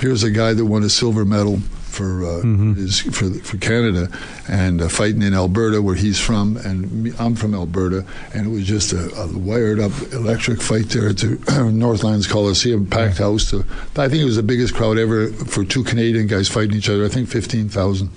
here's 0.00 0.22
a 0.22 0.30
guy 0.30 0.52
that 0.52 0.64
won 0.64 0.82
a 0.82 0.88
silver 0.88 1.24
medal 1.24 1.58
for 1.94 2.24
uh, 2.24 2.42
his, 2.74 3.00
for 3.00 3.30
for 3.30 3.56
Canada 3.58 4.08
and 4.48 4.82
uh, 4.82 4.88
fighting 4.88 5.22
in 5.22 5.32
Alberta 5.32 5.80
where 5.80 5.94
he's 5.94 6.18
from 6.18 6.56
and 6.56 6.90
me, 7.04 7.12
I'm 7.20 7.36
from 7.36 7.54
Alberta 7.54 8.04
and 8.34 8.46
it 8.46 8.50
was 8.50 8.64
just 8.64 8.92
a, 8.92 9.14
a 9.14 9.28
wired 9.28 9.78
up 9.78 9.92
electric 10.12 10.60
fight 10.60 10.86
there 10.86 11.08
at 11.08 11.18
the 11.18 11.70
Northlands 11.72 12.26
Coliseum 12.26 12.86
packed 12.86 13.18
house 13.18 13.48
to 13.50 13.64
I 13.96 14.08
think 14.08 14.22
it 14.22 14.24
was 14.24 14.36
the 14.36 14.42
biggest 14.42 14.74
crowd 14.74 14.98
ever 14.98 15.28
for 15.28 15.64
two 15.64 15.84
Canadian 15.84 16.26
guys 16.26 16.48
fighting 16.48 16.76
each 16.76 16.88
other 16.88 17.04
I 17.04 17.08
think 17.08 17.28
15,000 17.28 18.10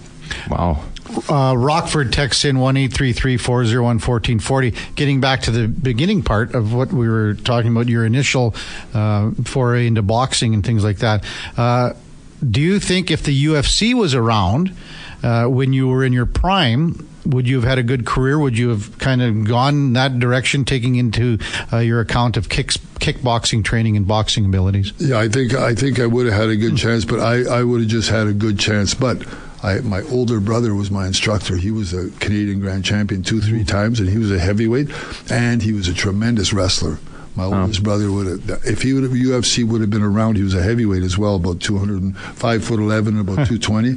Wow. 0.49 0.83
Uh, 1.29 1.55
Rockford 1.57 2.11
texts 2.11 2.43
in 2.43 2.59
one 2.59 2.75
eight 2.77 2.93
three 2.93 3.13
three 3.13 3.37
four 3.37 3.65
zero 3.65 3.83
one 3.83 3.99
fourteen 3.99 4.39
forty. 4.39 4.73
Getting 4.95 5.21
back 5.21 5.41
to 5.43 5.51
the 5.51 5.67
beginning 5.67 6.21
part 6.21 6.53
of 6.53 6.73
what 6.73 6.91
we 6.91 7.07
were 7.07 7.35
talking 7.35 7.71
about, 7.71 7.87
your 7.87 8.05
initial 8.05 8.53
uh, 8.93 9.31
foray 9.43 9.87
into 9.87 10.01
boxing 10.01 10.53
and 10.53 10.65
things 10.65 10.83
like 10.83 10.97
that. 10.97 11.23
Uh, 11.55 11.93
do 12.47 12.61
you 12.61 12.79
think 12.79 13.09
if 13.09 13.23
the 13.23 13.45
UFC 13.45 13.93
was 13.93 14.13
around 14.13 14.73
uh, 15.23 15.45
when 15.45 15.73
you 15.73 15.87
were 15.87 16.03
in 16.03 16.13
your 16.13 16.25
prime, 16.25 17.07
would 17.25 17.47
you 17.47 17.55
have 17.55 17.63
had 17.63 17.77
a 17.77 17.83
good 17.83 18.05
career? 18.05 18.37
Would 18.39 18.57
you 18.57 18.69
have 18.69 18.97
kind 18.99 19.21
of 19.21 19.45
gone 19.45 19.93
that 19.93 20.19
direction, 20.19 20.65
taking 20.65 20.95
into 20.95 21.39
uh, 21.73 21.77
your 21.77 21.99
account 21.99 22.37
of 22.37 22.49
kicks, 22.49 22.77
kickboxing 22.77 23.63
training 23.63 23.97
and 23.97 24.07
boxing 24.07 24.45
abilities? 24.45 24.93
Yeah, 24.97 25.19
I 25.19 25.27
think 25.27 25.53
I 25.53 25.73
think 25.73 25.99
I 25.99 26.05
would 26.05 26.25
have 26.27 26.35
had 26.35 26.49
a 26.49 26.55
good 26.55 26.77
chance, 26.77 27.05
but 27.05 27.19
I, 27.19 27.59
I 27.59 27.63
would 27.63 27.81
have 27.81 27.89
just 27.89 28.09
had 28.09 28.27
a 28.27 28.33
good 28.33 28.59
chance. 28.59 28.93
But 28.93 29.25
I, 29.63 29.79
my 29.79 30.01
older 30.03 30.39
brother 30.39 30.75
was 30.75 30.91
my 30.91 31.07
instructor. 31.07 31.57
He 31.57 31.71
was 31.71 31.93
a 31.93 32.09
Canadian 32.19 32.59
Grand 32.59 32.85
Champion 32.85 33.23
two, 33.23 33.41
three 33.41 33.63
times, 33.63 33.99
and 33.99 34.09
he 34.09 34.17
was 34.17 34.31
a 34.31 34.39
heavyweight, 34.39 34.89
and 35.31 35.61
he 35.63 35.73
was 35.73 35.87
a 35.87 35.93
tremendous 35.93 36.53
wrestler. 36.53 36.99
My 37.35 37.43
oldest 37.43 37.83
brother 37.83 38.11
would 38.11 38.25
have, 38.25 38.65
if 38.65 38.81
he 38.81 38.93
would 38.93 39.03
have 39.03 39.11
UFC 39.11 39.63
would 39.63 39.81
have 39.81 39.91
been 39.91 40.01
around. 40.01 40.37
He 40.37 40.43
was 40.43 40.55
a 40.55 40.63
heavyweight 40.63 41.03
as 41.03 41.19
well, 41.19 41.35
about 41.35 41.59
two 41.59 41.77
hundred 41.77 42.01
and 42.01 42.17
five 42.17 42.63
foot 42.63 42.79
eleven, 42.79 43.19
about 43.19 43.47
two 43.47 43.59
twenty, 43.59 43.93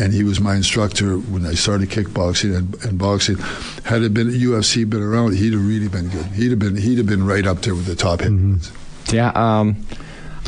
and 0.00 0.14
he 0.14 0.24
was 0.24 0.40
my 0.40 0.56
instructor 0.56 1.18
when 1.18 1.44
I 1.44 1.52
started 1.52 1.90
kickboxing 1.90 2.56
and, 2.56 2.84
and 2.84 2.98
boxing. 2.98 3.36
Had 3.84 4.02
it 4.02 4.14
been 4.14 4.28
UFC 4.28 4.88
been 4.88 5.02
around, 5.02 5.36
he'd 5.36 5.52
have 5.52 5.66
really 5.66 5.88
been 5.88 6.08
good. 6.08 6.24
He'd 6.28 6.48
have 6.50 6.58
been 6.58 6.76
he'd 6.76 6.96
have 6.96 7.06
been 7.06 7.26
right 7.26 7.46
up 7.46 7.60
there 7.60 7.74
with 7.74 7.84
the 7.84 7.94
top 7.94 8.20
heavyweights. 8.20 8.72
Yeah. 9.12 9.32
Um, 9.34 9.84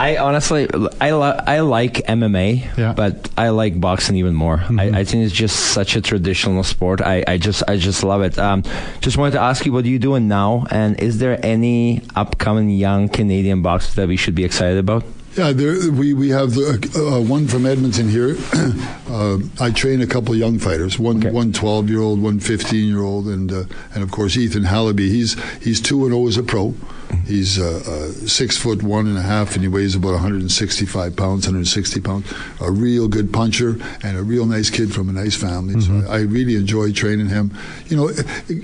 I 0.01 0.17
honestly, 0.17 0.67
I, 1.01 1.13
li- 1.13 1.41
I 1.47 1.61
like 1.61 1.95
MMA, 2.09 2.77
Yeah. 2.79 2.95
but 2.95 3.29
I 3.37 3.51
like 3.51 3.79
boxing 3.79 4.17
even 4.17 4.35
more. 4.35 4.59
I, 4.79 5.01
I 5.01 5.05
think 5.05 5.25
it's 5.27 5.35
just 5.35 5.57
such 5.75 5.95
a 5.95 6.01
traditional 6.01 6.65
sport. 6.65 7.03
I, 7.03 7.23
I 7.29 7.37
just 7.37 7.63
I 7.69 7.77
just 7.77 8.03
love 8.03 8.23
it. 8.23 8.39
Um, 8.39 8.63
just 9.03 9.17
wanted 9.19 9.33
to 9.33 9.41
ask 9.41 9.67
you, 9.67 9.73
what 9.73 9.85
are 9.85 9.89
you 9.89 9.99
doing 9.99 10.27
now? 10.27 10.67
And 10.71 10.99
is 10.99 11.19
there 11.19 11.39
any 11.45 12.03
upcoming 12.17 12.71
young 12.71 13.09
Canadian 13.11 13.61
boxers 13.63 13.95
that 13.97 14.09
we 14.09 14.17
should 14.17 14.35
be 14.35 14.45
excited 14.45 14.79
about? 14.79 15.05
Yeah, 15.37 15.53
there, 15.53 15.93
we 15.93 16.15
we 16.15 16.31
have 16.31 16.55
the, 16.55 16.69
uh, 16.97 17.21
one 17.21 17.47
from 17.47 17.65
Edmonton 17.67 18.09
here. 18.09 18.37
uh, 19.09 19.39
I 19.61 19.71
train 19.71 20.01
a 20.01 20.07
couple 20.07 20.33
of 20.33 20.39
young 20.41 20.59
fighters. 20.59 20.99
One 20.99 21.19
Okay. 21.19 21.31
one 21.31 21.53
12 21.53 21.89
year 21.91 22.01
old, 22.01 22.21
one 22.23 22.41
15 22.41 22.89
year 22.89 23.03
old, 23.03 23.27
and 23.29 23.53
uh, 23.53 23.65
and 23.95 24.03
of 24.03 24.11
course 24.11 24.37
Ethan 24.37 24.65
Hallaby. 24.65 25.09
He's 25.09 25.37
he's 25.63 25.81
two 25.81 26.05
and 26.05 26.13
zero 26.15 26.27
as 26.27 26.37
a 26.37 26.43
pro. 26.43 26.75
He's 27.27 27.59
uh, 27.59 27.83
uh, 27.87 28.27
six 28.27 28.57
foot 28.57 28.83
one 28.83 29.07
and 29.07 29.17
a 29.17 29.23
half, 29.23 29.55
and 29.55 29.63
he 29.63 29.69
weighs 29.69 29.95
about 29.95 30.13
165 30.13 31.17
pounds, 31.17 31.47
160 31.47 32.01
pounds. 32.01 32.33
A 32.61 32.71
real 32.71 33.09
good 33.09 33.33
puncher 33.33 33.79
and 34.03 34.17
a 34.17 34.23
real 34.23 34.47
nice 34.47 34.71
kid 34.71 34.93
from 34.93 35.09
a 35.09 35.13
nice 35.13 35.37
family. 35.37 35.81
So 35.81 36.05
I, 36.09 36.19
I 36.19 36.21
really 36.21 36.57
enjoy 36.57 36.93
training 36.93 37.29
him. 37.29 37.57
You 37.87 37.97
know, 37.97 38.11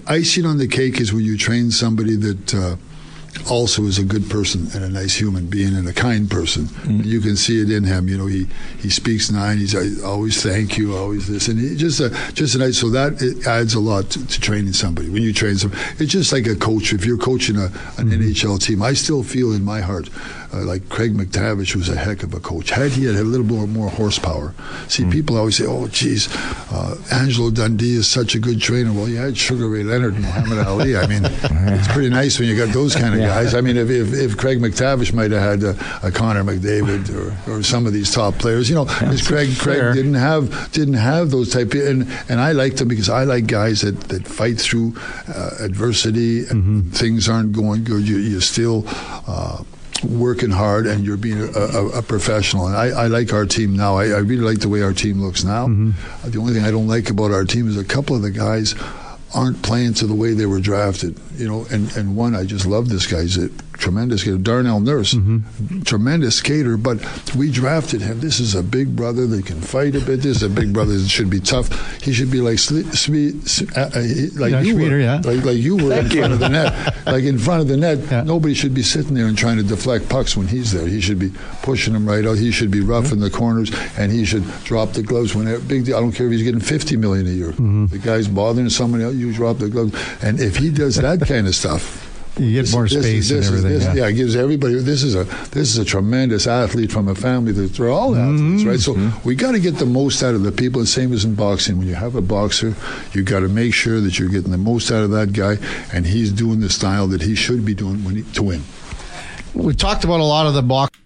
icing 0.06 0.46
on 0.46 0.58
the 0.58 0.68
cake 0.68 1.00
is 1.00 1.12
when 1.12 1.24
you 1.24 1.36
train 1.36 1.70
somebody 1.70 2.16
that. 2.16 2.78
Also 3.50 3.84
is 3.84 3.98
a 3.98 4.04
good 4.04 4.28
person 4.28 4.66
and 4.74 4.84
a 4.84 4.88
nice 4.88 5.14
human 5.14 5.46
being 5.46 5.76
and 5.76 5.88
a 5.88 5.92
kind 5.92 6.30
person. 6.30 6.68
You 7.04 7.20
can 7.20 7.36
see 7.36 7.60
it 7.60 7.70
in 7.70 7.84
him. 7.84 8.08
You 8.08 8.18
know, 8.18 8.26
he, 8.26 8.46
he 8.78 8.90
speaks 8.90 9.30
nine. 9.30 9.58
He's 9.58 9.74
always 10.02 10.42
thank 10.42 10.76
you, 10.78 10.96
always 10.96 11.28
this, 11.28 11.48
and 11.48 11.58
he, 11.58 11.76
just 11.76 12.00
a 12.00 12.10
just 12.32 12.54
a 12.54 12.58
nice. 12.58 12.78
So 12.78 12.90
that 12.90 13.22
it 13.22 13.46
adds 13.46 13.74
a 13.74 13.80
lot 13.80 14.10
to, 14.10 14.26
to 14.26 14.40
training 14.40 14.72
somebody. 14.72 15.08
When 15.08 15.22
you 15.22 15.32
train 15.32 15.56
some, 15.56 15.72
it's 15.98 16.12
just 16.12 16.32
like 16.32 16.46
a 16.46 16.56
coach. 16.56 16.92
If 16.92 17.04
you're 17.04 17.18
coaching 17.18 17.56
a, 17.56 17.66
an 17.98 18.10
NHL 18.10 18.60
team, 18.60 18.82
I 18.82 18.94
still 18.94 19.22
feel 19.22 19.52
in 19.52 19.64
my 19.64 19.80
heart 19.80 20.08
uh, 20.52 20.64
like 20.64 20.88
Craig 20.88 21.14
MacTavish 21.14 21.74
was 21.74 21.88
a 21.88 21.96
heck 21.96 22.22
of 22.22 22.32
a 22.34 22.40
coach. 22.40 22.70
Had 22.70 22.92
he 22.92 23.04
had 23.04 23.16
a 23.16 23.24
little 23.24 23.46
more 23.46 23.66
more 23.66 23.88
horsepower. 23.88 24.54
See, 24.88 25.04
people 25.10 25.36
always 25.36 25.56
say, 25.56 25.66
"Oh, 25.66 25.88
geez, 25.88 26.28
uh, 26.70 26.96
Angelo 27.12 27.50
Dundee 27.50 27.96
is 27.96 28.06
such 28.06 28.34
a 28.34 28.38
good 28.38 28.60
trainer." 28.60 28.92
Well, 28.92 29.08
you 29.08 29.16
had 29.16 29.36
Sugar 29.36 29.68
Ray 29.68 29.82
Leonard 29.82 30.14
and 30.14 30.22
Muhammad 30.22 30.66
Ali. 30.66 30.96
I 30.96 31.06
mean, 31.06 31.22
it's 31.24 31.88
pretty 31.88 32.10
nice 32.10 32.38
when 32.38 32.48
you 32.48 32.56
got 32.56 32.72
those 32.72 32.94
kind 32.94 33.14
of 33.14 33.20
guys. 33.26 33.54
I 33.54 33.60
mean, 33.60 33.76
if, 33.76 33.90
if, 33.90 34.12
if 34.12 34.36
Craig 34.36 34.58
MacTavish 34.58 35.12
might 35.12 35.30
have 35.30 35.42
had 35.42 35.62
a, 35.62 36.06
a 36.06 36.10
Connor 36.10 36.44
McDavid 36.44 37.04
or, 37.48 37.52
or 37.52 37.62
some 37.62 37.86
of 37.86 37.92
these 37.92 38.12
top 38.12 38.34
players, 38.34 38.68
you 38.68 38.74
know, 38.74 38.84
because 38.84 39.26
Craig 39.26 39.56
Craig 39.58 39.94
didn't 39.94 40.14
have 40.14 40.72
didn't 40.72 40.94
have 40.94 41.30
those 41.30 41.52
type 41.52 41.72
of, 41.74 41.80
and 41.86 42.08
and 42.28 42.40
I 42.40 42.52
liked 42.52 42.76
them 42.78 42.88
because 42.88 43.08
I 43.08 43.24
like 43.24 43.46
guys 43.46 43.80
that, 43.82 44.00
that 44.08 44.26
fight 44.26 44.58
through 44.58 44.94
uh, 45.28 45.50
adversity 45.60 46.46
and 46.46 46.94
things 46.94 47.28
aren't 47.28 47.52
going 47.52 47.84
good. 47.84 48.06
You 48.08 48.16
you 48.18 48.40
still. 48.40 48.84
Uh, 49.26 49.62
Working 50.06 50.50
hard 50.50 50.86
and 50.86 51.06
you're 51.06 51.16
being 51.16 51.40
a, 51.40 51.58
a, 51.58 51.88
a 51.98 52.02
professional, 52.02 52.66
and 52.66 52.76
I, 52.76 52.88
I 52.88 53.06
like 53.06 53.32
our 53.32 53.46
team 53.46 53.74
now. 53.74 53.96
I, 53.96 54.08
I 54.08 54.18
really 54.18 54.42
like 54.44 54.58
the 54.60 54.68
way 54.68 54.82
our 54.82 54.92
team 54.92 55.22
looks 55.22 55.42
now. 55.42 55.64
Uh, 55.64 56.28
The 56.28 56.38
only 56.38 56.52
thing 56.52 56.64
I 56.64 56.70
don't 56.70 56.86
like 56.86 57.08
about 57.08 57.30
our 57.30 57.46
team 57.46 57.66
is 57.66 57.78
a 57.78 57.82
couple 57.84 58.14
of 58.14 58.20
the 58.20 58.30
guys 58.30 58.74
aren't 59.34 59.62
playing 59.62 59.94
to 59.94 60.06
the 60.06 60.14
way 60.14 60.32
they 60.32 60.46
were 60.46 60.60
drafted. 60.60 61.18
You 61.34 61.48
know, 61.48 61.66
and, 61.70 61.94
and 61.96 62.16
one 62.16 62.34
I 62.34 62.44
just 62.44 62.66
love 62.66 62.88
this 62.88 63.06
guy. 63.06 63.22
He's 63.22 63.36
a 63.36 63.48
tremendous 63.78 64.22
skater, 64.22 64.38
Darnell 64.38 64.80
Nurse, 64.80 65.14
tremendous 65.84 66.36
skater. 66.36 66.76
But 66.76 66.98
we 67.34 67.50
drafted 67.50 68.00
him. 68.02 68.20
This 68.20 68.40
is 68.40 68.54
a 68.54 68.62
big 68.62 68.94
brother 68.96 69.26
that 69.26 69.46
can 69.46 69.60
fight 69.60 69.94
a 69.94 70.00
bit. 70.00 70.20
This 70.22 70.36
is 70.38 70.42
a 70.42 70.48
big 70.48 70.72
brother 70.72 70.96
that 70.98 71.08
should 71.08 71.30
be 71.30 71.40
tough. 71.40 71.68
He 72.02 72.12
should 72.12 72.30
be 72.30 72.40
like 72.40 72.56
Sle- 72.56 72.84
Sme- 72.84 73.76
uh, 73.76 73.80
uh, 73.80 74.40
like 74.40 74.52
Yeah, 74.52 74.60
you 74.60 74.76
were, 74.76 74.98
yeah. 74.98 75.20
like, 75.24 75.44
like 75.44 75.56
you 75.58 75.76
were 75.76 75.92
in 75.94 76.08
front 76.08 76.32
of 76.32 76.38
the 76.38 76.48
net. 76.48 76.94
Like 77.06 77.24
in 77.24 77.38
front 77.38 77.62
of 77.62 77.68
the 77.68 77.76
net, 77.76 77.98
Yeah. 78.10 78.22
nobody 78.22 78.54
should 78.54 78.74
be 78.74 78.82
sitting 78.82 79.14
there 79.14 79.26
and 79.26 79.36
trying 79.36 79.56
to 79.56 79.62
deflect 79.62 80.08
pucks 80.08 80.36
when 80.36 80.48
he's 80.48 80.72
there. 80.72 80.86
He 80.86 81.00
should 81.00 81.18
be 81.18 81.30
pushing 81.62 81.92
them 81.94 82.06
right 82.08 82.24
out. 82.26 82.38
He 82.38 82.50
should 82.50 82.70
be 82.70 82.80
rough 82.80 83.12
in 83.12 83.20
the 83.20 83.30
corners, 83.30 83.70
and 83.96 84.10
he 84.12 84.24
should 84.24 84.44
drop 84.64 84.92
the 84.92 85.02
gloves 85.02 85.34
when 85.34 85.44
they're 85.46 85.58
big. 85.60 85.84
Deal. 85.84 85.96
I 85.96 86.00
don't 86.00 86.12
care 86.12 86.26
if 86.26 86.32
he's 86.32 86.42
getting 86.42 86.60
fifty 86.60 86.96
million 86.96 87.26
a 87.26 87.30
year. 87.30 87.52
The 87.52 87.98
guy's 88.02 88.28
bothering 88.28 88.70
someone 88.70 89.00
else. 89.02 89.14
You 89.14 89.32
drop 89.32 89.58
the 89.58 89.68
gloves, 89.68 89.94
and 90.22 90.40
if 90.40 90.56
he 90.56 90.70
does 90.70 90.96
that 90.96 91.20
kind 91.26 91.46
of 91.46 91.54
stuff. 91.54 92.02
You 92.38 92.52
get 92.62 92.70
more 92.72 92.86
This- 92.86 92.92
space 93.02 93.28
this 93.28 93.30
and 93.30 93.40
is- 93.40 93.46
everything. 93.48 93.70
this- 93.78 93.84
yeah. 93.84 93.94
yeah, 93.94 94.08
it 94.08 94.12
gives 94.12 94.36
everybody. 94.36 94.74
This 94.74 95.02
is 95.02 95.14
a 95.14 95.24
this 95.52 95.70
is 95.70 95.78
a 95.78 95.84
tremendous 95.84 96.46
athlete 96.46 96.92
from 96.92 97.08
a 97.08 97.14
family 97.14 97.52
that 97.52 97.72
they're 97.74 97.88
all 97.88 98.14
athletes, 98.14 98.62
Mm-hmm. 98.62 98.68
right? 98.68 98.80
So 98.80 99.12
we 99.24 99.34
got 99.34 99.52
to 99.52 99.58
get 99.58 99.76
the 99.78 99.86
most 99.86 100.22
out 100.22 100.34
of 100.34 100.42
the 100.42 100.52
people. 100.52 100.80
The 100.82 100.86
same 100.86 101.12
as 101.14 101.24
in 101.24 101.34
boxing. 101.34 101.78
When 101.78 101.86
you 101.88 101.94
have 101.94 102.14
a 102.14 102.20
boxer, 102.20 102.74
you 103.14 103.22
got 103.22 103.40
to 103.40 103.48
make 103.48 103.72
sure 103.72 104.00
that 104.00 104.18
you're 104.18 104.28
getting 104.28 104.50
the 104.50 104.58
most 104.58 104.90
out 104.90 105.02
of 105.02 105.10
that 105.12 105.32
guy, 105.32 105.56
and 105.92 106.06
he's 106.06 106.30
doing 106.30 106.60
the 106.60 106.68
style 106.68 107.06
that 107.08 107.22
he 107.22 107.34
should 107.34 107.64
be 107.64 107.74
doing 107.74 108.04
when 108.04 108.16
he, 108.16 108.22
to 108.34 108.42
win. 108.42 108.62
We 109.54 109.74
talked 109.74 110.04
about 110.04 110.20
a 110.20 110.24
lot 110.24 110.46
of 110.46 110.52
the 110.52 110.62
box. 110.62 110.96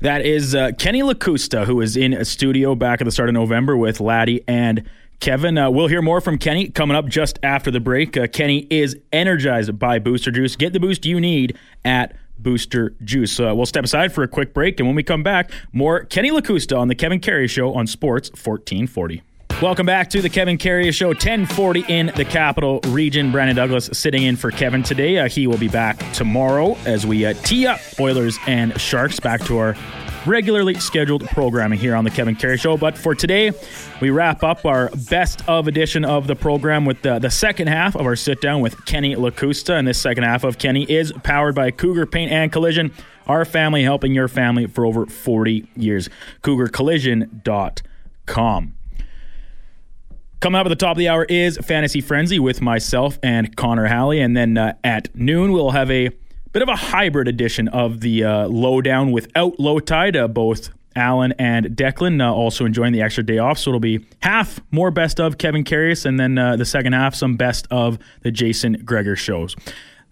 That 0.00 0.26
is 0.26 0.54
uh, 0.54 0.72
Kenny 0.78 1.00
Lakusta, 1.00 1.64
who 1.64 1.80
is 1.80 1.96
in 1.96 2.12
a 2.12 2.26
studio 2.26 2.74
back 2.74 3.00
at 3.00 3.04
the 3.06 3.10
start 3.10 3.30
of 3.30 3.32
November 3.34 3.74
with 3.78 4.00
Laddie 4.00 4.44
and 4.46 4.82
Kevin. 5.20 5.56
Uh, 5.56 5.70
we'll 5.70 5.86
hear 5.88 6.02
more 6.02 6.20
from 6.20 6.38
Kenny 6.38 6.68
coming 6.68 6.96
up 6.96 7.06
just 7.06 7.38
after 7.42 7.70
the 7.70 7.80
break. 7.80 8.16
Uh, 8.16 8.26
Kenny 8.26 8.66
is 8.70 8.96
energized 9.12 9.78
by 9.78 9.98
Booster 9.98 10.30
Juice. 10.30 10.56
Get 10.56 10.72
the 10.72 10.80
boost 10.80 11.06
you 11.06 11.20
need 11.20 11.56
at 11.84 12.16
Booster 12.38 12.94
Juice. 13.02 13.38
Uh, 13.40 13.52
we'll 13.54 13.66
step 13.66 13.84
aside 13.84 14.12
for 14.12 14.22
a 14.22 14.28
quick 14.28 14.52
break, 14.52 14.78
and 14.80 14.86
when 14.88 14.96
we 14.96 15.02
come 15.02 15.22
back, 15.22 15.50
more 15.72 16.04
Kenny 16.04 16.30
Lakusta 16.30 16.78
on 16.78 16.88
the 16.88 16.94
Kevin 16.94 17.20
Karius 17.20 17.50
Show 17.50 17.74
on 17.74 17.86
Sports 17.86 18.30
1440. 18.30 19.22
Welcome 19.62 19.86
back 19.86 20.10
to 20.10 20.20
the 20.20 20.28
Kevin 20.28 20.58
Karius 20.58 20.94
Show, 20.94 21.08
1040 21.08 21.84
in 21.88 22.12
the 22.16 22.24
capital 22.24 22.80
region. 22.88 23.30
Brandon 23.30 23.54
Douglas 23.54 23.88
sitting 23.92 24.24
in 24.24 24.34
for 24.36 24.50
Kevin 24.50 24.82
today. 24.82 25.18
Uh, 25.18 25.28
he 25.28 25.46
will 25.46 25.58
be 25.58 25.68
back 25.68 25.96
tomorrow 26.12 26.76
as 26.84 27.06
we 27.06 27.24
uh, 27.24 27.34
tee 27.44 27.66
up 27.66 27.80
Oilers 28.00 28.36
and 28.48 28.78
Sharks 28.80 29.20
back 29.20 29.40
to 29.44 29.58
our 29.58 29.76
regularly 30.26 30.74
scheduled 30.74 31.26
programming 31.28 31.78
here 31.78 31.94
on 31.94 32.04
the 32.04 32.10
Kevin 32.10 32.36
Karius 32.36 32.60
Show. 32.60 32.76
But 32.76 32.96
for 32.96 33.14
today, 33.14 33.52
we 34.00 34.10
wrap 34.10 34.42
up 34.42 34.64
our 34.64 34.90
best 35.08 35.46
of 35.48 35.68
edition 35.68 36.04
of 36.04 36.26
the 36.26 36.34
program 36.34 36.84
with 36.84 37.02
the, 37.02 37.18
the 37.18 37.30
second 37.30 37.68
half 37.68 37.94
of 37.94 38.06
our 38.06 38.16
sit 38.16 38.40
down 38.40 38.60
with 38.60 38.84
Kenny 38.84 39.14
Lakusta. 39.14 39.78
And 39.78 39.86
this 39.86 39.98
second 39.98 40.24
half 40.24 40.44
of 40.44 40.58
Kenny 40.58 40.90
is 40.90 41.12
powered 41.22 41.54
by 41.54 41.70
Cougar 41.70 42.06
Paint 42.06 42.32
and 42.32 42.50
Collision, 42.50 42.92
our 43.26 43.44
family 43.44 43.82
helping 43.82 44.14
your 44.14 44.28
family 44.28 44.66
for 44.66 44.86
over 44.86 45.06
40 45.06 45.68
years. 45.76 46.08
CougarCollision.com. 46.42 48.74
Coming 50.40 50.60
up 50.60 50.66
at 50.66 50.68
the 50.68 50.76
top 50.76 50.92
of 50.92 50.98
the 50.98 51.08
hour 51.08 51.24
is 51.24 51.56
Fantasy 51.58 52.02
Frenzy 52.02 52.38
with 52.38 52.60
myself 52.60 53.18
and 53.22 53.56
Connor 53.56 53.86
Halley. 53.86 54.20
And 54.20 54.36
then 54.36 54.58
uh, 54.58 54.74
at 54.84 55.14
noon, 55.16 55.52
we'll 55.52 55.70
have 55.70 55.90
a 55.90 56.10
bit 56.54 56.62
of 56.62 56.68
a 56.68 56.76
hybrid 56.76 57.26
edition 57.26 57.66
of 57.66 58.00
the 58.00 58.22
uh, 58.22 58.46
lowdown 58.46 59.10
without 59.10 59.58
low 59.58 59.80
tide. 59.80 60.14
Uh, 60.16 60.28
both 60.28 60.70
Alan 60.94 61.34
and 61.36 61.66
Declan 61.66 62.24
uh, 62.24 62.32
also 62.32 62.64
enjoying 62.64 62.92
the 62.92 63.02
extra 63.02 63.24
day 63.24 63.38
off. 63.38 63.58
So 63.58 63.70
it'll 63.70 63.80
be 63.80 64.06
half 64.22 64.60
more 64.70 64.92
best 64.92 65.18
of 65.18 65.36
Kevin 65.36 65.64
Karius, 65.64 66.06
and 66.06 66.18
then 66.18 66.38
uh, 66.38 66.54
the 66.54 66.64
second 66.64 66.92
half, 66.92 67.16
some 67.16 67.36
best 67.36 67.66
of 67.72 67.98
the 68.22 68.30
Jason 68.30 68.84
Gregor 68.84 69.16
shows. 69.16 69.56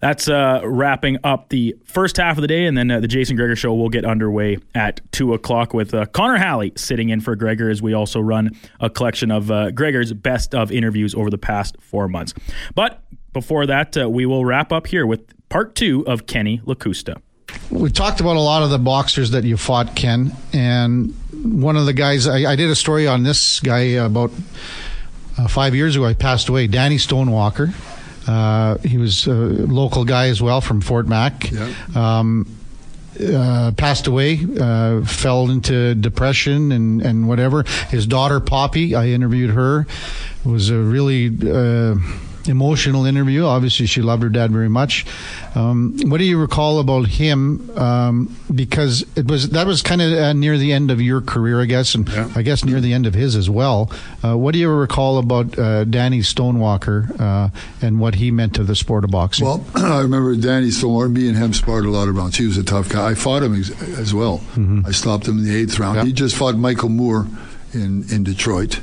That's 0.01 0.27
uh, 0.27 0.59
wrapping 0.65 1.19
up 1.23 1.47
the 1.47 1.77
first 1.85 2.17
half 2.17 2.37
of 2.37 2.41
the 2.41 2.47
day, 2.49 2.65
and 2.65 2.77
then 2.77 2.91
uh, 2.91 2.99
the 2.99 3.07
Jason 3.07 3.37
Gregor 3.37 3.55
show 3.55 3.73
will 3.73 3.87
get 3.87 4.03
underway 4.03 4.57
at 4.75 4.99
2 5.13 5.33
o'clock 5.33 5.73
with 5.73 5.95
Connor 6.11 6.35
Halley 6.35 6.73
sitting 6.75 7.07
in 7.07 7.21
for 7.21 7.37
Gregor 7.37 7.69
as 7.69 7.81
we 7.81 7.93
also 7.93 8.19
run 8.19 8.51
a 8.81 8.89
collection 8.89 9.31
of 9.31 9.47
Gregor's 9.73 10.11
best 10.11 10.53
of 10.53 10.73
interviews 10.73 11.15
over 11.15 11.29
the 11.29 11.37
past 11.37 11.77
four 11.79 12.09
months. 12.09 12.33
But 12.75 13.01
before 13.33 13.65
that, 13.65 13.97
uh, 13.97 14.09
we 14.09 14.25
will 14.25 14.45
wrap 14.45 14.71
up 14.71 14.87
here 14.87 15.05
with 15.05 15.21
part 15.49 15.75
two 15.75 16.05
of 16.07 16.25
Kenny 16.25 16.59
Lakusta. 16.65 17.21
We 17.69 17.91
talked 17.91 18.19
about 18.19 18.35
a 18.35 18.41
lot 18.41 18.63
of 18.63 18.69
the 18.69 18.79
boxers 18.79 19.31
that 19.31 19.43
you 19.43 19.57
fought, 19.57 19.95
Ken, 19.95 20.31
and 20.53 21.13
one 21.31 21.75
of 21.75 21.85
the 21.85 21.93
guys 21.93 22.27
I, 22.27 22.51
I 22.51 22.55
did 22.55 22.69
a 22.69 22.75
story 22.75 23.07
on 23.07 23.23
this 23.23 23.59
guy 23.59 23.81
about 23.81 24.31
uh, 25.37 25.47
five 25.47 25.75
years 25.75 25.95
ago. 25.95 26.05
I 26.05 26.13
passed 26.13 26.49
away, 26.49 26.67
Danny 26.67 26.97
Stonewalker. 26.97 27.73
Uh, 28.27 28.77
he 28.79 28.97
was 28.97 29.27
a 29.27 29.33
local 29.33 30.05
guy 30.05 30.27
as 30.27 30.41
well 30.41 30.61
from 30.61 30.81
Fort 30.81 31.07
Mac. 31.07 31.51
Yeah. 31.51 31.73
Um, 31.95 32.47
uh, 33.21 33.71
passed 33.77 34.07
away, 34.07 34.39
uh, 34.59 35.05
fell 35.05 35.49
into 35.49 35.93
depression 35.93 36.71
and, 36.71 37.01
and 37.01 37.27
whatever. 37.27 37.63
His 37.89 38.07
daughter, 38.07 38.39
Poppy, 38.39 38.95
I 38.95 39.07
interviewed 39.09 39.51
her. 39.51 39.85
Was 40.43 40.69
a 40.69 40.77
really 40.77 41.27
uh, 41.27 41.95
emotional 42.45 43.05
interview. 43.05 43.45
Obviously, 43.45 43.85
she 43.85 44.01
loved 44.01 44.23
her 44.23 44.29
dad 44.29 44.51
very 44.51 44.69
much. 44.69 45.05
Um, 45.55 45.97
what 46.05 46.17
do 46.17 46.23
you 46.23 46.39
recall 46.39 46.79
about 46.79 47.07
him? 47.07 47.69
Um, 47.77 48.35
because 48.53 49.05
it 49.15 49.27
was 49.27 49.49
that 49.49 49.67
was 49.67 49.81
kind 49.81 50.01
of 50.01 50.11
uh, 50.13 50.33
near 50.33 50.57
the 50.57 50.71
end 50.73 50.91
of 50.91 51.01
your 51.01 51.21
career, 51.21 51.61
I 51.61 51.65
guess, 51.65 51.95
and 51.95 52.07
Yeah. 52.09 52.29
I 52.35 52.41
guess 52.41 52.63
near 52.65 52.81
the 52.81 52.93
end 52.93 53.05
of 53.05 53.13
his 53.13 53.35
as 53.35 53.49
well. 53.49 53.91
Uh, 54.23 54.37
what 54.37 54.53
do 54.53 54.59
you 54.59 54.69
recall 54.69 55.17
about 55.17 55.57
uh, 55.57 55.83
Danny 55.85 56.19
Stonewalker 56.19 57.19
uh, 57.19 57.49
and 57.81 57.99
what 57.99 58.15
he 58.15 58.31
meant 58.31 58.55
to 58.55 58.63
the 58.63 58.75
sport 58.75 59.03
of 59.03 59.11
boxing? 59.11 59.45
Well, 59.45 59.65
I 59.75 60.01
remember 60.01 60.35
Danny 60.35 60.71
Storm, 60.71 61.13
me 61.13 61.27
and 61.27 61.37
him 61.37 61.53
sparred 61.53 61.85
a 61.85 61.89
lot 61.89 62.07
of 62.07 62.15
rounds. 62.15 62.37
He 62.37 62.45
was 62.47 62.57
a 62.57 62.63
tough 62.63 62.89
guy. 62.89 63.11
I 63.11 63.13
fought 63.15 63.43
him 63.43 63.53
as, 63.53 63.71
as 63.97 64.13
well. 64.13 64.41
I 64.85 64.91
stopped 64.91 65.27
him 65.27 65.39
in 65.39 65.43
the 65.45 65.55
eighth 65.55 65.79
round. 65.79 66.05
He 66.07 66.13
just 66.13 66.35
fought 66.35 66.55
Michael 66.55 66.89
Moorer 66.89 67.27
in, 67.73 68.03
in 68.11 68.23
Detroit. 68.23 68.79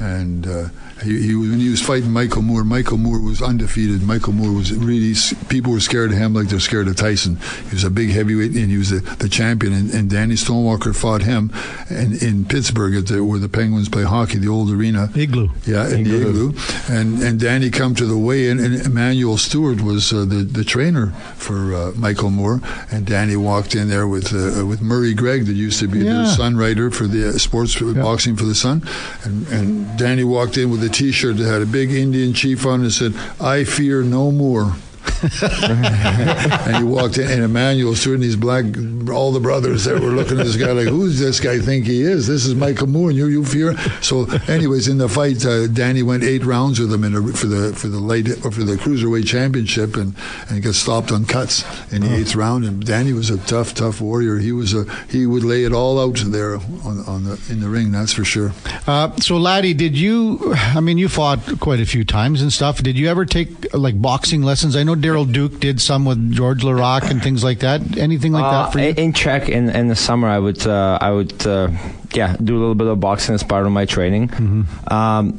And 0.00 0.46
uh, 0.46 0.68
he, 1.02 1.20
he, 1.26 1.34
when 1.34 1.58
he 1.58 1.68
was 1.68 1.82
fighting 1.82 2.10
Michael 2.10 2.42
Moorer, 2.42 2.64
Michael 2.64 2.96
Moorer 2.98 3.20
was 3.20 3.42
undefeated. 3.42 4.02
Michael 4.02 4.32
Moorer 4.32 4.52
was 4.52 4.72
really, 4.74 5.14
people 5.48 5.72
were 5.72 5.80
scared 5.80 6.12
of 6.12 6.18
him 6.18 6.34
like 6.34 6.48
they're 6.48 6.60
scared 6.60 6.88
of 6.88 6.96
Tyson. 6.96 7.36
He 7.68 7.74
was 7.74 7.84
a 7.84 7.90
big 7.90 8.10
heavyweight 8.10 8.52
and 8.54 8.70
he 8.70 8.78
was 8.78 8.90
the, 8.90 9.00
the 9.16 9.28
champion. 9.28 9.72
And, 9.72 9.90
and 9.90 10.10
Danny 10.10 10.34
Stonewalker 10.34 10.94
fought 10.94 11.22
him 11.22 11.50
in, 11.90 12.14
in 12.22 12.44
Pittsburgh 12.44 12.94
at 12.94 13.06
the, 13.06 13.24
where 13.24 13.38
the 13.38 13.48
Penguins 13.48 13.88
play 13.88 14.04
hockey, 14.04 14.38
the 14.38 14.48
old 14.48 14.70
arena. 14.70 15.10
Igloo. 15.16 15.48
Yeah, 15.66 15.88
in 15.88 16.04
the 16.04 16.16
igloo. 16.16 16.52
And 16.88 17.22
and 17.22 17.38
Danny 17.40 17.70
come 17.70 17.94
to 17.96 18.06
the 18.06 18.16
weigh-in, 18.18 18.58
and 18.58 18.74
Emanuel 18.86 19.36
Steward 19.38 19.80
was 19.80 20.12
uh, 20.12 20.24
the 20.24 20.42
the 20.44 20.64
trainer 20.64 21.08
for 21.36 21.74
uh, 21.74 21.92
Michael 21.96 22.30
Moorer. 22.30 22.60
And 22.90 23.06
Danny 23.06 23.36
walked 23.36 23.74
in 23.74 23.88
there 23.88 24.06
with 24.08 24.32
uh, 24.32 24.64
with 24.66 24.80
Murray 24.82 25.14
Gregg, 25.14 25.46
that 25.46 25.54
used 25.54 25.78
to 25.80 25.88
be 25.88 26.00
Yeah. 26.00 26.22
the 26.22 26.26
Sun 26.26 26.56
writer 26.56 26.90
for 26.90 27.06
the 27.06 27.28
uh, 27.28 27.32
sports 27.32 27.78
boxing 27.80 28.36
for 28.36 28.44
the 28.44 28.54
Sun. 28.54 28.82
And 29.24 29.46
and 29.48 29.98
Danny 29.98 30.24
walked 30.24 30.56
in 30.58 30.70
with 30.70 30.82
a 30.82 30.88
T-shirt 30.92 31.36
that 31.38 31.44
had 31.46 31.62
a 31.62 31.66
big 31.66 31.90
Indian 31.92 32.32
chief 32.32 32.66
on 32.66 32.84
it 32.84 32.90
said, 32.90 33.14
"I 33.40 33.64
fear 33.64 34.02
no 34.02 34.30
more." 34.30 34.76
and 35.42 36.78
you 36.78 36.86
walked 36.86 37.18
in, 37.18 37.30
and 37.30 37.42
Emanuel 37.42 37.94
Steward 37.94 38.16
and 38.16 38.24
these 38.24 38.36
black, 38.36 38.64
all 39.10 39.32
the 39.32 39.40
brothers 39.40 39.84
that 39.84 40.00
were 40.00 40.10
looking 40.10 40.38
at 40.38 40.44
this 40.44 40.56
guy 40.56 40.72
like, 40.72 40.88
who's 40.88 41.18
this 41.18 41.40
guy 41.40 41.58
think 41.58 41.86
he 41.86 42.02
is? 42.02 42.26
This 42.26 42.44
is 42.44 42.54
Michael 42.54 42.86
Moorer, 42.86 43.10
and 43.10 43.18
you, 43.18 43.26
you 43.26 43.44
fear? 43.44 43.76
So, 44.02 44.26
anyways, 44.48 44.88
in 44.88 44.98
the 44.98 45.08
fight, 45.08 45.44
uh, 45.44 45.66
Danny 45.68 46.02
went 46.02 46.24
eight 46.24 46.44
rounds 46.44 46.80
with 46.80 46.92
him 46.92 47.04
in 47.04 47.14
a, 47.14 47.32
for 47.32 47.46
the 47.46 47.72
for 47.74 47.88
the 47.88 48.00
or 48.44 48.50
for 48.50 48.64
the 48.64 48.76
cruiserweight 48.76 49.26
championship, 49.26 49.96
and 49.96 50.14
and 50.48 50.62
got 50.62 50.74
stopped 50.74 51.12
on 51.12 51.24
cuts 51.24 51.64
in 51.92 52.02
the 52.02 52.14
eighth 52.14 52.34
round. 52.34 52.64
And 52.64 52.84
Danny 52.84 53.12
was 53.12 53.30
a 53.30 53.38
tough, 53.38 53.74
tough 53.74 54.00
warrior. 54.00 54.38
He 54.38 54.52
was 54.52 54.74
a 54.74 54.84
he 55.08 55.26
would 55.26 55.44
lay 55.44 55.64
it 55.64 55.72
all 55.72 56.00
out 56.00 56.18
there 56.26 56.56
on, 56.56 57.04
on 57.06 57.24
the 57.24 57.40
in 57.48 57.60
the 57.60 57.68
ring. 57.68 57.92
That's 57.92 58.12
for 58.12 58.24
sure. 58.24 58.52
Uh, 58.86 59.14
so, 59.16 59.36
Laddie, 59.36 59.74
did 59.74 59.96
you? 59.96 60.54
I 60.54 60.80
mean, 60.80 60.98
you 60.98 61.08
fought 61.08 61.60
quite 61.60 61.80
a 61.80 61.86
few 61.86 62.04
times 62.04 62.42
and 62.42 62.52
stuff. 62.52 62.82
Did 62.82 62.98
you 62.98 63.08
ever 63.08 63.24
take 63.24 63.72
like 63.74 64.00
boxing 64.00 64.42
lessons? 64.42 64.76
I 64.76 64.82
know 64.82 64.91
Daryl 64.96 65.30
Duke 65.30 65.60
did 65.60 65.80
some 65.80 66.04
with 66.04 66.32
Georges 66.32 66.64
Laraque 66.64 67.10
and 67.10 67.22
things 67.22 67.42
like 67.44 67.60
that. 67.60 67.80
Anything 67.98 68.32
like 68.32 68.44
Uh, 68.44 68.50
that 68.64 68.72
for 68.72 68.78
you? 68.80 68.94
in- 68.96 69.12
Czech, 69.12 69.48
in, 69.48 69.68
in 69.70 69.88
the 69.88 69.96
summer, 69.96 70.28
I 70.28 70.38
would, 70.38 70.66
uh, 70.66 70.98
I 71.00 71.10
would, 71.10 71.46
uh, 71.46 71.68
yeah, 72.14 72.36
do 72.42 72.56
a 72.56 72.60
little 72.60 72.74
bit 72.74 72.86
of 72.88 73.00
boxing 73.00 73.34
as 73.34 73.42
part 73.42 73.66
of 73.66 73.72
my 73.72 73.84
training. 73.86 74.28
Mm-hmm. 74.28 74.92
Um, 74.92 75.38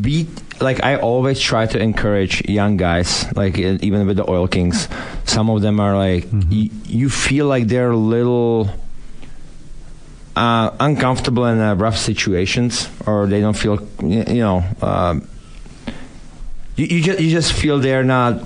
be 0.00 0.26
like 0.60 0.82
I 0.84 0.96
always 0.96 1.38
try 1.40 1.66
to 1.66 1.78
encourage 1.78 2.48
young 2.48 2.76
guys, 2.78 3.26
like 3.36 3.58
uh, 3.58 3.76
even 3.82 4.06
with 4.06 4.16
the 4.16 4.24
Oil 4.30 4.48
Kings. 4.48 4.88
Some 5.24 5.50
of 5.50 5.60
them 5.62 5.80
are 5.80 5.96
like 5.96 6.24
Mm-hmm. 6.24 6.50
y- 6.50 6.70
you 6.86 7.10
feel 7.10 7.46
like 7.46 7.66
they're 7.68 7.90
a 7.90 7.96
little 7.96 8.70
uh, 10.36 10.70
uncomfortable 10.80 11.44
in 11.46 11.60
uh, 11.60 11.74
rough 11.74 11.96
situations, 11.98 12.88
or 13.06 13.26
they 13.26 13.40
don't 13.40 13.56
feel, 13.56 13.86
you 14.02 14.40
know, 14.40 14.64
um, 14.80 15.28
you, 16.76 16.86
you 16.86 17.02
just 17.02 17.20
you 17.20 17.30
just 17.30 17.52
feel 17.52 17.78
they're 17.78 18.04
not 18.04 18.40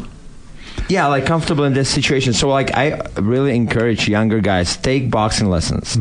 yeah 0.89 1.07
like 1.07 1.27
comfortable 1.27 1.65
in 1.65 1.73
this 1.73 1.89
situation. 1.89 2.33
So 2.33 2.49
like 2.49 2.75
i 2.75 3.01
really 3.21 3.55
encourage 3.57 4.09
younger 4.09 4.41
guys 4.41 4.77
take 4.77 5.11
boxing 5.11 5.49
lessons. 5.49 5.97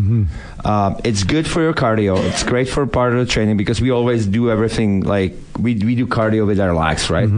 Uh, 0.63 0.99
it's 1.03 1.23
good 1.23 1.47
for 1.47 1.61
your 1.61 1.73
cardio. 1.73 2.17
It's 2.17 2.43
great 2.43 2.67
for 2.69 2.85
part 2.88 3.13
of 3.13 3.19
the 3.19 3.25
training 3.31 3.57
because 3.57 3.79
we 3.81 3.91
always 3.91 4.25
do 4.25 4.49
everything 4.49 5.01
like 5.01 5.33
we, 5.59 5.75
we 5.75 5.95
do 5.95 6.07
cardio 6.07 6.45
with 6.45 6.59
our 6.59 6.73
legs 6.73 7.09
right? 7.09 7.29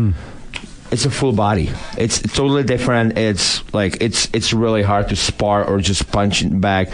It's 0.91 1.05
a 1.05 1.11
full 1.11 1.33
body. 1.33 1.69
It's 1.97 2.21
totally 2.21 2.63
different. 2.63 3.17
It's 3.17 3.61
like 3.73 3.97
it's 4.01 4.29
it's 4.33 4.53
really 4.53 4.83
hard 4.83 5.09
to 5.09 5.15
spar 5.15 5.65
or 5.65 5.79
just 5.79 6.09
punch 6.11 6.43
back. 6.61 6.89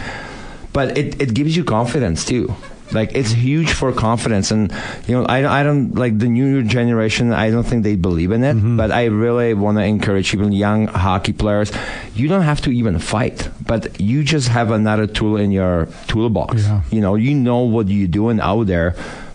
But 0.72 0.98
it, 0.98 1.22
it 1.22 1.34
gives 1.34 1.56
you 1.56 1.62
confidence 1.62 2.24
too 2.24 2.52
like 2.92 3.14
it's 3.14 3.30
huge 3.30 3.72
for 3.72 3.92
confidence. 3.92 4.50
And 4.50 4.72
you 5.06 5.14
know 5.16 5.24
I, 5.26 5.60
I 5.60 5.62
don't 5.62 5.94
like 5.94 6.18
the 6.18 6.28
new 6.28 6.62
generation 6.62 7.32
i 7.32 7.50
don't 7.50 7.64
think 7.64 7.82
they 7.82 7.96
believe 7.96 8.30
in 8.30 8.44
it. 8.44 8.56
Mm-hmm. 8.56 8.76
But 8.76 8.90
i 8.92 9.06
really 9.06 9.54
want 9.54 9.78
to 9.78 9.84
encourage 9.84 10.34
even 10.34 10.52
young 10.52 10.86
hockey 10.86 11.32
players 11.32 11.72
you 12.14 12.28
don't 12.28 12.42
have 12.42 12.60
to 12.62 12.70
even 12.70 12.98
fight 12.98 13.48
but 13.66 14.00
you 14.00 14.22
just 14.22 14.48
have 14.48 14.70
another 14.70 15.06
tool 15.06 15.36
in 15.36 15.50
your 15.50 15.88
toolbox. 16.06 16.62
Yeah. 16.62 16.82
you 16.90 17.00
know 17.00 17.14
you 17.14 17.34
know 17.34 17.60
what 17.60 17.88
you're 17.88 18.08
doing 18.08 18.40
out 18.40 18.66
there. 18.66 18.94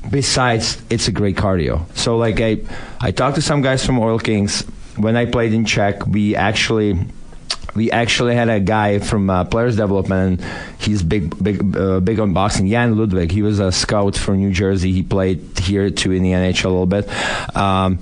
Besides 0.09 0.81
it's 0.89 1.07
a 1.07 1.11
great 1.11 1.35
cardio. 1.35 1.85
So 1.95 2.17
like 2.17 2.39
i 2.41 2.57
i 3.01 3.11
talked 3.11 3.35
to 3.35 3.41
some 3.41 3.61
guys 3.61 3.85
from 3.85 3.99
oil 3.99 4.19
kings. 4.19 4.63
When 4.97 5.15
I 5.15 5.25
played 5.25 5.53
in 5.53 5.63
Czech, 5.63 6.05
we 6.07 6.35
actually 6.35 6.99
we 7.75 7.91
actually 7.91 8.35
had 8.35 8.49
a 8.49 8.59
guy 8.59 8.99
from 8.99 9.29
uh, 9.29 9.43
players 9.45 9.75
development. 9.75 10.41
He's 10.79 11.03
big 11.03 11.41
big 11.41 11.75
uh, 11.77 11.99
big 11.99 12.19
on 12.19 12.33
boxing. 12.33 12.67
Jan 12.67 12.97
Ludvig. 12.97 13.31
He 13.31 13.41
was 13.41 13.59
a 13.59 13.71
scout 13.71 14.15
for 14.17 14.35
new 14.35 14.51
jersey. 14.51 14.91
He 14.91 15.03
played 15.03 15.59
here 15.59 15.89
too 15.89 16.11
in 16.11 16.23
the 16.23 16.31
nhl 16.31 16.65
a 16.65 16.67
little 16.69 16.85
bit. 16.85 17.07
Um, 17.55 17.99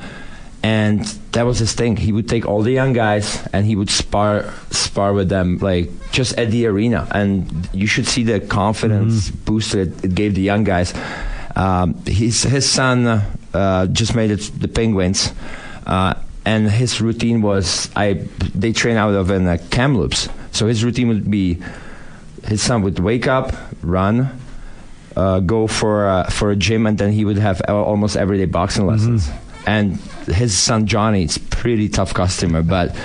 and 0.64 1.06
that 1.34 1.44
was 1.46 1.60
his 1.60 1.74
thing. 1.74 1.98
He 1.98 2.12
would 2.12 2.28
take 2.28 2.46
all 2.46 2.62
the 2.62 2.72
young 2.72 2.92
guys 2.94 3.46
and 3.54 3.66
he 3.66 3.76
would 3.76 3.90
spar 3.90 4.54
spar 4.72 5.14
with 5.14 5.30
them 5.30 5.60
like 5.60 5.90
just 6.12 6.38
at 6.38 6.50
the 6.52 6.66
arena. 6.66 7.08
And 7.12 7.70
you 7.74 7.88
should 7.88 8.08
see 8.08 8.24
the 8.24 8.40
confidence 8.40 9.30
Mm-hmm. 9.30 9.44
boost 9.46 9.76
it, 9.76 10.04
it 10.04 10.16
gave 10.16 10.34
the 10.36 10.42
young 10.42 10.64
guys. 10.64 10.94
Um, 11.56 11.94
his 12.06 12.44
his 12.44 12.70
son 12.70 13.06
uh, 13.54 13.86
just 13.88 14.16
made 14.16 14.32
it 14.32 14.52
the 14.60 14.68
penguins. 14.68 15.32
Uh, 15.86 16.14
and 16.48 16.72
his 16.72 17.02
routine 17.02 17.42
was 17.42 17.90
I 17.94 18.26
they 18.56 18.72
train 18.72 18.96
out 18.96 19.14
of 19.14 19.30
in 19.32 19.46
uh, 19.48 19.58
Kamloops. 19.70 20.30
So 20.54 20.66
his 20.66 20.82
routine 20.82 21.10
would 21.10 21.30
be 21.30 21.60
his 22.46 22.62
son 22.62 22.84
would 22.84 23.00
wake 23.00 23.28
up, 23.28 23.52
run, 23.84 24.32
uh, 25.18 25.42
go 25.42 25.68
for 25.68 26.08
uh, 26.08 26.30
for 26.30 26.52
a 26.52 26.56
gym, 26.56 26.88
and 26.88 26.98
then 26.98 27.12
he 27.12 27.26
would 27.26 27.38
have 27.38 27.60
almost 27.68 28.16
everyday 28.16 28.46
boxing 28.46 28.88
lessons. 28.88 29.30
And 29.66 29.98
his 30.42 30.58
son 30.58 30.88
Johnny 30.88 31.24
is 31.24 31.38
pretty 31.38 31.90
tough 31.90 32.14
customer, 32.14 32.64
but 32.64 32.96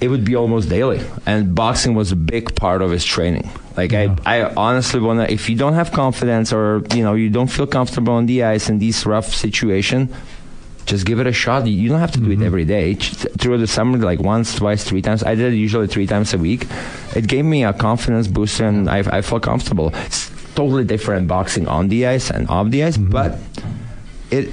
it 0.00 0.08
would 0.08 0.24
be 0.24 0.34
almost 0.34 0.70
daily. 0.70 1.02
And 1.26 1.54
boxing 1.54 1.94
was 1.94 2.10
a 2.10 2.16
big 2.16 2.56
part 2.56 2.80
of 2.80 2.90
his 2.90 3.04
training. 3.04 3.50
Like 3.76 3.92
I, 3.92 4.16
I 4.24 4.54
honestly 4.54 5.00
wanna 5.00 5.26
if 5.28 5.50
you 5.50 5.56
don't 5.56 5.74
have 5.74 5.92
confidence 5.92 6.54
or 6.54 6.82
you 6.94 7.04
know 7.04 7.12
you 7.12 7.28
don't 7.28 7.52
feel 7.52 7.66
comfortable 7.66 8.14
on 8.14 8.24
the 8.24 8.44
ice 8.44 8.70
in 8.70 8.78
these 8.78 9.04
rough 9.04 9.34
situation, 9.34 10.08
just 10.86 11.06
give 11.06 11.20
it 11.20 11.26
a 11.26 11.32
shot. 11.32 11.66
You 11.66 11.88
don't 11.88 12.00
have 12.00 12.12
to 12.12 12.18
do 12.20 12.26
Mm-hmm. 12.30 12.42
it 12.42 12.46
every 12.46 12.64
day. 12.64 12.94
Ch- 12.96 13.14
Through 13.38 13.58
the 13.58 13.66
summer, 13.66 13.98
like 13.98 14.20
once, 14.20 14.54
twice, 14.54 14.84
three 14.84 15.02
times. 15.02 15.22
I 15.22 15.34
did 15.34 15.52
it 15.52 15.56
usually 15.56 15.86
three 15.86 16.06
times 16.06 16.34
a 16.34 16.38
week. 16.38 16.66
It 17.14 17.26
gave 17.26 17.44
me 17.44 17.64
a 17.64 17.72
confidence 17.72 18.26
boost, 18.28 18.60
and 18.60 18.88
I, 18.90 18.98
I 18.98 19.22
felt 19.22 19.42
comfortable. 19.42 19.92
It's 20.06 20.30
totally 20.54 20.84
different 20.84 21.28
boxing 21.28 21.66
on 21.68 21.88
the 21.88 22.06
ice 22.06 22.30
and 22.30 22.48
off 22.48 22.70
the 22.70 22.80
Mm-hmm. 22.80 22.88
ice, 22.88 22.96
but 22.96 23.38
it 24.30 24.50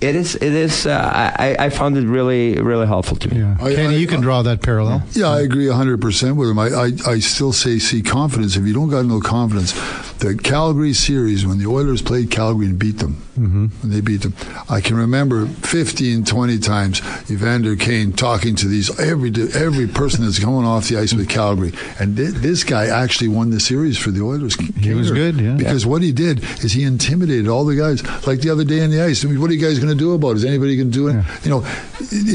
it 0.00 0.14
is 0.14 0.34
it 0.36 0.52
is. 0.52 0.86
Uh, 0.86 1.32
I 1.38 1.56
I 1.58 1.70
found 1.70 1.96
it 1.96 2.06
really 2.06 2.54
really 2.60 2.86
helpful 2.86 3.16
to 3.16 3.28
me. 3.34 3.40
Yeah. 3.40 3.56
I- 3.60 3.74
Kenny, 3.74 3.94
I- 3.96 3.98
you 3.98 4.06
can 4.06 4.20
draw 4.20 4.42
that 4.42 4.60
parallel. 4.62 5.02
Yeah, 5.12 5.30
I 5.30 5.40
agree 5.40 5.66
100% 5.66 6.36
with 6.36 6.48
him. 6.50 6.58
I, 6.58 6.68
I, 6.68 7.14
I 7.14 7.18
still 7.20 7.52
say 7.52 7.78
see 7.78 8.02
confidence. 8.02 8.56
If 8.56 8.66
you 8.66 8.74
don't 8.74 8.90
got 8.90 9.06
no 9.06 9.20
confidence, 9.20 9.72
the 10.18 10.36
Calgary 10.36 10.92
series, 10.92 11.46
when 11.46 11.58
the 11.58 11.66
Oilers 11.66 12.02
played 12.02 12.30
Calgary 12.30 12.66
and 12.66 12.78
beat 12.78 12.98
them, 12.98 13.22
mm-hmm. 13.38 13.66
when 13.82 13.90
they 13.92 14.00
beat 14.00 14.22
them, 14.22 14.34
I 14.68 14.80
can 14.80 14.96
remember 14.96 15.46
15, 15.46 16.24
20 16.24 16.58
times 16.58 17.00
Evander 17.30 17.76
Kane 17.76 18.12
talking 18.12 18.56
to 18.56 18.66
these, 18.68 18.98
every 18.98 19.30
every 19.54 19.86
person 19.86 20.24
that's 20.24 20.38
coming 20.38 20.64
off 20.64 20.88
the 20.88 20.98
ice 20.98 21.12
with 21.14 21.28
Calgary. 21.28 21.72
And 22.00 22.16
thi- 22.16 22.30
this 22.30 22.64
guy 22.64 22.86
actually 22.86 23.28
won 23.28 23.50
the 23.50 23.60
series 23.60 23.96
for 23.98 24.10
the 24.10 24.22
Oilers. 24.22 24.56
He 24.76 24.94
was 24.94 25.10
good, 25.10 25.40
yeah. 25.40 25.54
Because 25.54 25.86
what 25.86 26.02
he 26.02 26.12
did 26.12 26.42
is 26.64 26.72
he 26.72 26.82
intimidated 26.84 27.48
all 27.48 27.64
the 27.64 27.76
guys. 27.76 28.02
Like 28.26 28.40
the 28.40 28.50
other 28.50 28.64
day 28.64 28.82
on 28.82 28.90
the 28.90 29.02
ice, 29.02 29.24
I 29.24 29.28
mean, 29.28 29.40
what 29.40 29.50
are 29.50 29.54
you 29.54 29.60
guys 29.60 29.78
going 29.78 29.92
to 29.92 29.98
do 29.98 30.14
about 30.14 30.30
it? 30.30 30.36
Is 30.38 30.44
anybody 30.44 30.76
going 30.76 30.90
to 30.90 30.94
do 30.98 31.08
it? 31.08 31.24
You 31.44 31.50
know, 31.50 31.64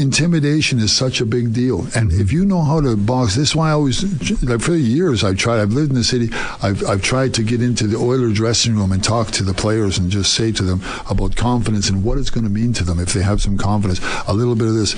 intimidation 0.00 0.78
is 0.78 0.92
such 0.92 1.20
a 1.20 1.26
big 1.26 1.52
deal. 1.52 1.80
And 1.94 2.04
Mm-hmm. 2.04 2.20
if 2.20 2.32
you 2.32 2.44
know 2.44 2.62
how 2.62 2.80
to 2.80 2.96
box, 2.96 3.34
this 3.34 3.50
is 3.50 3.56
why 3.56 3.68
I 3.70 3.72
always, 3.72 4.02
like 4.42 4.60
for 4.60 4.74
years, 4.74 5.24
I've 5.24 5.38
tried, 5.38 5.60
I've 5.60 5.72
lived 5.72 5.88
in 5.90 5.96
the 5.96 6.04
city, 6.04 6.28
I've, 6.62 6.84
I've 6.86 7.02
tried 7.02 7.32
to 7.34 7.42
get 7.42 7.62
into 7.74 7.88
the 7.88 7.96
Oilers 7.96 8.34
dressing 8.34 8.76
room 8.76 8.92
and 8.92 9.02
talk 9.02 9.32
to 9.32 9.42
the 9.42 9.52
players 9.52 9.98
and 9.98 10.08
just 10.08 10.32
say 10.34 10.52
to 10.52 10.62
them 10.62 10.80
about 11.10 11.34
confidence 11.34 11.88
and 11.88 12.04
what 12.04 12.18
it's 12.18 12.30
going 12.30 12.44
to 12.44 12.50
mean 12.50 12.72
to 12.72 12.84
them 12.84 13.00
if 13.00 13.12
they 13.12 13.20
have 13.22 13.42
some 13.42 13.58
confidence. 13.58 14.00
A 14.28 14.32
little 14.32 14.54
bit 14.54 14.68
of 14.68 14.74
this, 14.74 14.94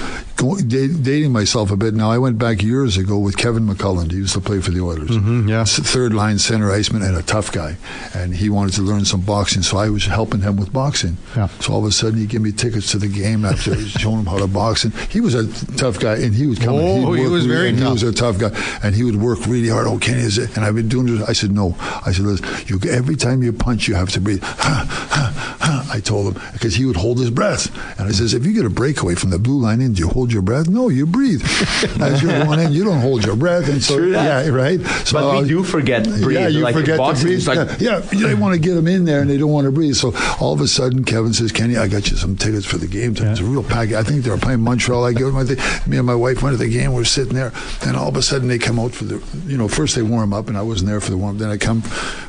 dating 0.69 1.33
myself 1.33 1.71
a 1.71 1.77
bit 1.77 1.95
now, 1.95 2.11
I 2.11 2.19
went 2.19 2.37
back 2.39 2.63
years 2.63 2.99
ago 2.99 3.19
with 3.19 3.39
Kevin 3.39 3.67
McClelland. 3.67 4.11
He 4.11 4.19
used 4.19 4.35
to 4.35 4.41
play 4.41 4.61
for 4.61 4.73
the 4.73 4.81
Oilers. 4.83 5.09
Mm-hmm, 5.11 5.49
yeah. 5.49 5.65
Third 5.65 6.13
line 6.13 6.39
center 6.39 6.71
iceman 6.71 7.01
and 7.03 7.17
a 7.17 7.23
tough 7.23 7.51
guy. 7.51 7.77
And 8.15 8.35
he 8.35 8.51
wanted 8.51 8.75
to 8.75 8.83
learn 8.83 9.07
some 9.07 9.23
boxing, 9.23 9.63
so 9.63 9.79
I 9.79 9.89
was 9.89 10.05
helping 10.05 10.43
him 10.43 10.57
with 10.57 10.71
boxing. 10.71 11.17
Yeah. 11.35 11.49
So 11.61 11.73
all 11.73 11.79
of 11.81 11.87
a 11.87 11.93
sudden, 11.93 12.19
he 12.19 12.27
gave 12.27 12.43
me 12.43 12.53
tickets 12.53 12.91
to 12.93 12.99
the 12.99 13.09
game 13.09 13.47
after 13.47 13.75
showing 13.99 14.19
him 14.21 14.27
how 14.27 14.39
to 14.39 14.47
box. 14.47 14.85
And 14.85 14.95
he 14.95 15.23
was 15.23 15.35
a 15.35 15.47
tough 15.77 15.99
guy, 15.99 16.17
and 16.17 16.35
he 16.35 16.47
was 16.47 16.59
coming. 16.59 16.81
Oh, 17.07 17.13
he 17.15 17.23
was 17.27 17.47
really- 17.47 17.57
very 17.57 17.71
tough. 17.73 17.81
He 17.87 17.93
was 17.93 18.03
a 18.03 18.13
tough 18.13 18.39
guy, 18.39 18.51
and 18.83 18.95
he 18.95 19.03
would 19.03 19.17
work 19.17 19.47
really 19.47 19.69
hard. 19.71 19.87
Oh, 19.87 19.99
Kenny, 19.99 20.21
is 20.21 20.37
it? 20.37 20.55
And 20.57 20.65
I've 20.67 20.75
been 20.75 20.89
doing 20.89 21.07
this. 21.07 21.27
I 21.27 21.33
said, 21.33 21.53
no. 21.53 21.75
I 21.81 22.13
said, 22.13 22.27
listen, 22.27 22.47
you, 22.71 22.81
every 22.91 23.17
time 23.17 23.43
you 23.43 23.53
punch, 23.53 23.89
you 23.89 23.95
have 23.95 24.11
to 24.11 24.21
breathe. 24.21 24.43
I 25.89 26.01
told 26.05 26.37
him 26.37 26.43
because 26.53 26.75
he 26.75 26.85
would 26.85 26.97
hold 26.97 27.19
his 27.19 27.31
breath, 27.31 27.75
and 27.99 28.09
I 28.09 28.13
says, 28.13 28.35
if 28.35 28.45
you 28.45 28.53
get 28.53 28.65
a 28.65 28.71
breakaway 28.71 29.15
from 29.15 29.31
the 29.31 29.39
blue 29.39 29.61
line 29.61 29.81
in, 29.81 29.95
do 29.95 30.01
you 30.01 30.09
hold 30.09 30.33
your 30.33 30.43
breath? 30.43 30.69
No, 30.69 30.89
you 30.89 31.07
breathe. 31.07 31.43
As 32.01 32.23
you're 32.23 32.45
going 32.45 32.61
in, 32.61 32.73
you 32.73 32.85
don't 32.85 33.01
hold 33.01 33.25
your 33.25 33.37
breath, 33.37 33.69
and 33.69 33.83
so 33.83 33.97
True 33.97 34.13
yeah, 34.13 34.49
right. 34.49 34.81
So 35.07 35.19
But 35.19 35.43
we 35.43 35.49
do 35.49 35.65
forget 35.65 36.05
breathe. 36.05 36.39
Yeah, 36.39 36.49
you 36.49 36.61
like 36.61 36.75
forget 36.75 36.99
to 36.99 37.23
breathe. 37.23 37.47
like 37.47 37.81
yeah, 37.81 38.03
yeah, 38.13 38.29
they 38.29 38.35
want 38.35 38.55
to 38.55 38.61
get 38.61 38.75
them 38.75 38.87
in 38.87 39.05
there, 39.05 39.21
and 39.21 39.31
they 39.31 39.39
don't 39.39 39.51
want 39.51 39.65
to 39.65 39.73
breathe. 39.73 39.95
So 39.97 40.13
all 40.41 40.53
of 40.53 40.61
a 40.61 40.69
sudden, 40.69 41.05
Kevin 41.05 41.33
says, 41.33 41.53
"Kenny, 41.53 41.77
I 41.77 41.89
got 41.89 42.11
you 42.11 42.17
some 42.17 42.37
tickets 42.37 42.67
for 42.67 42.79
the 42.79 42.87
game. 42.87 43.15
tonight. 43.15 43.33
It's 43.33 43.41
a 43.41 43.45
real 43.45 43.63
pack. 43.63 43.93
I 43.93 44.03
think 44.03 44.25
they 44.25 44.31
were 44.31 44.39
playing 44.39 44.61
Montreal. 44.61 45.05
I 45.05 45.13
them. 45.13 45.37
I 45.37 45.45
me 45.87 45.97
and 45.97 46.07
my 46.07 46.15
wife 46.15 46.43
went 46.43 46.55
to 46.57 46.63
the 46.63 46.71
game. 46.71 46.93
We 46.93 47.03
are 47.03 47.05
sitting 47.05 47.35
there, 47.35 47.53
and 47.83 47.97
all 47.97 48.09
of 48.09 48.17
a 48.17 48.23
sudden 48.23 48.49
they 48.49 48.59
come 48.59 48.79
out 48.79 48.93
for 48.93 49.05
the. 49.05 49.23
You 49.47 49.57
know, 49.57 49.69
first 49.69 49.95
they 49.95 50.03
warm 50.03 50.33
up, 50.33 50.49
and 50.49 50.57
I 50.57 50.63
wasn't 50.63 50.91
there 50.91 51.01
for 51.01 51.11
the 51.11 51.17
warm. 51.17 51.39
Then 51.39 51.51
I 51.51 51.57
come, 51.57 51.83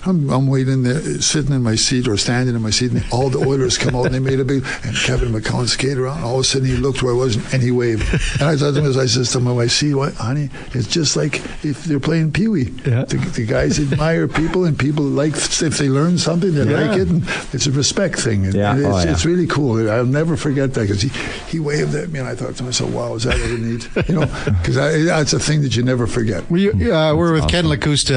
I'm, 0.05 0.26
I'm 0.29 0.47
waiting 0.47 0.83
there, 0.83 0.99
sitting 1.21 1.53
in 1.53 1.63
my 1.63 1.75
seat 1.75 2.07
or 2.07 2.17
standing 2.17 2.55
in 2.55 2.61
my 2.61 2.69
seat, 2.69 2.91
and 2.91 3.03
all 3.11 3.29
the 3.29 3.39
Oilers 3.39 3.77
come 3.77 3.95
out, 3.95 4.05
and 4.07 4.15
they 4.15 4.19
made 4.19 4.39
a 4.39 4.45
big. 4.45 4.65
And 4.83 4.95
Kevin 4.95 5.29
McClelland 5.31 5.69
skated 5.69 5.97
around. 5.99 6.23
All 6.23 6.35
of 6.35 6.41
a 6.41 6.43
sudden, 6.43 6.67
he 6.67 6.75
looked 6.77 7.01
where 7.03 7.13
I 7.13 7.17
was, 7.17 7.35
and 7.53 7.61
he 7.61 7.71
waved. 7.71 8.03
And 8.39 8.43
I 8.49 8.55
thought 8.55 8.73
to 8.73 8.79
him, 8.79 8.85
as 8.85 8.97
I 8.97 9.05
said 9.05 9.25
to 9.25 9.39
my 9.39 9.51
wife, 9.51 9.71
"See 9.71 9.93
what, 9.93 10.13
honey? 10.15 10.49
It's 10.73 10.87
just 10.87 11.15
like 11.15 11.41
if 11.63 11.83
they're 11.85 11.99
playing 11.99 12.31
Pee 12.31 12.47
Wee. 12.47 12.73
Yeah. 12.85 13.05
The, 13.05 13.17
the 13.35 13.45
guys 13.45 13.79
admire 13.79 14.27
people, 14.27 14.65
and 14.65 14.77
people 14.77 15.03
like 15.05 15.33
if 15.35 15.77
they 15.77 15.89
learn 15.89 16.17
something, 16.17 16.53
they 16.53 16.69
Yeah. 16.69 16.81
like 16.89 16.97
it, 16.99 17.07
and 17.07 17.23
it's 17.53 17.67
a 17.67 17.71
respect 17.71 18.19
thing. 18.19 18.45
And, 18.45 18.53
Yeah. 18.55 18.71
and 18.71 18.79
it's, 18.79 18.87
Oh, 18.87 18.99
yeah. 18.99 19.11
it's 19.11 19.25
really 19.25 19.47
cool. 19.47 19.89
I'll 19.89 20.05
never 20.05 20.35
forget 20.37 20.73
that 20.73 20.81
because 20.81 21.01
he, 21.01 21.09
he 21.49 21.59
waved 21.59 21.93
at 21.95 22.09
me, 22.09 22.19
and 22.19 22.27
I 22.27 22.35
thought 22.35 22.55
to 22.57 22.63
myself, 22.63 22.91
"Wow, 22.91 23.15
is 23.15 23.23
that 23.23 23.35
ever 23.35 23.57
neat?" 23.57 23.87
You 24.07 24.15
know, 24.21 24.25
because 24.61 24.75
that's 24.75 25.33
a 25.33 25.39
thing 25.39 25.61
that 25.63 25.75
you 25.75 25.83
never 25.83 26.07
forget. 26.07 26.49
We, 26.49 26.69
uh, 26.69 27.15
we're 27.15 27.33
with 27.33 27.47
Ken 27.49 27.65
Lakusta 27.65 28.15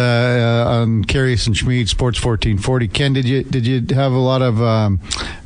uh, 0.67 0.71
on 0.71 1.05
Karius 1.05 1.47
and 1.47 1.57
Smid 1.57 1.89
Sports 2.01 2.25
1440. 2.25 2.89
Ken, 2.89 3.13
did 3.13 3.27
you 3.29 3.43
did 3.43 3.67
you 3.67 3.95
have 3.95 4.13
a 4.13 4.19
lot 4.19 4.41
of 4.41 4.63
um, 4.63 5.01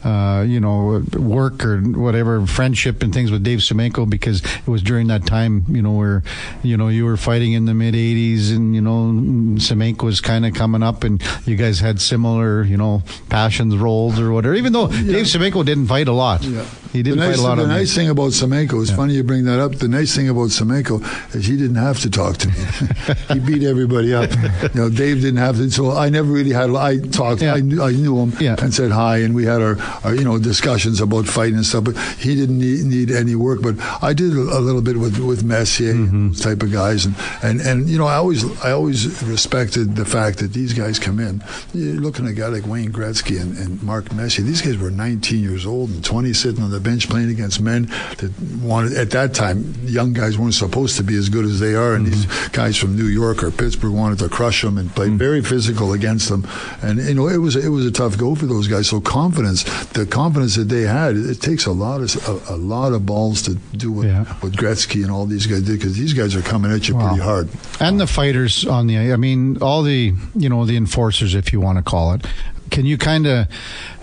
uh, 0.04 0.44
you 0.46 0.60
know 0.60 1.02
work 1.18 1.64
or 1.64 1.80
whatever 1.80 2.46
friendship 2.46 3.02
and 3.02 3.12
things 3.12 3.32
with 3.32 3.42
Dave 3.42 3.58
Semenko 3.58 4.08
because 4.08 4.40
it 4.44 4.68
was 4.68 4.80
during 4.80 5.08
that 5.08 5.26
time 5.26 5.64
you 5.68 5.82
know 5.82 5.90
where 5.90 6.22
you 6.62 6.76
know 6.76 6.86
you 6.86 7.06
were 7.06 7.16
fighting 7.16 7.54
in 7.54 7.64
the 7.64 7.74
mid 7.74 7.94
80s 7.94 8.54
and 8.54 8.72
you 8.72 8.80
know 8.80 9.10
Semenko 9.58 10.04
was 10.04 10.20
kind 10.20 10.46
of 10.46 10.54
coming 10.54 10.84
up 10.84 11.02
and 11.02 11.20
you 11.44 11.56
guys 11.56 11.80
had 11.80 12.00
similar 12.00 12.62
you 12.62 12.76
know 12.76 13.02
passions 13.28 13.76
roles 13.76 14.20
or 14.20 14.30
whatever. 14.30 14.54
Even 14.54 14.72
though 14.72 14.86
Dave 14.86 15.26
Semenko 15.26 15.64
didn't 15.64 15.88
fight 15.88 16.06
a 16.06 16.12
lot, 16.12 16.44
Yeah. 16.44 16.64
He 16.94 17.02
didn't 17.02 17.18
the 17.18 17.26
nice, 17.26 17.36
fight 17.36 17.44
a 17.44 17.48
lot 17.48 17.54
the 17.56 17.66
nice 17.66 17.94
thing 17.94 18.08
about 18.08 18.30
Semenko, 18.30 18.80
it's 18.80 18.90
funny 18.90 19.14
you 19.14 19.22
bring 19.22 19.44
that 19.44 19.60
up. 19.60 19.72
The 19.76 19.88
nice 19.88 20.14
thing 20.16 20.28
about 20.28 20.48
Semenko 20.48 21.02
is 21.34 21.44
he 21.46 21.56
didn't 21.56 21.76
have 21.76 21.98
to 22.00 22.10
talk 22.10 22.36
to 22.38 22.48
me. 22.48 22.54
he 23.34 23.38
beat 23.40 23.62
everybody 23.64 24.14
up. 24.14 24.30
You 24.74 24.80
know, 24.80 24.88
Dave 24.88 25.20
didn't 25.20 25.38
have 25.38 25.56
to. 25.56 25.70
So 25.70 25.92
I 25.92 26.08
never 26.08 26.30
really 26.32 26.52
had. 26.52 26.70
I 26.70 26.98
talked. 26.98 27.42
Yeah. 27.42 27.54
I, 27.54 27.60
knew, 27.60 27.82
I 27.82 27.90
knew 27.92 28.18
him 28.18 28.32
Yeah. 28.40 28.56
and 28.62 28.72
said 28.72 28.90
hi, 28.92 29.18
and 29.18 29.34
we 29.34 29.44
had 29.44 29.60
our, 29.60 29.76
our 30.04 30.14
you 30.14 30.24
know 30.24 30.38
discussions 30.38 31.00
about 31.00 31.26
fighting 31.26 31.56
and 31.56 31.66
stuff. 31.66 31.84
But 31.84 31.98
he 32.18 32.34
didn't 32.34 32.58
need, 32.58 32.84
need 32.84 33.10
any 33.10 33.34
work. 33.34 33.60
But 33.60 33.74
I 34.02 34.12
did 34.14 34.32
a, 34.32 34.60
little 34.60 34.82
bit 34.82 34.96
with 34.98 35.18
with 35.18 35.44
Messier 35.44 35.94
Mm-hmm. 35.94 36.32
type 36.32 36.62
of 36.62 36.72
guys, 36.72 37.04
and, 37.06 37.14
and 37.42 37.60
and 37.60 37.88
you 37.88 37.98
know 37.98 38.06
I 38.06 38.14
always 38.16 38.44
I 38.64 38.70
always 38.72 39.22
respected 39.24 39.96
the 39.96 40.04
fact 40.04 40.38
that 40.38 40.52
these 40.52 40.72
guys 40.72 40.98
come 40.98 41.18
in. 41.20 41.42
You're 41.72 42.00
looking 42.00 42.24
at 42.26 42.30
a 42.32 42.34
guy 42.34 42.46
like 42.48 42.66
Wayne 42.66 42.92
Gretzky 42.92 43.40
and, 43.40 43.56
and 43.58 43.82
Mark 43.82 44.12
Messier. 44.12 44.44
These 44.44 44.62
guys 44.62 44.78
were 44.78 44.90
19 44.90 45.40
years 45.42 45.66
old 45.66 45.90
and 45.90 46.04
20 46.04 46.32
sitting 46.32 46.62
on 46.62 46.70
the 46.70 46.80
bench 46.84 47.08
playing 47.08 47.30
against 47.30 47.60
men 47.60 47.86
that 48.18 48.30
wanted 48.62 48.92
at 48.96 49.10
that 49.10 49.34
time 49.34 49.74
young 49.84 50.12
guys 50.12 50.38
weren't 50.38 50.54
supposed 50.54 50.96
to 50.98 51.02
be 51.02 51.16
as 51.16 51.28
good 51.28 51.44
as 51.44 51.58
they 51.58 51.74
are, 51.74 51.94
and 51.94 52.06
these 52.06 52.26
mm-hmm. 52.26 52.52
guys 52.52 52.76
from 52.76 52.96
New 52.96 53.06
York 53.06 53.42
or 53.42 53.50
Pittsburgh 53.50 53.92
wanted 53.92 54.18
to 54.20 54.28
crush 54.28 54.62
them 54.62 54.78
and 54.78 54.94
play 54.94 55.08
mm. 55.08 55.16
very 55.16 55.42
physical 55.42 55.92
against 55.92 56.28
them. 56.28 56.46
And 56.82 56.98
you 56.98 57.14
know 57.14 57.28
it 57.28 57.38
was 57.38 57.56
it 57.56 57.70
was 57.70 57.86
a 57.86 57.90
tough 57.90 58.16
go 58.16 58.34
for 58.34 58.46
those 58.46 58.68
guys. 58.68 58.88
So 58.88 59.00
confidence, 59.00 59.64
the 59.88 60.06
confidence 60.06 60.54
that 60.56 60.68
they 60.68 60.82
had, 60.82 61.16
it 61.16 61.40
takes 61.40 61.66
a 61.66 61.72
lot 61.72 62.00
of 62.00 62.28
a, 62.28 62.54
a 62.54 62.56
lot 62.56 62.92
of 62.92 63.06
balls 63.06 63.42
to 63.42 63.54
do 63.54 63.90
what, 63.90 64.06
Yeah. 64.06 64.24
what 64.40 64.52
Gretzky 64.52 65.02
and 65.02 65.10
all 65.10 65.26
these 65.26 65.46
guys 65.46 65.62
did 65.62 65.78
because 65.78 65.96
these 65.96 66.12
guys 66.12 66.34
are 66.36 66.42
coming 66.42 66.70
at 66.70 66.88
you 66.88 66.94
Wow. 66.94 67.08
pretty 67.08 67.22
hard. 67.22 67.48
And 67.80 67.98
the 67.98 68.06
fighters 68.06 68.66
on 68.66 68.86
the, 68.86 69.12
I 69.12 69.16
mean, 69.16 69.58
all 69.60 69.82
the, 69.82 70.14
you 70.34 70.48
know, 70.48 70.64
the 70.64 70.76
enforcers, 70.76 71.34
if 71.34 71.52
you 71.52 71.60
want 71.60 71.78
to 71.78 71.82
call 71.82 72.12
it. 72.12 72.26
Can 72.74 72.86
you 72.86 72.98
kind 72.98 73.28
of 73.28 73.46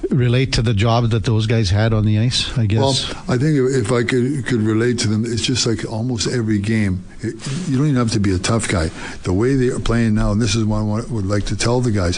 relate 0.10 0.54
to 0.54 0.62
the 0.62 0.74
job 0.74 1.10
that 1.10 1.26
those 1.26 1.46
guys 1.46 1.70
had 1.70 1.94
on 1.94 2.06
the 2.06 2.20
ice? 2.20 2.58
I 2.58 2.68
guess. 2.68 2.80
Well, 2.80 3.24
I 3.28 3.38
think 3.38 3.58
if 3.58 3.92
I 3.92 4.04
could 4.04 4.46
could 4.46 4.62
relate 4.62 4.98
to 5.00 5.10
them, 5.10 5.26
it's 5.26 5.42
just 5.42 5.68
like 5.68 5.84
almost 5.84 6.26
every 6.32 6.58
game. 6.58 7.04
It, 7.20 7.36
you 7.68 7.78
don't 7.78 7.88
even 7.88 7.98
have 7.98 8.12
to 8.12 8.22
be 8.22 8.32
a 8.34 8.40
tough 8.40 8.70
guy. 8.70 8.88
The 9.24 9.34
way 9.34 9.56
they 9.56 9.68
are 9.68 9.80
playing 9.82 10.16
now, 10.16 10.32
and 10.32 10.42
this 10.42 10.56
is 10.56 10.64
what 10.64 10.78
I 10.78 10.84
would 10.84 11.26
like 11.26 11.48
to 11.48 11.58
tell 11.58 11.82
the 11.82 11.92
guys. 11.92 12.18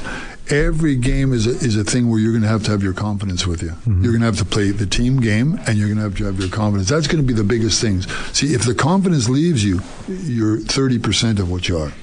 Every 0.50 0.96
game 0.96 1.34
is 1.34 1.48
a, 1.48 1.52
is 1.52 1.76
a 1.78 1.84
thing 1.84 2.10
where 2.10 2.20
you're 2.20 2.32
going 2.32 2.44
to 2.44 2.48
have 2.48 2.64
to 2.64 2.72
have 2.72 2.84
your 2.84 2.94
confidence 2.94 3.48
with 3.48 3.62
you. 3.62 3.70
Mm-hmm. 3.70 4.04
You're 4.04 4.12
going 4.12 4.22
to 4.22 4.28
have 4.28 4.38
to 4.38 4.46
play 4.46 4.72
the 4.72 4.86
team 4.86 5.20
game, 5.20 5.60
and 5.68 5.78
you're 5.78 5.88
going 5.88 5.98
to 5.98 6.04
have 6.04 6.18
to 6.18 6.26
have 6.26 6.40
your 6.40 6.50
confidence. 6.50 6.90
That's 6.90 7.08
going 7.08 7.22
to 7.22 7.28
be 7.28 7.34
the 7.34 7.44
biggest 7.44 7.82
things. 7.82 8.12
See, 8.38 8.54
if 8.54 8.64
the 8.64 8.76
confidence 8.76 9.30
leaves 9.30 9.64
you, 9.64 9.82
you're 10.08 10.58
30% 10.58 11.40
of 11.40 11.50
what 11.50 11.68
you 11.68 11.78
are, 11.78 11.94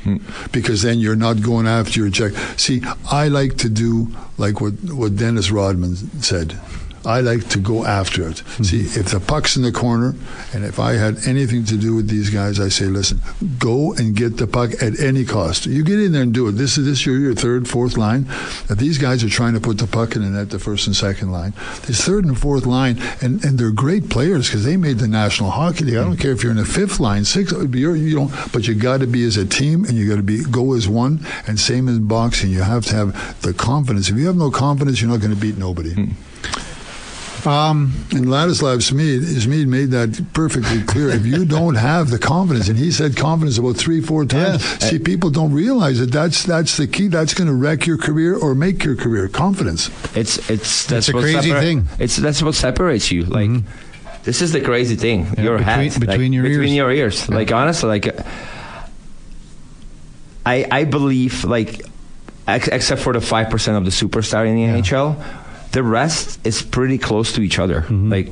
because 0.53 0.83
then 0.83 0.99
you're 0.99 1.17
not 1.17 1.43
going 1.43 1.67
after 1.67 2.01
your 2.01 2.11
check. 2.11 2.33
See, 2.59 2.83
I 3.11 3.29
like 3.29 3.57
to 3.59 3.69
do 3.69 4.09
like 4.39 4.61
what 4.61 4.73
what 4.85 5.17
Dennis 5.17 5.51
Rodman 5.51 5.97
said. 6.23 6.59
I 7.05 7.21
like 7.21 7.49
to 7.51 7.59
go 7.59 7.85
after 7.85 8.29
it. 8.29 8.41
Hmm. 8.41 8.63
See, 8.63 8.81
if 8.81 9.07
the 9.11 9.21
puck's 9.21 9.57
in 9.57 9.63
the 9.63 9.73
corner, 9.73 10.15
and 10.53 10.65
if 10.65 10.79
I 10.79 10.93
had 10.95 11.27
anything 11.27 11.65
to 11.67 11.77
do 11.77 11.95
with 11.95 12.09
these 12.09 12.31
guys, 12.31 12.61
I 12.61 12.69
say, 12.69 12.87
listen, 12.87 13.21
go 13.59 13.95
and 13.95 14.15
get 14.15 14.37
the 14.37 14.47
puck 14.47 14.73
at 14.83 15.01
any 15.01 15.25
cost. 15.25 15.67
You 15.67 15.83
get 15.83 15.99
in 15.99 16.13
there 16.13 16.23
and 16.23 16.35
do 16.35 16.49
it. 16.49 16.53
This 16.53 16.77
is 16.77 16.87
this 16.87 17.07
your 17.07 17.19
your 17.19 17.35
third, 17.35 17.69
fourth 17.69 17.97
line. 17.97 18.27
If 18.69 18.79
these 18.79 18.99
guys 18.99 19.25
are 19.25 19.29
trying 19.29 19.55
to 19.55 19.61
put 19.61 19.79
the 19.79 19.87
puck 19.87 20.15
in 20.15 20.23
the 20.23 20.29
net, 20.29 20.51
the 20.51 20.59
first 20.59 20.87
and 20.87 20.95
second 20.95 21.33
line, 21.33 21.55
this 21.87 22.05
third 22.05 22.25
and 22.25 22.39
fourth 22.39 22.67
line, 22.67 22.99
and, 23.23 23.43
and 23.45 23.59
they're 23.59 23.71
great 23.71 24.11
players 24.11 24.49
because 24.49 24.65
they 24.65 24.77
made 24.77 24.99
the 24.99 25.09
National 25.09 25.51
Hockey 25.51 25.85
League. 25.85 25.97
I 25.97 26.03
don't 26.03 26.13
hmm. 26.13 26.21
care 26.21 26.33
if 26.33 26.43
you're 26.43 26.53
in 26.53 26.59
the 26.59 26.65
fifth 26.65 27.01
line, 27.01 27.25
sixth, 27.25 27.57
you're, 27.75 27.97
you 27.97 28.15
don't, 28.15 28.53
but 28.53 28.69
you 28.69 28.75
got 28.75 29.01
to 29.01 29.07
be 29.07 29.25
as 29.25 29.37
a 29.37 29.47
team 29.47 29.85
and 29.85 29.95
you 29.95 30.09
got 30.09 30.17
to 30.17 30.23
be 30.23 30.45
go 30.45 30.75
as 30.75 30.87
one. 30.89 31.27
And 31.47 31.59
same 31.59 31.89
in 31.89 32.07
boxing, 32.07 32.51
you 32.51 32.63
have 32.63 32.85
to 32.87 32.95
have 32.95 33.43
the 33.43 33.55
confidence. 33.55 34.11
If 34.11 34.17
you 34.17 34.27
have 34.27 34.37
no 34.37 34.51
confidence, 34.51 35.01
you're 35.01 35.11
not 35.11 35.21
going 35.21 35.35
to 35.35 35.41
beat 35.41 35.57
nobody. 35.57 35.95
Hmm. 35.95 36.13
Um, 37.47 37.93
And 38.13 38.27
Ladislav 38.27 38.79
Smid, 38.79 39.21
Smid 39.23 39.67
made 39.67 39.91
that 39.93 40.25
perfectly 40.33 40.83
clear. 40.83 41.09
If 41.11 41.25
you 41.27 41.45
don't 41.45 41.75
have 41.77 42.11
the 42.11 42.19
confidence, 42.19 42.69
and 42.69 42.79
he 42.79 42.91
said 42.93 43.17
confidence 43.17 43.59
about 43.59 43.77
three, 43.77 44.01
four 44.01 44.25
times. 44.25 44.63
Yes. 44.63 44.91
See, 44.91 44.99
people 44.99 45.31
don't 45.31 45.53
realize 45.53 45.99
that 46.01 46.13
that's 46.13 46.43
that's 46.45 46.77
the 46.77 46.87
key. 46.87 47.09
That's 47.09 47.35
going 47.35 47.49
to 47.49 47.55
wreck 47.55 47.87
your 47.87 47.99
career 47.99 48.37
or 48.37 48.55
make 48.55 48.85
your 48.85 48.97
career. 48.97 49.29
Confidence. 49.29 49.91
It's 50.17 50.39
it's 50.51 50.87
that's 50.87 51.09
a 51.09 51.13
what 51.13 51.23
crazy 51.23 51.51
separa- 51.51 51.61
thing. 51.61 51.83
Mm-hmm. 51.83 52.03
It's 52.03 52.17
that's 52.17 52.43
what 52.43 52.55
separates 52.55 53.11
you. 53.11 53.25
Like 53.25 53.51
this 54.25 54.43
is 54.43 54.53
the 54.53 54.61
crazy 54.61 54.97
thing. 54.97 55.27
your 55.39 55.59
between- 55.59 55.63
head 55.63 55.79
like, 55.93 56.01
between 56.01 56.33
your 56.33 56.43
between 56.45 56.69
ears. 56.69 56.77
your 56.77 56.93
ears. 56.93 57.29
Like 57.29 57.51
honestly, 57.53 57.89
like 57.89 58.17
I 60.47 60.67
I 60.71 60.85
believe 60.85 61.45
like 61.45 61.83
ex- 62.47 62.69
except 62.69 63.01
for 63.03 63.13
the 63.13 63.21
five 63.21 63.51
percent 63.51 63.77
of 63.77 63.85
the 63.85 63.91
superstar 63.91 64.47
in 64.47 64.57
the 64.57 64.65
NHL, 64.83 65.17
the 65.73 65.83
rest 65.83 66.39
is 66.47 66.63
pretty 66.63 66.99
close 66.99 67.33
to 67.35 67.41
each 67.43 67.59
other. 67.59 67.83
Mm-hmm. 67.83 68.11
Like 68.11 68.29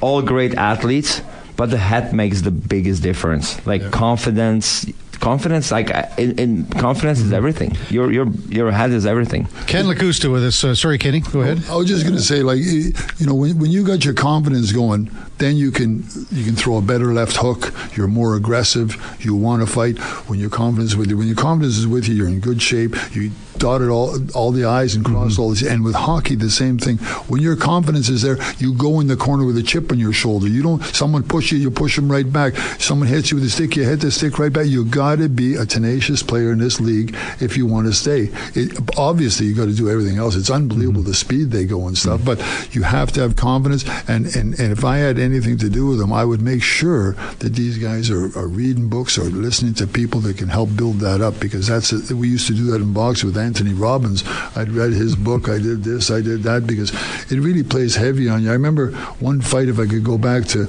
all 0.00 0.22
great 0.22 0.54
athletes, 0.54 1.22
but 1.56 1.70
the 1.70 1.78
head 1.78 2.12
makes 2.12 2.42
the 2.42 2.50
biggest 2.50 3.02
difference. 3.02 3.64
Like 3.66 3.90
confidence. 3.90 4.86
Confidence, 5.20 5.70
like 5.70 5.88
in, 6.18 6.36
in 6.36 6.64
confidence, 6.66 7.20
Mm-hmm. 7.20 7.28
is 7.28 7.32
everything. 7.32 7.76
Your 7.90 8.10
your 8.10 8.26
your 8.48 8.72
head 8.72 8.90
is 8.90 9.06
everything. 9.06 9.46
Ken 9.68 9.84
Lakusta 9.84 10.32
with 10.32 10.44
us. 10.44 10.64
Uh, 10.64 10.74
sorry, 10.74 10.98
Kenny. 10.98 11.20
Go 11.20 11.42
ahead. 11.42 11.62
I 11.70 11.76
was 11.76 11.86
just 11.86 12.02
going 12.02 12.16
to 12.16 12.22
say, 12.22 12.42
like 12.42 12.58
you 12.58 12.92
you 13.18 13.26
know, 13.26 13.34
when, 13.36 13.56
when 13.56 13.70
you 13.70 13.84
got 13.84 14.04
your 14.04 14.14
confidence 14.14 14.72
going, 14.72 15.08
then 15.38 15.56
you 15.56 15.70
can 15.70 16.04
you 16.30 16.44
can 16.44 16.54
throw 16.54 16.76
a 16.76 16.82
better 16.82 17.12
left 17.12 17.36
hook. 17.36 17.72
You're 17.96 18.08
more 18.08 18.36
aggressive. 18.36 18.96
You 19.20 19.34
want 19.34 19.62
to 19.62 19.66
fight. 19.66 19.98
When 20.28 20.38
your 20.38 20.50
confidence 20.50 20.92
is 20.92 20.96
with 20.96 21.10
you, 21.10 21.18
when 21.18 21.26
your 21.26 21.36
confidence 21.36 21.78
is 21.78 21.86
with 21.86 22.08
you, 22.08 22.14
you're 22.14 22.28
in 22.28 22.40
good 22.40 22.62
shape. 22.62 22.94
You 23.14 23.32
dotted 23.58 23.88
all 23.88 24.18
all 24.34 24.50
the 24.50 24.64
I's 24.64 24.94
and 24.94 25.04
crossed 25.04 25.34
mm-hmm. 25.34 25.42
all 25.42 25.50
these. 25.50 25.62
And 25.62 25.84
with 25.84 25.94
hockey, 25.94 26.34
the 26.34 26.50
same 26.50 26.78
thing. 26.78 26.98
When 27.28 27.40
your 27.40 27.56
confidence 27.56 28.08
is 28.08 28.22
there, 28.22 28.38
you 28.58 28.74
go 28.74 29.00
in 29.00 29.06
the 29.06 29.16
corner 29.16 29.44
with 29.44 29.56
a 29.56 29.62
chip 29.62 29.92
on 29.92 29.98
your 29.98 30.12
shoulder. 30.12 30.48
You 30.48 30.62
don't. 30.62 30.82
Someone 30.84 31.22
push 31.22 31.52
you, 31.52 31.58
you 31.58 31.70
push 31.70 31.96
them 31.96 32.10
right 32.10 32.30
back. 32.30 32.56
Someone 32.78 33.08
hits 33.08 33.30
you 33.30 33.36
with 33.36 33.44
a 33.44 33.50
stick, 33.50 33.76
you 33.76 33.84
hit 33.84 34.00
the 34.00 34.10
stick 34.10 34.38
right 34.38 34.52
back. 34.52 34.66
You 34.66 34.84
got 34.84 35.18
to 35.18 35.28
be 35.28 35.54
a 35.54 35.66
tenacious 35.66 36.22
player 36.22 36.52
in 36.52 36.58
this 36.58 36.80
league 36.80 37.16
if 37.40 37.56
you 37.56 37.66
want 37.66 37.86
to 37.86 37.92
stay. 37.92 38.30
It, 38.54 38.78
obviously, 38.96 39.46
you 39.46 39.54
got 39.54 39.66
to 39.66 39.74
do 39.74 39.88
everything 39.88 40.18
else. 40.18 40.36
It's 40.36 40.50
unbelievable 40.50 41.00
mm-hmm. 41.00 41.10
the 41.10 41.14
speed 41.14 41.50
they 41.50 41.64
go 41.64 41.86
and 41.86 41.96
stuff, 41.96 42.20
mm-hmm. 42.20 42.42
but 42.42 42.74
you 42.74 42.82
have 42.82 43.12
to 43.12 43.20
have 43.20 43.36
confidence. 43.36 43.84
And, 44.08 44.26
and, 44.36 44.58
and 44.58 44.72
if 44.72 44.84
I 44.84 44.98
had 44.98 45.18
anything 45.22 45.56
to 45.58 45.70
do 45.70 45.86
with 45.86 45.98
them, 45.98 46.12
I 46.12 46.24
would 46.24 46.42
make 46.42 46.62
sure 46.62 47.12
that 47.38 47.54
these 47.54 47.78
guys 47.78 48.10
are, 48.10 48.26
are 48.38 48.46
reading 48.48 48.88
books 48.88 49.16
or 49.16 49.24
listening 49.24 49.74
to 49.74 49.86
people 49.86 50.20
that 50.20 50.38
can 50.38 50.48
help 50.48 50.76
build 50.76 51.00
that 51.00 51.20
up 51.20 51.40
because 51.40 51.66
that's 51.66 51.92
a, 51.92 52.14
we 52.14 52.28
used 52.28 52.46
to 52.48 52.54
do 52.54 52.70
that 52.72 52.80
in 52.80 52.92
boxing 52.92 53.28
with 53.28 53.38
Anthony 53.38 53.72
Robbins. 53.72 54.24
I'd 54.56 54.70
read 54.70 54.92
his 54.92 55.16
book, 55.16 55.48
I 55.48 55.58
did 55.58 55.84
this, 55.84 56.10
I 56.10 56.20
did 56.20 56.42
that 56.42 56.66
because 56.66 56.90
it 57.30 57.38
really 57.40 57.62
plays 57.62 57.96
heavy 57.96 58.28
on 58.28 58.42
you. 58.42 58.50
I 58.50 58.54
remember 58.54 58.92
one 59.20 59.40
fight, 59.40 59.68
if 59.68 59.78
I 59.78 59.86
could 59.86 60.04
go 60.04 60.18
back 60.18 60.44
to 60.46 60.62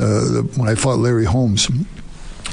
uh, 0.00 0.42
when 0.56 0.68
I 0.68 0.74
fought 0.74 0.98
Larry 0.98 1.24
Holmes 1.24 1.68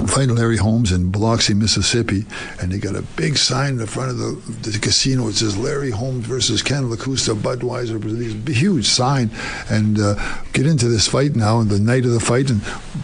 fighting 0.08 0.36
Larry 0.36 0.58
Holmes 0.58 0.92
in 0.92 1.12
Biloxi, 1.12 1.54
Mississippi, 1.54 2.26
and 2.62 2.72
they 2.72 2.78
got 2.78 2.96
a 2.96 3.02
big 3.16 3.38
sign 3.38 3.72
in 3.72 3.78
the 3.78 3.88
front 3.88 4.12
of 4.12 4.18
the, 4.18 4.70
the 4.70 4.78
casino. 4.80 5.28
It 5.28 5.36
says 5.36 5.58
Larry 5.58 5.92
Holmes 5.92 6.26
versus 6.26 6.62
Ken 6.62 6.84
Lakusta, 6.90 7.36
Budweiser, 7.36 8.02
this 8.02 8.58
huge 8.58 8.86
sign, 8.86 9.32
and 9.70 10.00
uh, 10.00 10.16
get 10.54 10.66
into 10.66 10.88
this 10.88 11.08
fight 11.08 11.36
now. 11.36 11.60
And 11.60 11.70
the 11.70 11.80
night 11.80 12.06
of 12.06 12.12
the 12.12 12.20
fight, 12.20 12.50
and 12.50 12.62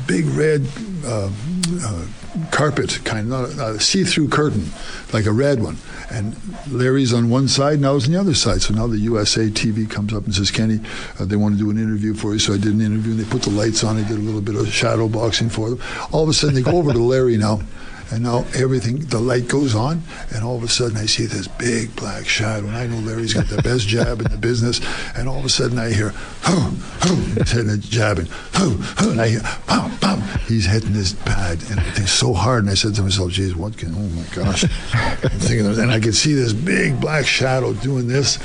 big 0.07 0.25
red. 0.27 0.67
Uh, 1.05 1.29
uh, 1.83 2.05
carpet 2.51 2.99
kind 3.03 3.31
of 3.31 3.59
a 3.59 3.79
see-through 3.79 4.29
curtain 4.29 4.69
like 5.13 5.25
a 5.25 5.31
red 5.31 5.61
one. 5.61 5.77
And 6.09 6.35
Larry's 6.69 7.13
on 7.13 7.29
one 7.29 7.47
side 7.47 7.75
and 7.75 7.85
I 7.85 7.91
was 7.91 8.05
on 8.05 8.13
the 8.13 8.19
other 8.19 8.33
side. 8.33 8.61
So 8.61 8.73
now 8.73 8.87
the 8.87 8.97
USA 8.99 9.49
TV 9.49 9.89
comes 9.89 10.13
up 10.13 10.25
and 10.25 10.33
says 10.33 10.51
Kenny 10.51 10.79
uh, 11.19 11.25
they 11.25 11.35
want 11.35 11.55
to 11.55 11.59
do 11.59 11.69
an 11.69 11.77
interview 11.77 12.13
for 12.13 12.33
you. 12.33 12.39
So 12.39 12.53
I 12.53 12.57
did 12.57 12.73
an 12.73 12.81
interview 12.81 13.11
and 13.11 13.19
they 13.19 13.29
put 13.29 13.43
the 13.43 13.49
lights 13.49 13.83
on 13.83 13.97
I 13.97 14.07
did 14.07 14.17
a 14.17 14.21
little 14.21 14.41
bit 14.41 14.55
of 14.55 14.67
shadow 14.71 15.07
boxing 15.07 15.49
for 15.49 15.69
them. 15.69 15.81
All 16.11 16.23
of 16.23 16.29
a 16.29 16.33
sudden 16.33 16.55
they 16.55 16.61
go 16.61 16.77
over 16.77 16.91
to 16.91 16.99
Larry 16.99 17.37
now 17.37 17.61
and 18.11 18.23
now 18.23 18.45
everything, 18.55 18.99
the 19.05 19.19
light 19.19 19.47
goes 19.47 19.73
on, 19.75 20.03
and 20.33 20.43
all 20.43 20.57
of 20.57 20.63
a 20.63 20.67
sudden 20.67 20.97
I 20.97 21.05
see 21.05 21.25
this 21.25 21.47
big 21.47 21.95
black 21.95 22.27
shadow, 22.27 22.67
and 22.67 22.75
I 22.75 22.87
know 22.87 22.97
Larry's 22.97 23.33
got 23.33 23.47
the 23.47 23.61
best 23.61 23.87
jab 23.87 24.19
in 24.21 24.29
the 24.29 24.37
business, 24.37 24.81
and 25.15 25.27
all 25.29 25.39
of 25.39 25.45
a 25.45 25.49
sudden 25.49 25.79
I 25.79 25.91
hear, 25.91 26.09
hoo, 26.09 26.69
hoo, 27.01 27.15
he's 27.35 27.51
hitting 27.51 27.69
a 27.69 27.77
jabbing, 27.77 28.27
hoo, 28.53 28.71
hoo, 28.71 29.11
and 29.11 29.21
I 29.21 29.29
hear, 29.29 29.41
bam, 29.67 29.95
bam, 29.97 30.21
he's 30.47 30.65
hitting 30.65 30.93
his 30.93 31.13
pad, 31.13 31.59
and 31.69 31.79
it's 31.97 32.11
so 32.11 32.33
hard, 32.33 32.63
and 32.63 32.71
I 32.71 32.75
said 32.75 32.95
to 32.95 33.03
myself, 33.03 33.31
geez, 33.31 33.55
what 33.55 33.77
can, 33.77 33.95
oh 33.95 33.99
my 33.99 34.25
gosh, 34.35 34.63
I'm 34.93 35.39
thinking, 35.39 35.65
and 35.65 35.91
I 35.91 35.99
could 35.99 36.15
see 36.15 36.33
this 36.33 36.53
big 36.53 36.99
black 36.99 37.25
shadow 37.25 37.73
doing 37.73 38.07
this, 38.07 38.39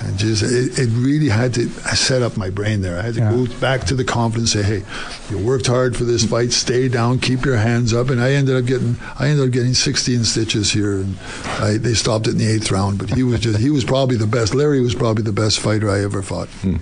and 0.00 0.16
just 0.18 0.42
it, 0.42 0.78
it 0.78 0.88
really 0.92 1.28
had 1.28 1.54
to 1.54 1.68
set 1.96 2.22
up 2.22 2.36
my 2.36 2.50
brain 2.50 2.80
there. 2.82 2.98
I 2.98 3.02
had 3.02 3.14
to 3.14 3.20
Yeah. 3.20 3.30
go 3.32 3.46
back 3.60 3.84
to 3.86 3.94
the 3.94 4.04
confidence, 4.04 4.52
say, 4.52 4.62
"Hey, 4.62 4.82
you 5.30 5.38
worked 5.38 5.66
hard 5.66 5.96
for 5.96 6.04
this 6.04 6.24
fight. 6.24 6.52
Stay 6.52 6.88
down, 6.88 7.18
keep 7.18 7.44
your 7.44 7.56
hands 7.56 7.92
up." 7.92 8.10
And 8.10 8.20
I 8.20 8.32
ended 8.32 8.56
up 8.56 8.66
getting, 8.66 8.96
I 9.18 9.28
ended 9.28 9.46
up 9.46 9.52
getting 9.52 9.74
16 9.74 10.24
stitches 10.24 10.70
here, 10.72 10.92
and 11.00 11.16
I, 11.58 11.76
they 11.78 11.94
stopped 11.94 12.26
it 12.26 12.32
in 12.32 12.38
the 12.38 12.46
eighth 12.50 12.70
round. 12.70 12.98
But 12.98 13.10
he 13.10 13.22
was 13.22 13.40
just, 13.40 13.58
he 13.58 13.70
was 13.70 13.84
probably 13.84 14.16
the 14.16 14.26
best. 14.26 14.54
Larry 14.54 14.80
was 14.80 14.94
probably 14.94 15.22
the 15.24 15.32
best 15.32 15.58
fighter 15.60 15.90
I 15.90 16.02
ever 16.04 16.22
fought. 16.22 16.48
Hmm. 16.62 16.76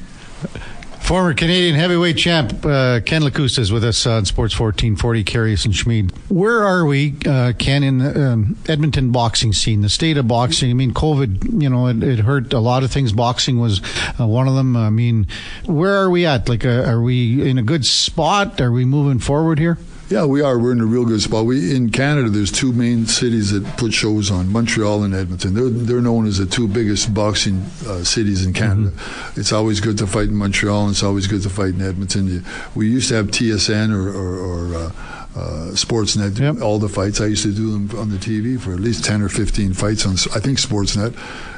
Former 1.06 1.34
Canadian 1.34 1.76
heavyweight 1.76 2.16
champ 2.16 2.66
uh, 2.66 2.98
Ken 2.98 3.22
Lakusta 3.22 3.60
is 3.60 3.70
with 3.70 3.84
us 3.84 4.08
on 4.08 4.24
Sports 4.24 4.58
1440, 4.58 5.22
Karius 5.22 5.64
and 5.64 5.72
Smid. 5.72 6.10
Where 6.28 6.64
are 6.64 6.84
we, 6.84 7.14
uh, 7.24 7.52
Ken, 7.56 7.84
in 7.84 7.98
the 7.98 8.32
um, 8.32 8.56
Edmonton 8.66 9.12
boxing 9.12 9.52
scene, 9.52 9.82
the 9.82 9.88
state 9.88 10.16
of 10.16 10.26
boxing? 10.26 10.68
I 10.68 10.74
mean, 10.74 10.92
COVID, 10.92 11.62
you 11.62 11.70
know, 11.70 11.86
it, 11.86 12.02
it 12.02 12.18
hurt 12.18 12.52
a 12.52 12.58
lot 12.58 12.82
of 12.82 12.90
things. 12.90 13.12
Boxing 13.12 13.60
was 13.60 13.80
uh, 14.18 14.26
one 14.26 14.48
of 14.48 14.56
them. 14.56 14.76
I 14.76 14.90
mean, 14.90 15.28
where 15.64 15.94
are 15.94 16.10
we 16.10 16.26
at? 16.26 16.48
Like, 16.48 16.66
uh, 16.66 16.82
are 16.82 17.00
we 17.00 17.48
in 17.48 17.56
a 17.56 17.62
good 17.62 17.84
spot? 17.84 18.60
Are 18.60 18.72
we 18.72 18.84
moving 18.84 19.20
forward 19.20 19.60
here? 19.60 19.78
Yeah, 20.08 20.24
we 20.24 20.40
are. 20.40 20.56
We're 20.56 20.70
in 20.70 20.80
a 20.80 20.86
real 20.86 21.04
good 21.04 21.20
spot. 21.20 21.46
We 21.46 21.74
in 21.74 21.90
Canada. 21.90 22.28
There's 22.30 22.52
two 22.52 22.72
main 22.72 23.06
cities 23.06 23.50
that 23.50 23.64
put 23.76 23.92
shows 23.92 24.30
on: 24.30 24.52
Montreal 24.52 25.02
and 25.02 25.12
Edmonton. 25.12 25.54
They're 25.54 25.68
they're 25.68 26.00
known 26.00 26.26
as 26.28 26.38
the 26.38 26.46
two 26.46 26.68
biggest 26.68 27.12
boxing 27.12 27.62
uh, 27.88 28.04
cities 28.04 28.46
in 28.46 28.52
Canada. 28.52 28.92
It's 29.34 29.52
always 29.52 29.80
good 29.80 29.98
to 29.98 30.06
fight 30.06 30.28
in 30.28 30.36
Montreal, 30.36 30.82
and 30.84 30.90
it's 30.92 31.02
always 31.02 31.26
good 31.26 31.42
to 31.42 31.50
fight 31.50 31.74
in 31.74 31.82
Edmonton. 31.82 32.44
We 32.76 32.88
used 32.88 33.08
to 33.08 33.16
have 33.16 33.26
TSN 33.28 33.92
or. 33.92 34.08
or, 34.08 34.38
or 34.38 34.74
uh, 34.76 34.92
uh, 35.36 35.70
Sportsnet, 35.72 36.38
Yep. 36.38 36.62
all 36.62 36.78
the 36.78 36.88
fights. 36.88 37.20
I 37.20 37.26
used 37.26 37.42
to 37.42 37.52
do 37.52 37.70
them 37.70 37.90
on 38.00 38.08
the 38.08 38.16
TV 38.16 38.58
for 38.58 38.72
at 38.72 38.80
least 38.80 39.04
10 39.04 39.20
or 39.20 39.28
15 39.28 39.74
fights 39.74 40.06
on, 40.06 40.12
I 40.34 40.40
think, 40.40 40.58
Sportsnet. 40.58 41.14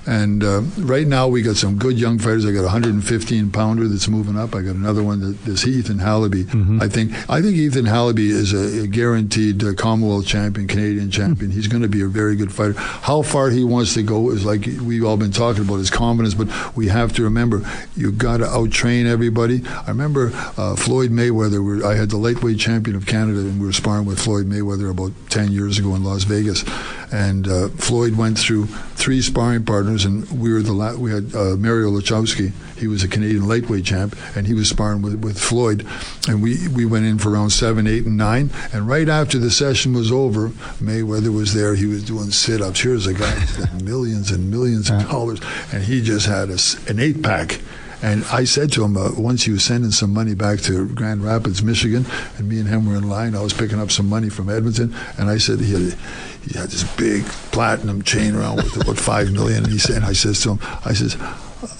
And 0.08 0.42
uh, 0.42 0.62
right 0.78 1.06
now, 1.06 1.28
we 1.28 1.42
got 1.42 1.56
some 1.56 1.76
good 1.76 1.98
young 1.98 2.18
fighters. 2.18 2.46
I 2.46 2.52
got 2.52 2.60
a 2.60 2.72
115 2.72 3.50
pounder 3.50 3.86
that's 3.88 4.08
moving 4.08 4.38
up. 4.38 4.54
I 4.54 4.62
got 4.62 4.74
another 4.74 5.02
one 5.02 5.20
that 5.20 5.44
this 5.44 5.66
Ethan 5.66 5.98
Hallaby. 5.98 6.80
I 6.82 6.88
think 6.88 7.12
I 7.28 7.42
think 7.42 7.56
Ethan 7.56 7.84
Hallaby 7.84 8.30
is 8.30 8.54
a, 8.54 8.84
a 8.84 8.86
guaranteed 8.86 9.62
uh, 9.62 9.74
Commonwealth 9.74 10.26
champion, 10.26 10.66
Canadian 10.66 11.10
champion. 11.10 11.50
He's 11.50 11.68
going 11.68 11.82
to 11.82 11.88
be 11.88 12.00
a 12.00 12.06
very 12.06 12.36
good 12.36 12.50
fighter. 12.54 12.72
How 12.78 13.20
far 13.20 13.50
he 13.50 13.64
wants 13.64 13.92
to 13.94 14.02
go 14.02 14.30
is 14.30 14.46
like 14.46 14.64
we've 14.82 15.04
all 15.04 15.18
been 15.18 15.30
talking 15.30 15.64
about 15.64 15.76
his 15.76 15.90
confidence, 15.90 16.32
but 16.32 16.48
we 16.74 16.88
have 16.88 17.12
to 17.16 17.22
remember 17.24 17.60
you 17.94 18.10
got 18.10 18.38
to 18.38 18.46
out 18.46 18.70
train 18.70 19.06
everybody. 19.06 19.60
I 19.66 19.88
remember 19.88 20.30
uh, 20.56 20.74
Floyd 20.74 21.10
Mayweather. 21.10 21.84
I 21.84 21.96
had 21.96 22.08
the 22.08 22.16
lightweight 22.16 22.58
champion 22.58 22.96
of 22.96 23.04
Canada, 23.04 23.40
and 23.40 23.60
we 23.60 23.66
were 23.66 23.72
sparring 23.74 24.06
with 24.06 24.18
Floyd 24.18 24.46
Mayweather 24.46 24.90
about 24.90 25.12
10 25.28 25.52
years 25.52 25.78
ago 25.78 25.94
in 25.94 26.02
Las 26.02 26.24
Vegas. 26.24 26.64
And 27.12 27.48
uh, 27.48 27.68
Floyd 27.70 28.16
went 28.16 28.38
through 28.38 28.66
three 28.96 29.22
sparring 29.22 29.64
partners, 29.64 29.97
and 30.04 30.28
we 30.40 30.52
were 30.52 30.62
the 30.62 30.72
la- 30.72 30.94
we 30.94 31.10
had 31.10 31.34
uh, 31.34 31.56
Mario 31.56 31.90
Lachowski. 31.90 32.52
He 32.76 32.86
was 32.86 33.02
a 33.02 33.08
Canadian 33.08 33.48
lightweight 33.48 33.84
champ, 33.84 34.16
and 34.36 34.46
he 34.46 34.54
was 34.54 34.68
sparring 34.68 35.02
with, 35.02 35.22
with 35.24 35.38
Floyd. 35.38 35.86
And 36.28 36.42
we, 36.42 36.68
we 36.68 36.84
went 36.84 37.06
in 37.06 37.18
for 37.18 37.30
round 37.30 37.52
seven, 37.52 37.86
eight, 37.86 38.06
and 38.06 38.16
nine. 38.16 38.50
And 38.72 38.86
right 38.86 39.08
after 39.08 39.38
the 39.38 39.50
session 39.50 39.94
was 39.94 40.12
over, 40.12 40.48
Mayweather 40.80 41.34
was 41.34 41.54
there. 41.54 41.74
He 41.74 41.86
was 41.86 42.04
doing 42.04 42.30
sit 42.30 42.60
ups. 42.60 42.80
Here's 42.80 43.06
a 43.06 43.14
guy 43.14 43.30
who's 43.30 43.82
millions 43.82 44.30
and 44.30 44.50
millions 44.50 44.90
of 44.90 45.08
dollars, 45.08 45.40
and 45.72 45.82
he 45.82 46.02
just 46.02 46.26
had 46.26 46.50
a 46.50 46.58
an 46.88 47.00
eight 47.00 47.22
pack. 47.22 47.60
And 48.00 48.24
I 48.26 48.44
said 48.44 48.70
to 48.72 48.84
him, 48.84 48.96
uh, 48.96 49.10
once 49.16 49.42
he 49.42 49.50
was 49.50 49.64
sending 49.64 49.90
some 49.90 50.14
money 50.14 50.34
back 50.34 50.60
to 50.60 50.88
Grand 50.88 51.24
Rapids, 51.24 51.62
Michigan, 51.64 52.06
and 52.36 52.48
me 52.48 52.60
and 52.60 52.68
him 52.68 52.86
were 52.86 52.96
in 52.96 53.08
line. 53.08 53.34
I 53.34 53.42
was 53.42 53.52
picking 53.52 53.80
up 53.80 53.90
some 53.90 54.08
money 54.08 54.28
from 54.28 54.48
Edmonton, 54.48 54.94
and 55.18 55.28
I 55.28 55.38
said 55.38 55.58
he 55.60 55.72
had, 55.72 55.98
he 56.46 56.58
had 56.58 56.70
this 56.70 56.84
big 56.96 57.24
platinum 57.52 58.02
chain 58.02 58.34
around 58.34 58.56
with 58.56 58.80
about 58.80 58.98
five 58.98 59.32
million. 59.32 59.64
And 59.64 59.72
he 59.72 59.78
said, 59.78 59.96
and 59.96 60.04
I 60.04 60.12
says 60.12 60.40
to 60.42 60.52
him, 60.52 60.58
I 60.84 60.92
says, 60.94 61.16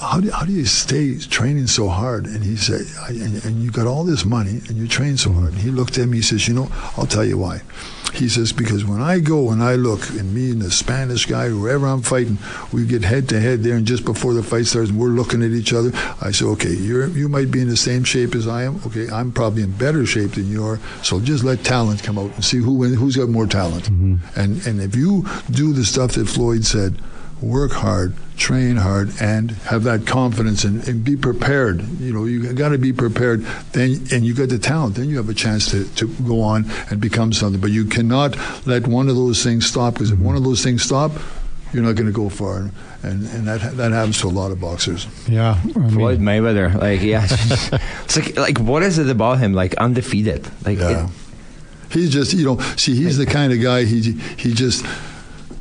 how 0.01 0.21
do, 0.21 0.31
how 0.31 0.45
do 0.45 0.53
you 0.53 0.65
stay 0.65 1.19
training 1.19 1.67
so 1.67 1.89
hard? 1.89 2.27
And 2.27 2.43
he 2.43 2.57
said, 2.57 2.83
I, 3.01 3.11
and, 3.11 3.45
and 3.45 3.63
you 3.63 3.71
got 3.71 3.87
all 3.87 4.05
this 4.05 4.25
money 4.25 4.61
and 4.69 4.77
you 4.77 4.89
train 4.89 5.17
so 5.17 5.33
hard. 5.33 5.53
And 5.53 5.61
he 5.61 5.71
looked 5.71 5.99
at 5.99 6.09
me, 6.09 6.19
he 6.19 6.23
says, 6.23 6.49
you 6.49 6.55
know, 6.55 6.69
I'll 6.97 7.07
tell 7.07 7.25
you 7.25 7.39
why. 7.39 7.63
He 8.15 8.29
says, 8.29 8.53
because 8.53 8.85
when 8.85 9.03
I 9.03 9.21
go 9.21 9.51
and 9.51 9.63
I 9.63 9.75
look, 9.75 10.09
and 10.11 10.35
me 10.35 10.51
and 10.51 10.63
the 10.63 10.71
Spanish 10.71 11.27
guy, 11.27 11.49
whoever 11.49 11.87
I'm 11.87 12.03
fighting, 12.03 12.39
we 12.73 12.87
get 12.87 13.05
head 13.05 13.29
to 13.29 13.39
head 13.39 13.63
there, 13.63 13.77
and 13.77 13.87
just 13.87 14.05
before 14.05 14.33
the 14.33 14.43
fight 14.43 14.67
starts, 14.67 14.91
and 14.91 14.99
we're 14.99 15.09
looking 15.09 15.43
at 15.43 15.51
each 15.51 15.73
other. 15.75 15.91
I 16.21 16.31
say, 16.31 16.47
okay, 16.47 16.73
you're 16.73 17.07
you 17.09 17.29
might 17.29 17.51
be 17.51 17.61
in 17.61 17.69
the 17.69 17.77
same 17.77 18.05
shape 18.05 18.35
as 18.35 18.49
I 18.49 18.63
am. 18.63 18.81
Okay, 18.87 19.09
I'm 19.11 19.31
probably 19.31 19.63
in 19.63 19.73
better 19.73 20.07
shape 20.07 20.33
than 20.33 20.51
you 20.51 20.65
are. 20.65 20.81
So 21.03 21.21
just 21.21 21.45
let 21.45 21.65
talent 21.65 22.03
come 22.03 22.19
out 22.19 22.35
and 22.35 22.45
see 22.45 22.59
who 22.59 22.83
who's 22.83 23.17
got 23.17 23.29
more 23.29 23.47
talent. 23.47 23.85
Mm-hmm. 23.85 24.41
And 24.41 24.67
and 24.67 24.81
if 24.81 24.97
you 24.97 25.27
do 25.51 25.75
the 25.75 25.85
stuff 25.85 26.13
that 26.13 26.29
Floyd 26.29 26.65
said, 26.65 27.01
work 27.41 27.73
hard, 27.73 28.15
train 28.37 28.77
hard, 28.77 29.11
and 29.21 29.51
have 29.71 29.85
that 29.85 30.07
confidence 30.07 30.65
and, 30.65 30.87
and 30.89 31.05
be 31.05 31.17
prepared. 31.17 31.83
You 32.01 32.13
know, 32.13 32.25
you 32.25 32.53
got 32.53 32.71
to 32.71 32.79
be 32.79 32.93
prepared. 32.93 33.43
Then, 33.73 34.01
and 34.13 34.25
you 34.25 34.35
got 34.35 34.49
the 34.49 34.59
talent. 34.59 34.97
Then 34.97 35.09
you 35.09 35.17
have 35.17 35.29
a 35.29 35.35
chance 35.35 35.71
to, 35.71 35.85
to 35.97 36.09
go 36.27 36.41
on 36.41 36.67
and 36.91 37.01
become 37.01 37.33
something. 37.33 37.61
But 37.61 37.71
you 37.71 37.85
cannot 37.85 38.37
let 38.67 38.87
one 38.87 39.09
of 39.09 39.17
those 39.17 39.43
things 39.43 39.67
stop 39.67 39.95
because 39.95 40.11
if 40.11 40.19
one 40.19 40.37
of 40.37 40.45
those 40.45 40.63
things 40.65 40.83
stop, 40.83 41.13
you're 41.73 41.83
not 41.83 41.95
going 41.97 42.07
to 42.07 42.13
go 42.13 42.29
far. 42.29 42.71
And 43.03 43.29
and 43.29 43.47
that 43.47 43.77
that 43.77 43.93
happens 43.93 44.21
to 44.23 44.27
a 44.27 44.29
lot 44.31 44.51
of 44.51 44.61
boxers. 44.61 45.07
Yeah, 45.29 45.53
I 45.63 45.65
mean, 45.79 45.91
Floyd 45.91 46.19
Mayweather, 46.19 46.75
like 46.75 47.01
yeah, 47.01 47.25
it's 48.05 48.17
like 48.17 48.37
like 48.37 48.59
what 48.59 48.83
is 48.83 48.99
it 48.99 49.09
about 49.09 49.39
him? 49.39 49.53
Like 49.53 49.75
undefeated, 49.77 50.49
like 50.65 50.79
Yeah. 50.79 51.05
it- 51.07 51.11
He's 51.91 52.11
just, 52.13 52.35
you 52.35 52.45
know, 52.45 52.59
see, 52.77 52.95
he's 52.95 53.17
the 53.17 53.25
kind 53.25 53.51
of 53.51 53.63
guy, 53.63 53.85
he, 53.85 54.13
he 54.37 54.53
just 54.53 54.85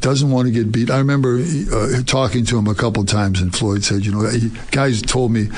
doesn't 0.02 0.30
want 0.30 0.48
to 0.48 0.52
get 0.54 0.72
beat. 0.72 0.90
I 0.90 0.98
remember 0.98 1.40
uh, 1.40 2.02
talking 2.06 2.46
to 2.46 2.58
him 2.58 2.68
a 2.68 2.76
couple 2.76 3.04
times, 3.06 3.42
and 3.42 3.54
Floyd 3.56 3.84
said, 3.84 4.06
you 4.06 4.12
know, 4.12 4.28
he, 4.30 4.50
guys 4.72 5.02
told 5.02 5.32
me, 5.32 5.50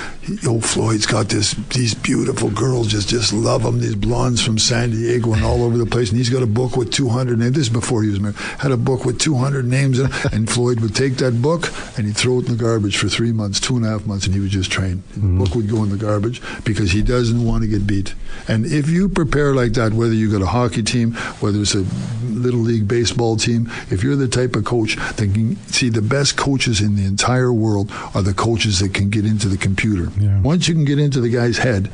oh, 0.45 0.59
Floyd's 0.61 1.05
got 1.05 1.29
this, 1.29 1.53
these 1.73 1.93
beautiful 1.93 2.49
girls, 2.49 2.87
just 2.87 3.09
just 3.09 3.33
love 3.33 3.63
him, 3.63 3.79
these 3.79 3.95
blondes 3.95 4.41
from 4.41 4.57
San 4.57 4.91
Diego 4.91 5.33
and 5.33 5.43
all 5.43 5.63
over 5.63 5.77
the 5.77 5.85
place, 5.85 6.09
and 6.09 6.17
he's 6.17 6.29
got 6.29 6.43
a 6.43 6.47
book 6.47 6.75
with 6.77 6.91
200 6.91 7.37
names. 7.37 7.55
This 7.55 7.67
is 7.67 7.69
before 7.73 8.03
he 8.03 8.09
was 8.09 8.19
married. 8.19 8.35
Had 8.35 8.71
a 8.71 8.77
book 8.77 9.05
with 9.05 9.19
200 9.19 9.65
names 9.65 9.99
in 9.99 10.07
it, 10.07 10.33
and 10.33 10.49
Floyd 10.49 10.79
would 10.79 10.95
take 10.95 11.17
that 11.17 11.41
book 11.41 11.71
and 11.97 12.05
he'd 12.05 12.17
throw 12.17 12.39
it 12.39 12.47
in 12.47 12.57
the 12.57 12.63
garbage 12.63 12.97
for 12.97 13.07
three 13.07 13.31
months, 13.31 13.59
two 13.59 13.75
and 13.75 13.85
a 13.85 13.89
half 13.89 14.05
months, 14.05 14.25
and 14.25 14.33
he 14.33 14.39
would 14.39 14.49
just 14.49 14.71
train. 14.71 15.03
The 15.13 15.45
book 15.45 15.55
would 15.55 15.69
go 15.69 15.83
in 15.83 15.89
the 15.89 15.97
garbage 15.97 16.41
because 16.63 16.91
he 16.91 17.01
doesn't 17.01 17.43
want 17.43 17.63
to 17.63 17.67
get 17.67 17.85
beat. 17.85 18.13
And 18.47 18.65
if 18.65 18.89
you 18.89 19.09
prepare 19.09 19.53
like 19.53 19.73
that, 19.73 19.93
whether 19.93 20.13
you 20.13 20.31
got 20.31 20.41
a 20.41 20.47
hockey 20.47 20.83
team, 20.83 21.13
whether 21.41 21.59
it's 21.61 21.75
a 21.75 21.85
little 22.23 22.59
league 22.59 22.87
baseball 22.87 23.35
team, 23.35 23.69
if 23.89 24.03
you're 24.03 24.15
the 24.15 24.27
type 24.29 24.55
of 24.55 24.65
coach 24.65 24.95
that 24.95 25.33
can 25.33 25.55
see 25.67 25.89
the 25.89 26.01
best 26.01 26.37
coaches 26.37 26.81
in 26.81 26.95
the 26.95 27.05
entire 27.05 27.51
world 27.51 27.91
are 28.13 28.21
the 28.21 28.33
coaches 28.33 28.79
that 28.79 28.93
can 28.93 29.09
get 29.09 29.25
into 29.25 29.47
the 29.47 29.57
computer. 29.57 30.11
Yeah. 30.19 30.41
Once 30.41 30.67
you 30.67 30.73
can 30.73 30.85
get 30.85 30.99
into 30.99 31.19
the 31.19 31.29
guy's 31.29 31.57
head, 31.57 31.91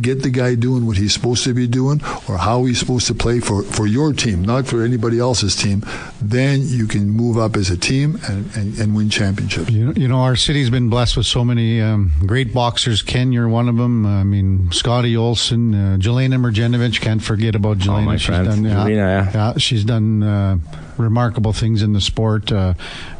get 0.00 0.22
the 0.22 0.30
guy 0.30 0.54
doing 0.54 0.86
what 0.86 0.96
he's 0.96 1.12
supposed 1.12 1.44
to 1.44 1.54
be 1.54 1.66
doing 1.66 2.00
or 2.28 2.38
how 2.38 2.64
he's 2.64 2.78
supposed 2.78 3.06
to 3.06 3.14
play 3.14 3.40
for, 3.40 3.62
for 3.62 3.86
your 3.86 4.12
team, 4.12 4.42
not 4.42 4.66
for 4.66 4.82
anybody 4.82 5.18
else's 5.18 5.54
team, 5.56 5.84
then 6.20 6.60
you 6.62 6.86
can 6.86 7.10
move 7.10 7.36
up 7.38 7.56
as 7.56 7.70
a 7.70 7.76
team 7.76 8.18
and, 8.28 8.54
and, 8.56 8.78
and 8.78 8.96
win 8.96 9.10
championships. 9.10 9.70
You 9.70 9.86
know, 9.86 9.92
you 9.96 10.08
know, 10.08 10.20
our 10.20 10.36
city's 10.36 10.70
been 10.70 10.88
blessed 10.88 11.16
with 11.16 11.26
so 11.26 11.44
many 11.44 11.80
um, 11.80 12.12
great 12.26 12.52
boxers. 12.52 13.02
Ken, 13.02 13.32
you're 13.32 13.48
one 13.48 13.68
of 13.68 13.76
them. 13.76 14.06
I 14.06 14.24
mean, 14.24 14.70
Scotty 14.72 15.16
Olson, 15.16 15.74
uh, 15.74 15.96
Jelena 15.98 16.34
Mrdjenovich. 16.40 17.00
Can't 17.00 17.22
forget 17.22 17.54
about 17.54 17.78
Jelena. 17.78 17.98
Oh, 17.98 18.02
my 18.02 18.16
she's 18.16 18.26
friend. 18.26 18.46
done, 18.46 18.62
Jelena, 18.62 19.34
yeah. 19.34 19.54
she's 19.58 19.84
done 19.84 20.22
uh, 20.22 20.58
remarkable 20.98 21.52
things 21.52 21.82
in 21.82 21.92
the 21.92 22.00
sport. 22.00 22.50
Uh, 22.52 22.74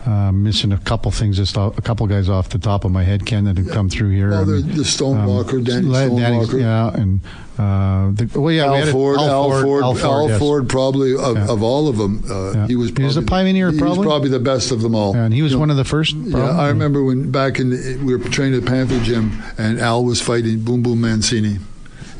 uh, 0.06 0.30
missing 0.32 0.72
a 0.72 0.78
couple 0.78 1.10
things, 1.10 1.36
just 1.36 1.56
a 1.56 1.70
couple 1.82 2.06
guys 2.06 2.28
off 2.28 2.50
the 2.50 2.58
top 2.58 2.84
of 2.84 2.92
my 2.92 3.02
head, 3.04 3.24
Ken, 3.24 3.44
that 3.44 3.56
have 3.56 3.70
come 3.70 3.88
through 3.88 4.10
here. 4.10 4.30
Well, 4.30 4.42
I 4.42 4.44
the, 4.44 4.52
mean, 4.52 4.76
the 4.76 4.82
Stonewalker, 4.82 5.64
Danny 5.64 5.86
Le- 5.86 6.08
Danny- 6.20 6.44
Stonewalker. 6.46 6.60
yeah, 6.60 7.00
and 7.00 7.20
uh, 7.58 8.10
the, 8.12 8.38
well, 8.38 8.52
yeah, 8.52 8.64
we 8.64 8.68
Al 8.68 8.74
had 8.76 8.88
it- 8.88 8.92
Ford, 8.92 9.18
Al 9.18 9.62
Ford, 9.62 9.82
Al 9.84 9.94
Ford, 10.38 10.64
yes. 10.64 10.70
probably 10.72 11.14
of, 11.16 11.36
Yeah. 11.36 11.48
of 11.48 11.62
all 11.62 11.88
of 11.88 11.96
them, 11.96 12.22
uh, 12.30 12.52
Yeah. 12.52 12.66
he 12.66 12.76
was. 12.76 12.90
He 12.90 13.02
was 13.02 13.14
Probably, 13.14 13.20
the 13.24 13.30
pioneer, 13.30 13.70
He 13.70 13.78
probably? 13.78 13.98
was 13.98 14.06
probably 14.06 14.28
the 14.30 14.38
best 14.40 14.70
of 14.72 14.82
them 14.82 14.94
all. 14.94 15.14
and 15.16 15.32
he 15.32 15.40
was 15.42 15.52
You 15.52 15.56
know, 15.56 15.60
one 15.60 15.70
of 15.70 15.76
the 15.76 15.84
first. 15.84 16.14
Yeah. 16.16 16.38
I 16.50 16.68
remember 16.68 17.02
when 17.04 17.30
back 17.30 17.58
in 17.58 17.70
the, 17.70 17.98
we 18.04 18.14
were 18.16 18.22
training 18.28 18.60
at 18.60 18.66
Panther 18.66 18.98
Gym, 19.00 19.42
and 19.56 19.80
Al 19.80 20.04
was 20.04 20.20
fighting 20.20 20.60
Boom 20.60 20.82
Boom 20.82 21.00
Mancini 21.00 21.58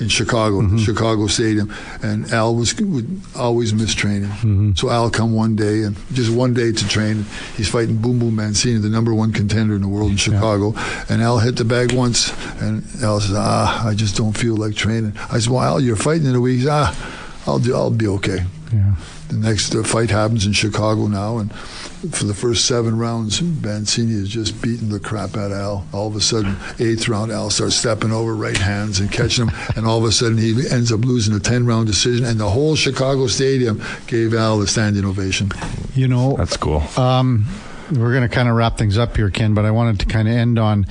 in 0.05 0.09
Chicago, 0.11 0.61
Mm-hmm. 0.61 0.79
Chicago 0.79 1.27
Stadium, 1.27 1.69
and 2.03 2.31
Al 2.33 2.55
was 2.55 2.75
would 2.79 3.09
always 3.35 3.73
miss 3.75 3.93
training. 3.95 4.31
Mm-hmm. 4.31 4.73
So 4.77 4.91
Al 4.91 5.11
come 5.11 5.33
one 5.35 5.57
day 5.57 5.83
and 5.83 5.97
just 6.13 6.31
one 6.31 6.55
day 6.55 6.71
to 6.73 6.85
train. 6.89 7.25
He's 7.57 7.69
fighting 7.69 7.97
Boom 7.97 8.19
Boom 8.21 8.37
Mancini, 8.37 8.79
the 8.79 8.89
number 8.89 9.13
one 9.13 9.33
contender 9.33 9.75
in 9.75 9.83
the 9.83 9.89
world 9.89 10.11
in 10.13 10.17
Chicago, 10.17 10.75
and 11.09 11.21
Al 11.23 11.39
hit 11.39 11.57
the 11.57 11.65
bag 11.65 11.93
once, 11.93 12.33
and 12.63 12.85
Al 13.03 13.21
says, 13.21 13.35
"Ah, 13.37 13.89
I 13.89 13.95
just 13.95 14.17
don't 14.17 14.37
feel 14.37 14.57
like 14.57 14.75
training." 14.77 15.13
I 15.33 15.39
said, 15.41 15.51
"Well, 15.53 15.63
Al, 15.63 15.81
you're 15.81 15.97
fighting 15.97 16.27
in 16.29 16.35
a 16.37 16.41
week." 16.41 16.57
He 16.57 16.61
says, 16.63 16.71
"Ah, 16.73 17.43
I'll 17.47 17.59
do. 17.59 17.75
I'll 17.75 17.91
be 17.91 18.07
okay." 18.19 18.41
Yeah. 18.73 18.95
The 19.29 19.37
next 19.37 19.75
uh, 19.75 19.83
fight 19.83 20.11
happens 20.11 20.45
in 20.47 20.53
Chicago 20.53 21.07
now, 21.09 21.39
and 21.39 21.51
for 22.11 22.25
the 22.25 22.35
first 22.35 22.67
seven 22.67 22.99
rounds, 22.99 23.41
Mancini 23.43 24.15
is 24.15 24.29
just 24.29 24.61
beating 24.63 24.89
the 24.89 25.01
crap 25.01 25.37
out 25.37 25.51
of 25.51 25.59
Al. 25.59 25.87
All 25.93 26.09
of 26.09 26.17
a 26.17 26.21
sudden, 26.21 26.57
eighth 26.79 27.09
round, 27.09 27.33
Al 27.33 27.51
starts 27.51 27.77
stepping 27.77 28.11
over 28.11 28.35
right 28.35 28.57
hands 28.57 29.01
and 29.01 29.11
catching 29.11 29.49
him, 29.49 29.55
and 29.77 29.87
all 29.87 29.99
of 29.99 30.05
a 30.05 30.13
sudden 30.13 30.39
he 30.39 30.55
ends 30.71 30.93
up 30.93 31.01
losing 31.01 31.35
a 31.35 31.41
ten 31.41 31.67
round 31.67 31.87
decision, 31.87 32.25
and 32.25 32.39
the 32.39 32.51
whole 32.51 32.77
Chicago 32.77 33.27
stadium 33.27 33.83
gave 34.07 34.35
Al 34.35 34.61
a 34.61 34.67
standing 34.67 35.05
ovation. 35.05 35.51
You 35.95 36.09
know, 36.09 36.37
that's 36.37 36.57
cool. 36.57 36.83
Um, 36.97 37.47
we're 37.91 38.13
going 38.13 38.29
to 38.29 38.35
kind 38.35 38.49
of 38.49 38.57
wrap 38.57 38.79
things 38.79 38.99
up 38.99 39.17
here, 39.17 39.31
Ken, 39.31 39.55
but 39.55 39.65
I 39.65 39.71
wanted 39.71 40.01
to 40.01 40.07
kind 40.07 40.29
of 40.29 40.35
end 40.35 40.59
on, 40.59 40.87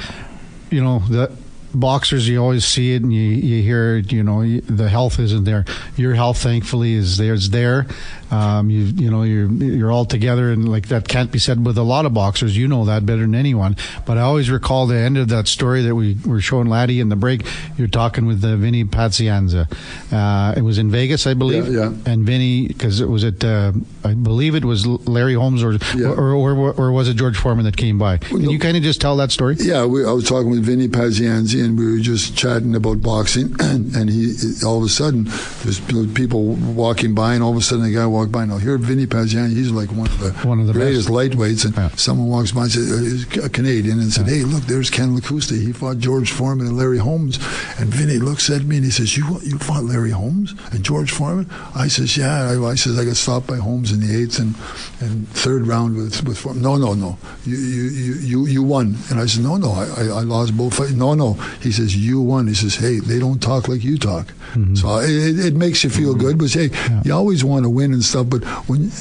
you 0.69 0.83
know, 0.83 0.99
the 0.99 1.31
boxers, 1.73 2.27
you 2.27 2.41
always 2.41 2.65
see 2.65 2.93
it 2.93 3.01
and 3.01 3.13
you, 3.13 3.21
you 3.21 3.63
hear 3.63 3.97
it, 3.97 4.11
you 4.11 4.23
know, 4.23 4.59
the 4.59 4.89
health 4.89 5.19
isn't 5.19 5.43
there. 5.43 5.65
Your 5.95 6.13
health, 6.13 6.37
thankfully, 6.37 6.93
is 6.93 7.17
there. 7.17 7.33
Is 7.33 7.49
there. 7.49 7.87
Um, 8.33 8.69
you, 8.71 8.81
you 8.85 9.11
know, 9.11 9.21
you're, 9.23 9.47
you're 9.51 9.91
all 9.91 10.05
together 10.05 10.51
and 10.51 10.67
like 10.67 10.87
that 10.87 11.07
can't 11.07 11.31
be 11.31 11.37
said 11.37 11.63
with 11.65 11.77
a 11.77 11.83
lot 11.83 12.05
of 12.05 12.13
boxers. 12.13 12.57
You 12.57 12.67
know 12.67 12.85
that 12.85 13.05
better 13.05 13.21
than 13.21 13.35
anyone. 13.35 13.75
But 14.05 14.17
I 14.17 14.21
always 14.21 14.49
recall 14.49 14.87
the 14.87 14.95
end 14.97 15.17
of 15.17 15.27
that 15.29 15.47
story 15.47 15.83
that 15.83 15.93
we 15.95 16.17
were 16.25 16.41
showing 16.41 16.67
Laddie 16.67 16.99
in 16.99 17.09
the 17.09 17.15
break. 17.15 17.45
You're 17.77 17.87
talking 17.87 18.25
with 18.25 18.43
uh, 18.43 18.55
Vinny 18.55 18.83
Pazienza. 18.85 19.67
Uh, 20.11 20.53
it 20.57 20.61
was 20.61 20.77
in 20.79 20.89
Vegas, 20.89 21.27
I 21.27 21.33
believe. 21.35 21.67
Yeah, 21.67 21.89
yeah. 21.89 22.11
And 22.11 22.25
Vinny, 22.25 22.67
because 22.67 22.99
it 23.01 23.07
was 23.09 23.23
at, 23.23 23.43
uh, 23.43 23.71
I 24.03 24.13
believe 24.15 24.55
it 24.55 24.65
was 24.65 24.87
Larry 24.87 25.35
Holmes 25.35 25.63
or, 25.63 25.73
Yeah. 25.95 26.07
or, 26.07 26.31
or, 26.33 26.73
or 26.73 26.91
was 26.91 27.07
it 27.09 27.15
George 27.15 27.37
Foreman 27.37 27.65
that 27.65 27.77
came 27.77 27.97
by? 27.99 28.17
Can 28.17 28.49
you 28.49 28.57
kind 28.59 28.75
of 28.77 28.83
just 28.83 28.99
tell 28.99 29.15
that 29.17 29.31
story? 29.31 29.57
Yeah, 29.59 29.85
we, 29.85 30.03
I 30.05 30.11
was 30.11 30.27
talking 30.27 30.49
with 30.49 30.63
Vinny 30.65 30.87
Pazienza, 30.87 31.63
and 31.63 31.77
we 31.77 31.91
were 31.91 31.99
just 31.99 32.35
chatting 32.35 32.73
about 32.75 33.01
boxing. 33.01 33.55
And 33.95 34.09
he, 34.09 34.33
all 34.65 34.77
of 34.77 34.83
a 34.83 34.89
sudden, 34.89 35.25
there's 35.63 35.79
people 36.13 36.53
walking 36.55 37.13
by, 37.13 37.33
and 37.35 37.43
all 37.43 37.51
of 37.51 37.57
a 37.57 37.61
sudden, 37.61 37.85
a 37.85 37.91
guy 37.91 38.05
walked 38.23 38.31
by. 38.31 38.45
Now, 38.45 38.57
here, 38.57 38.77
Vinny 38.77 39.05
Pazienza, 39.05 39.53
he's 39.53 39.71
like 39.71 39.91
one 39.91 40.07
of 40.07 40.19
the, 40.19 40.31
One 40.47 40.59
of 40.59 40.67
the 40.67 40.73
greatest 40.73 41.07
best. 41.09 41.13
lightweights. 41.17 41.65
And 41.65 41.75
Yeah. 41.75 41.89
someone 41.95 42.27
walks 42.27 42.51
by 42.51 42.63
and 42.63 42.71
says, 42.71 42.91
uh, 42.91 42.97
he's 43.03 43.43
a 43.45 43.49
Canadian, 43.49 43.99
and 43.99 44.11
said, 44.11 44.27
"Hey, 44.27 44.43
look, 44.43 44.63
there's 44.65 44.89
Ken 44.89 45.15
Lakusta. 45.17 45.59
He 45.59 45.71
fought 45.71 45.99
George 45.99 46.31
Foreman 46.31 46.67
and 46.67 46.77
Larry 46.77 46.97
Holmes." 46.99 47.37
And 47.77 47.93
Vinny 47.93 48.17
looks 48.19 48.49
at 48.49 48.63
me 48.65 48.77
and 48.77 48.85
he 48.85 48.91
says, 48.91 49.17
"You 49.17 49.25
you 49.43 49.57
fought 49.57 49.83
Larry 49.83 50.11
Holmes 50.11 50.53
and 50.71 50.83
George 50.83 51.11
Foreman?" 51.11 51.47
I 51.75 51.87
says, 51.87 52.15
"Yeah." 52.17 52.51
I, 52.51 52.63
I 52.73 52.75
says, 52.75 52.97
"I 52.97 53.05
got 53.05 53.15
stopped 53.15 53.47
by 53.47 53.57
Holmes 53.57 53.91
in 53.91 53.99
the 53.99 54.15
eighth 54.19 54.39
and, 54.39 54.55
and 55.01 55.27
third 55.29 55.67
round 55.67 55.95
with 55.97 56.23
with 56.25 56.37
Foreman." 56.37 56.61
No, 56.63 56.75
no, 56.77 56.93
no. 56.93 57.17
You 57.45 57.57
you 57.57 57.83
you 57.83 58.13
you, 58.31 58.45
you 58.47 58.63
won. 58.63 58.95
And 59.09 59.19
I 59.19 59.25
said, 59.25 59.43
"No, 59.43 59.57
no. 59.57 59.71
I, 59.71 60.07
I, 60.19 60.21
lost 60.21 60.55
both 60.55 60.73
fights." 60.75 60.91
No, 60.91 61.13
no. 61.13 61.33
he 61.61 61.71
says, 61.71 61.95
"You 61.95 62.21
won." 62.21 62.47
He 62.47 62.53
says, 62.53 62.75
"Hey, 62.75 62.99
they 62.99 63.19
don't 63.19 63.41
talk 63.41 63.67
like 63.67 63.83
you 63.83 63.97
talk." 63.97 64.33
So 64.75 64.99
it, 64.99 65.39
it 65.39 65.55
makes 65.55 65.83
you 65.83 65.89
feel 65.89 66.13
good. 66.13 66.37
But 66.37 66.51
hey, 66.53 66.69
you 67.03 67.11
always 67.13 67.43
want 67.43 67.63
to 67.63 67.69
win 67.69 67.91
and 67.91 68.03
stuff. 68.13 68.29
But 68.29 68.43
when 68.67 68.91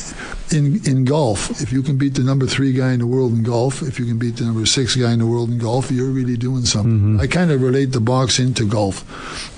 in 0.53 0.81
in 0.87 1.05
golf, 1.05 1.51
if 1.63 1.73
you 1.73 1.83
can 1.83 1.97
beat 1.97 2.15
the 2.15 2.23
number 2.23 2.47
three 2.47 2.73
guy 2.73 2.93
in 2.93 2.99
the 2.99 3.07
world 3.07 3.33
in 3.33 3.43
golf, 3.43 3.83
if 3.83 3.99
you 3.99 4.05
can 4.05 4.19
beat 4.19 4.37
the 4.37 4.45
number 4.45 4.67
six 4.67 4.97
guy 4.97 5.13
in 5.13 5.19
the 5.19 5.27
world 5.27 5.51
in 5.51 5.59
golf, 5.59 5.91
you're 5.91 6.11
really 6.11 6.37
doing 6.37 6.65
something. 6.65 6.93
Mm-hmm. 6.93 7.21
I 7.21 7.27
kind 7.27 7.51
of 7.51 7.63
relate 7.63 7.93
the 7.93 8.01
boxing 8.01 8.55
to 8.55 8.69
golf. 8.69 9.05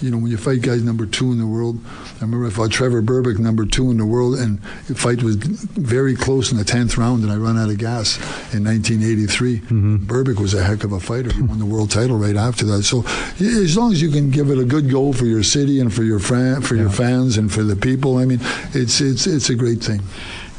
You 0.01 0.11
know, 0.11 0.19
when 0.19 0.31
you 0.31 0.37
fight 0.37 0.63
guys 0.63 0.83
number 0.83 1.07
two 1.07 1.33
in 1.33 1.39
the 1.39 1.47
world, 1.47 1.79
I 2.17 2.21
remember 2.21 2.47
I 2.47 2.51
fought 2.51 2.71
Trevor 2.71 3.03
Berbick, 3.03 3.39
number 3.39 3.67
two 3.67 3.91
in 3.91 3.99
the 3.99 4.07
world, 4.07 4.39
and 4.39 4.61
the 4.89 4.95
fight 4.95 5.23
was 5.23 5.37
very 5.37 6.15
close 6.15 6.53
in 6.53 6.59
the 6.59 6.65
tenth 6.65 6.97
round, 6.97 7.23
and 7.23 7.33
I 7.33 7.37
ran 7.37 7.59
out 7.59 7.71
of 7.71 7.79
gas 7.79 8.17
in 8.55 8.65
1983. 8.65 9.59
Mm-hmm. 9.59 9.97
Berbick 10.07 10.39
was 10.41 10.55
a 10.55 10.63
heck 10.63 10.85
of 10.85 10.93
a 10.93 11.01
fighter. 11.01 11.33
He 11.33 11.43
won 11.43 11.59
the 11.59 11.67
world 11.67 11.91
title 11.91 12.19
right 12.19 12.37
after 12.37 12.65
that. 12.67 12.85
So 12.85 13.05
as 13.41 13.77
long 13.77 13.93
as 13.93 14.01
you 14.01 14.11
can 14.11 14.31
give 14.31 14.51
it 14.51 14.59
a 14.59 14.65
good 14.65 14.91
go 14.91 15.13
for 15.13 15.27
your 15.27 15.43
city 15.43 15.81
and 15.81 15.93
for 15.93 16.03
your 16.03 16.19
fran- 16.19 16.63
for 16.63 16.77
your 16.77 16.91
fans 16.91 17.37
and 17.37 17.53
for 17.53 17.63
the 17.63 17.77
people, 17.77 18.19
I 18.19 18.25
mean, 18.25 18.41
it's 18.73 19.01
it's 19.01 19.27
it's 19.35 19.51
a 19.51 19.55
great 19.55 19.83
thing. 19.83 20.01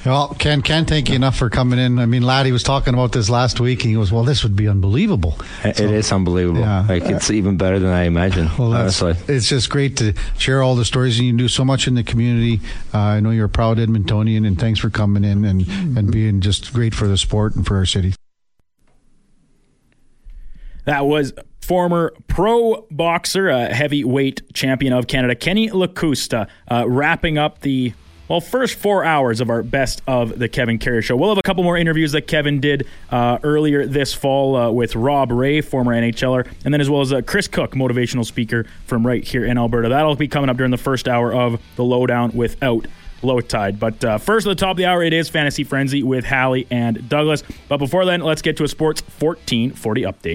Well, 0.06 0.36
Ken, 0.38 0.62
can't 0.62 0.88
thank 0.88 1.10
you 1.10 1.16
enough 1.16 1.36
for 1.36 1.50
coming 1.50 1.80
in. 1.80 1.98
I 1.98 2.06
mean, 2.06 2.22
Laddie 2.22 2.52
was 2.52 2.62
talking 2.62 2.94
about 2.94 3.12
this 3.12 3.28
last 3.28 3.60
week, 3.60 3.82
and 3.82 3.90
he 3.90 3.96
goes, 3.96 4.12
"Well, 4.12 4.24
this 4.24 4.44
would 4.44 4.56
be 4.56 4.68
unbelievable." 4.68 5.36
It 5.64 5.80
is 5.80 6.12
unbelievable. 6.12 6.60
Yeah. 6.60 6.86
Like 6.88 7.04
it's 7.06 7.32
even 7.32 7.58
better 7.58 7.80
than 7.80 7.90
I 7.90 8.04
imagined. 8.04 8.52
Well, 8.56 8.76
honestly. 8.76 9.16
it's 9.28 9.50
just 9.50 9.72
great 9.72 9.98
to 9.98 10.14
share 10.38 10.62
all 10.62 10.76
the 10.76 10.86
stories, 10.86 11.18
and 11.18 11.28
you 11.28 11.34
do 11.36 11.48
so 11.48 11.66
much 11.66 11.88
in 11.88 11.96
the 11.96 12.04
community. 12.04 12.62
Uh, 12.94 13.00
I 13.00 13.20
know 13.20 13.32
you're 13.32 13.46
a 13.46 13.50
proud 13.50 13.78
Edmontonian, 13.78 14.46
and 14.46 14.60
thanks 14.60 14.80
for 14.80 14.92
coming 14.92 15.24
in 15.24 15.44
and, 15.44 15.68
and 15.98 16.12
being 16.12 16.40
just 16.40 16.72
great 16.72 16.94
for 16.94 17.08
the 17.08 17.18
sport 17.18 17.56
and 17.56 17.66
for 17.66 17.78
our 17.78 17.86
city. 17.88 18.14
That 20.84 21.08
was 21.08 21.34
former 21.62 22.14
pro 22.28 22.86
boxer, 22.92 23.50
uh, 23.50 23.74
heavyweight 23.74 24.54
champion 24.54 24.94
of 24.94 25.08
Canada, 25.08 25.34
Kenny 25.34 25.70
Lakusta, 25.70 26.48
uh, 26.70 26.86
wrapping 26.88 27.40
up 27.40 27.62
the 27.62 27.94
well 28.28 28.42
first 28.42 28.76
four 28.76 29.04
hours 29.04 29.42
of 29.42 29.50
our 29.50 29.64
best 29.64 30.02
of 30.08 30.38
the 30.38 30.48
Kevin 30.48 30.80
Karius 30.80 31.04
show. 31.04 31.16
We'll 31.16 31.30
have 31.30 31.38
a 31.38 31.44
couple 31.44 31.64
more 31.64 31.78
interviews 31.78 32.12
that 32.14 32.28
Kevin 32.28 32.60
did 32.60 32.88
uh, 33.10 33.40
earlier 33.44 33.86
this 33.86 34.14
fall 34.14 34.56
uh, 34.56 34.72
with 34.72 34.96
Rob 34.96 35.32
Ray, 35.32 35.62
former 35.62 35.94
NHLer, 35.94 36.48
and 36.64 36.74
then 36.74 36.82
as 36.82 36.90
well 36.90 37.02
as 37.02 37.14
uh, 37.14 37.22
Chris 37.22 37.48
Cook, 37.48 37.72
motivational 37.72 38.26
speaker 38.26 38.66
from 38.86 39.06
right 39.06 39.24
here 39.24 39.46
in 39.46 39.58
Alberta. 39.58 39.90
That'll 39.90 40.16
be 40.16 40.28
coming 40.28 40.50
up 40.50 40.58
during 40.58 40.72
the 40.72 40.78
first 40.78 41.08
hour 41.08 41.34
of 41.34 41.62
the 41.76 41.84
lowdown 41.84 42.32
without 42.32 42.88
low 43.22 43.42
tide. 43.42 43.80
But 43.80 44.04
uh, 44.04 44.18
first, 44.18 44.46
at 44.48 44.52
the 44.52 44.56
top 44.56 44.72
of 44.72 44.78
the 44.78 44.86
hour, 44.86 45.04
it 45.04 45.14
is 45.14 45.30
Fantasy 45.30 45.64
Frenzy 45.64 46.04
with 46.04 46.26
Hallie 46.26 46.68
and 46.70 47.08
Douglas. 47.10 47.44
But 47.68 47.78
before 47.78 48.06
then, 48.06 48.22
let's 48.22 48.42
get 48.42 48.58
to 48.58 48.64
a 48.64 48.68
Sports 48.68 49.02
1440 49.02 50.02
update. 50.04 50.34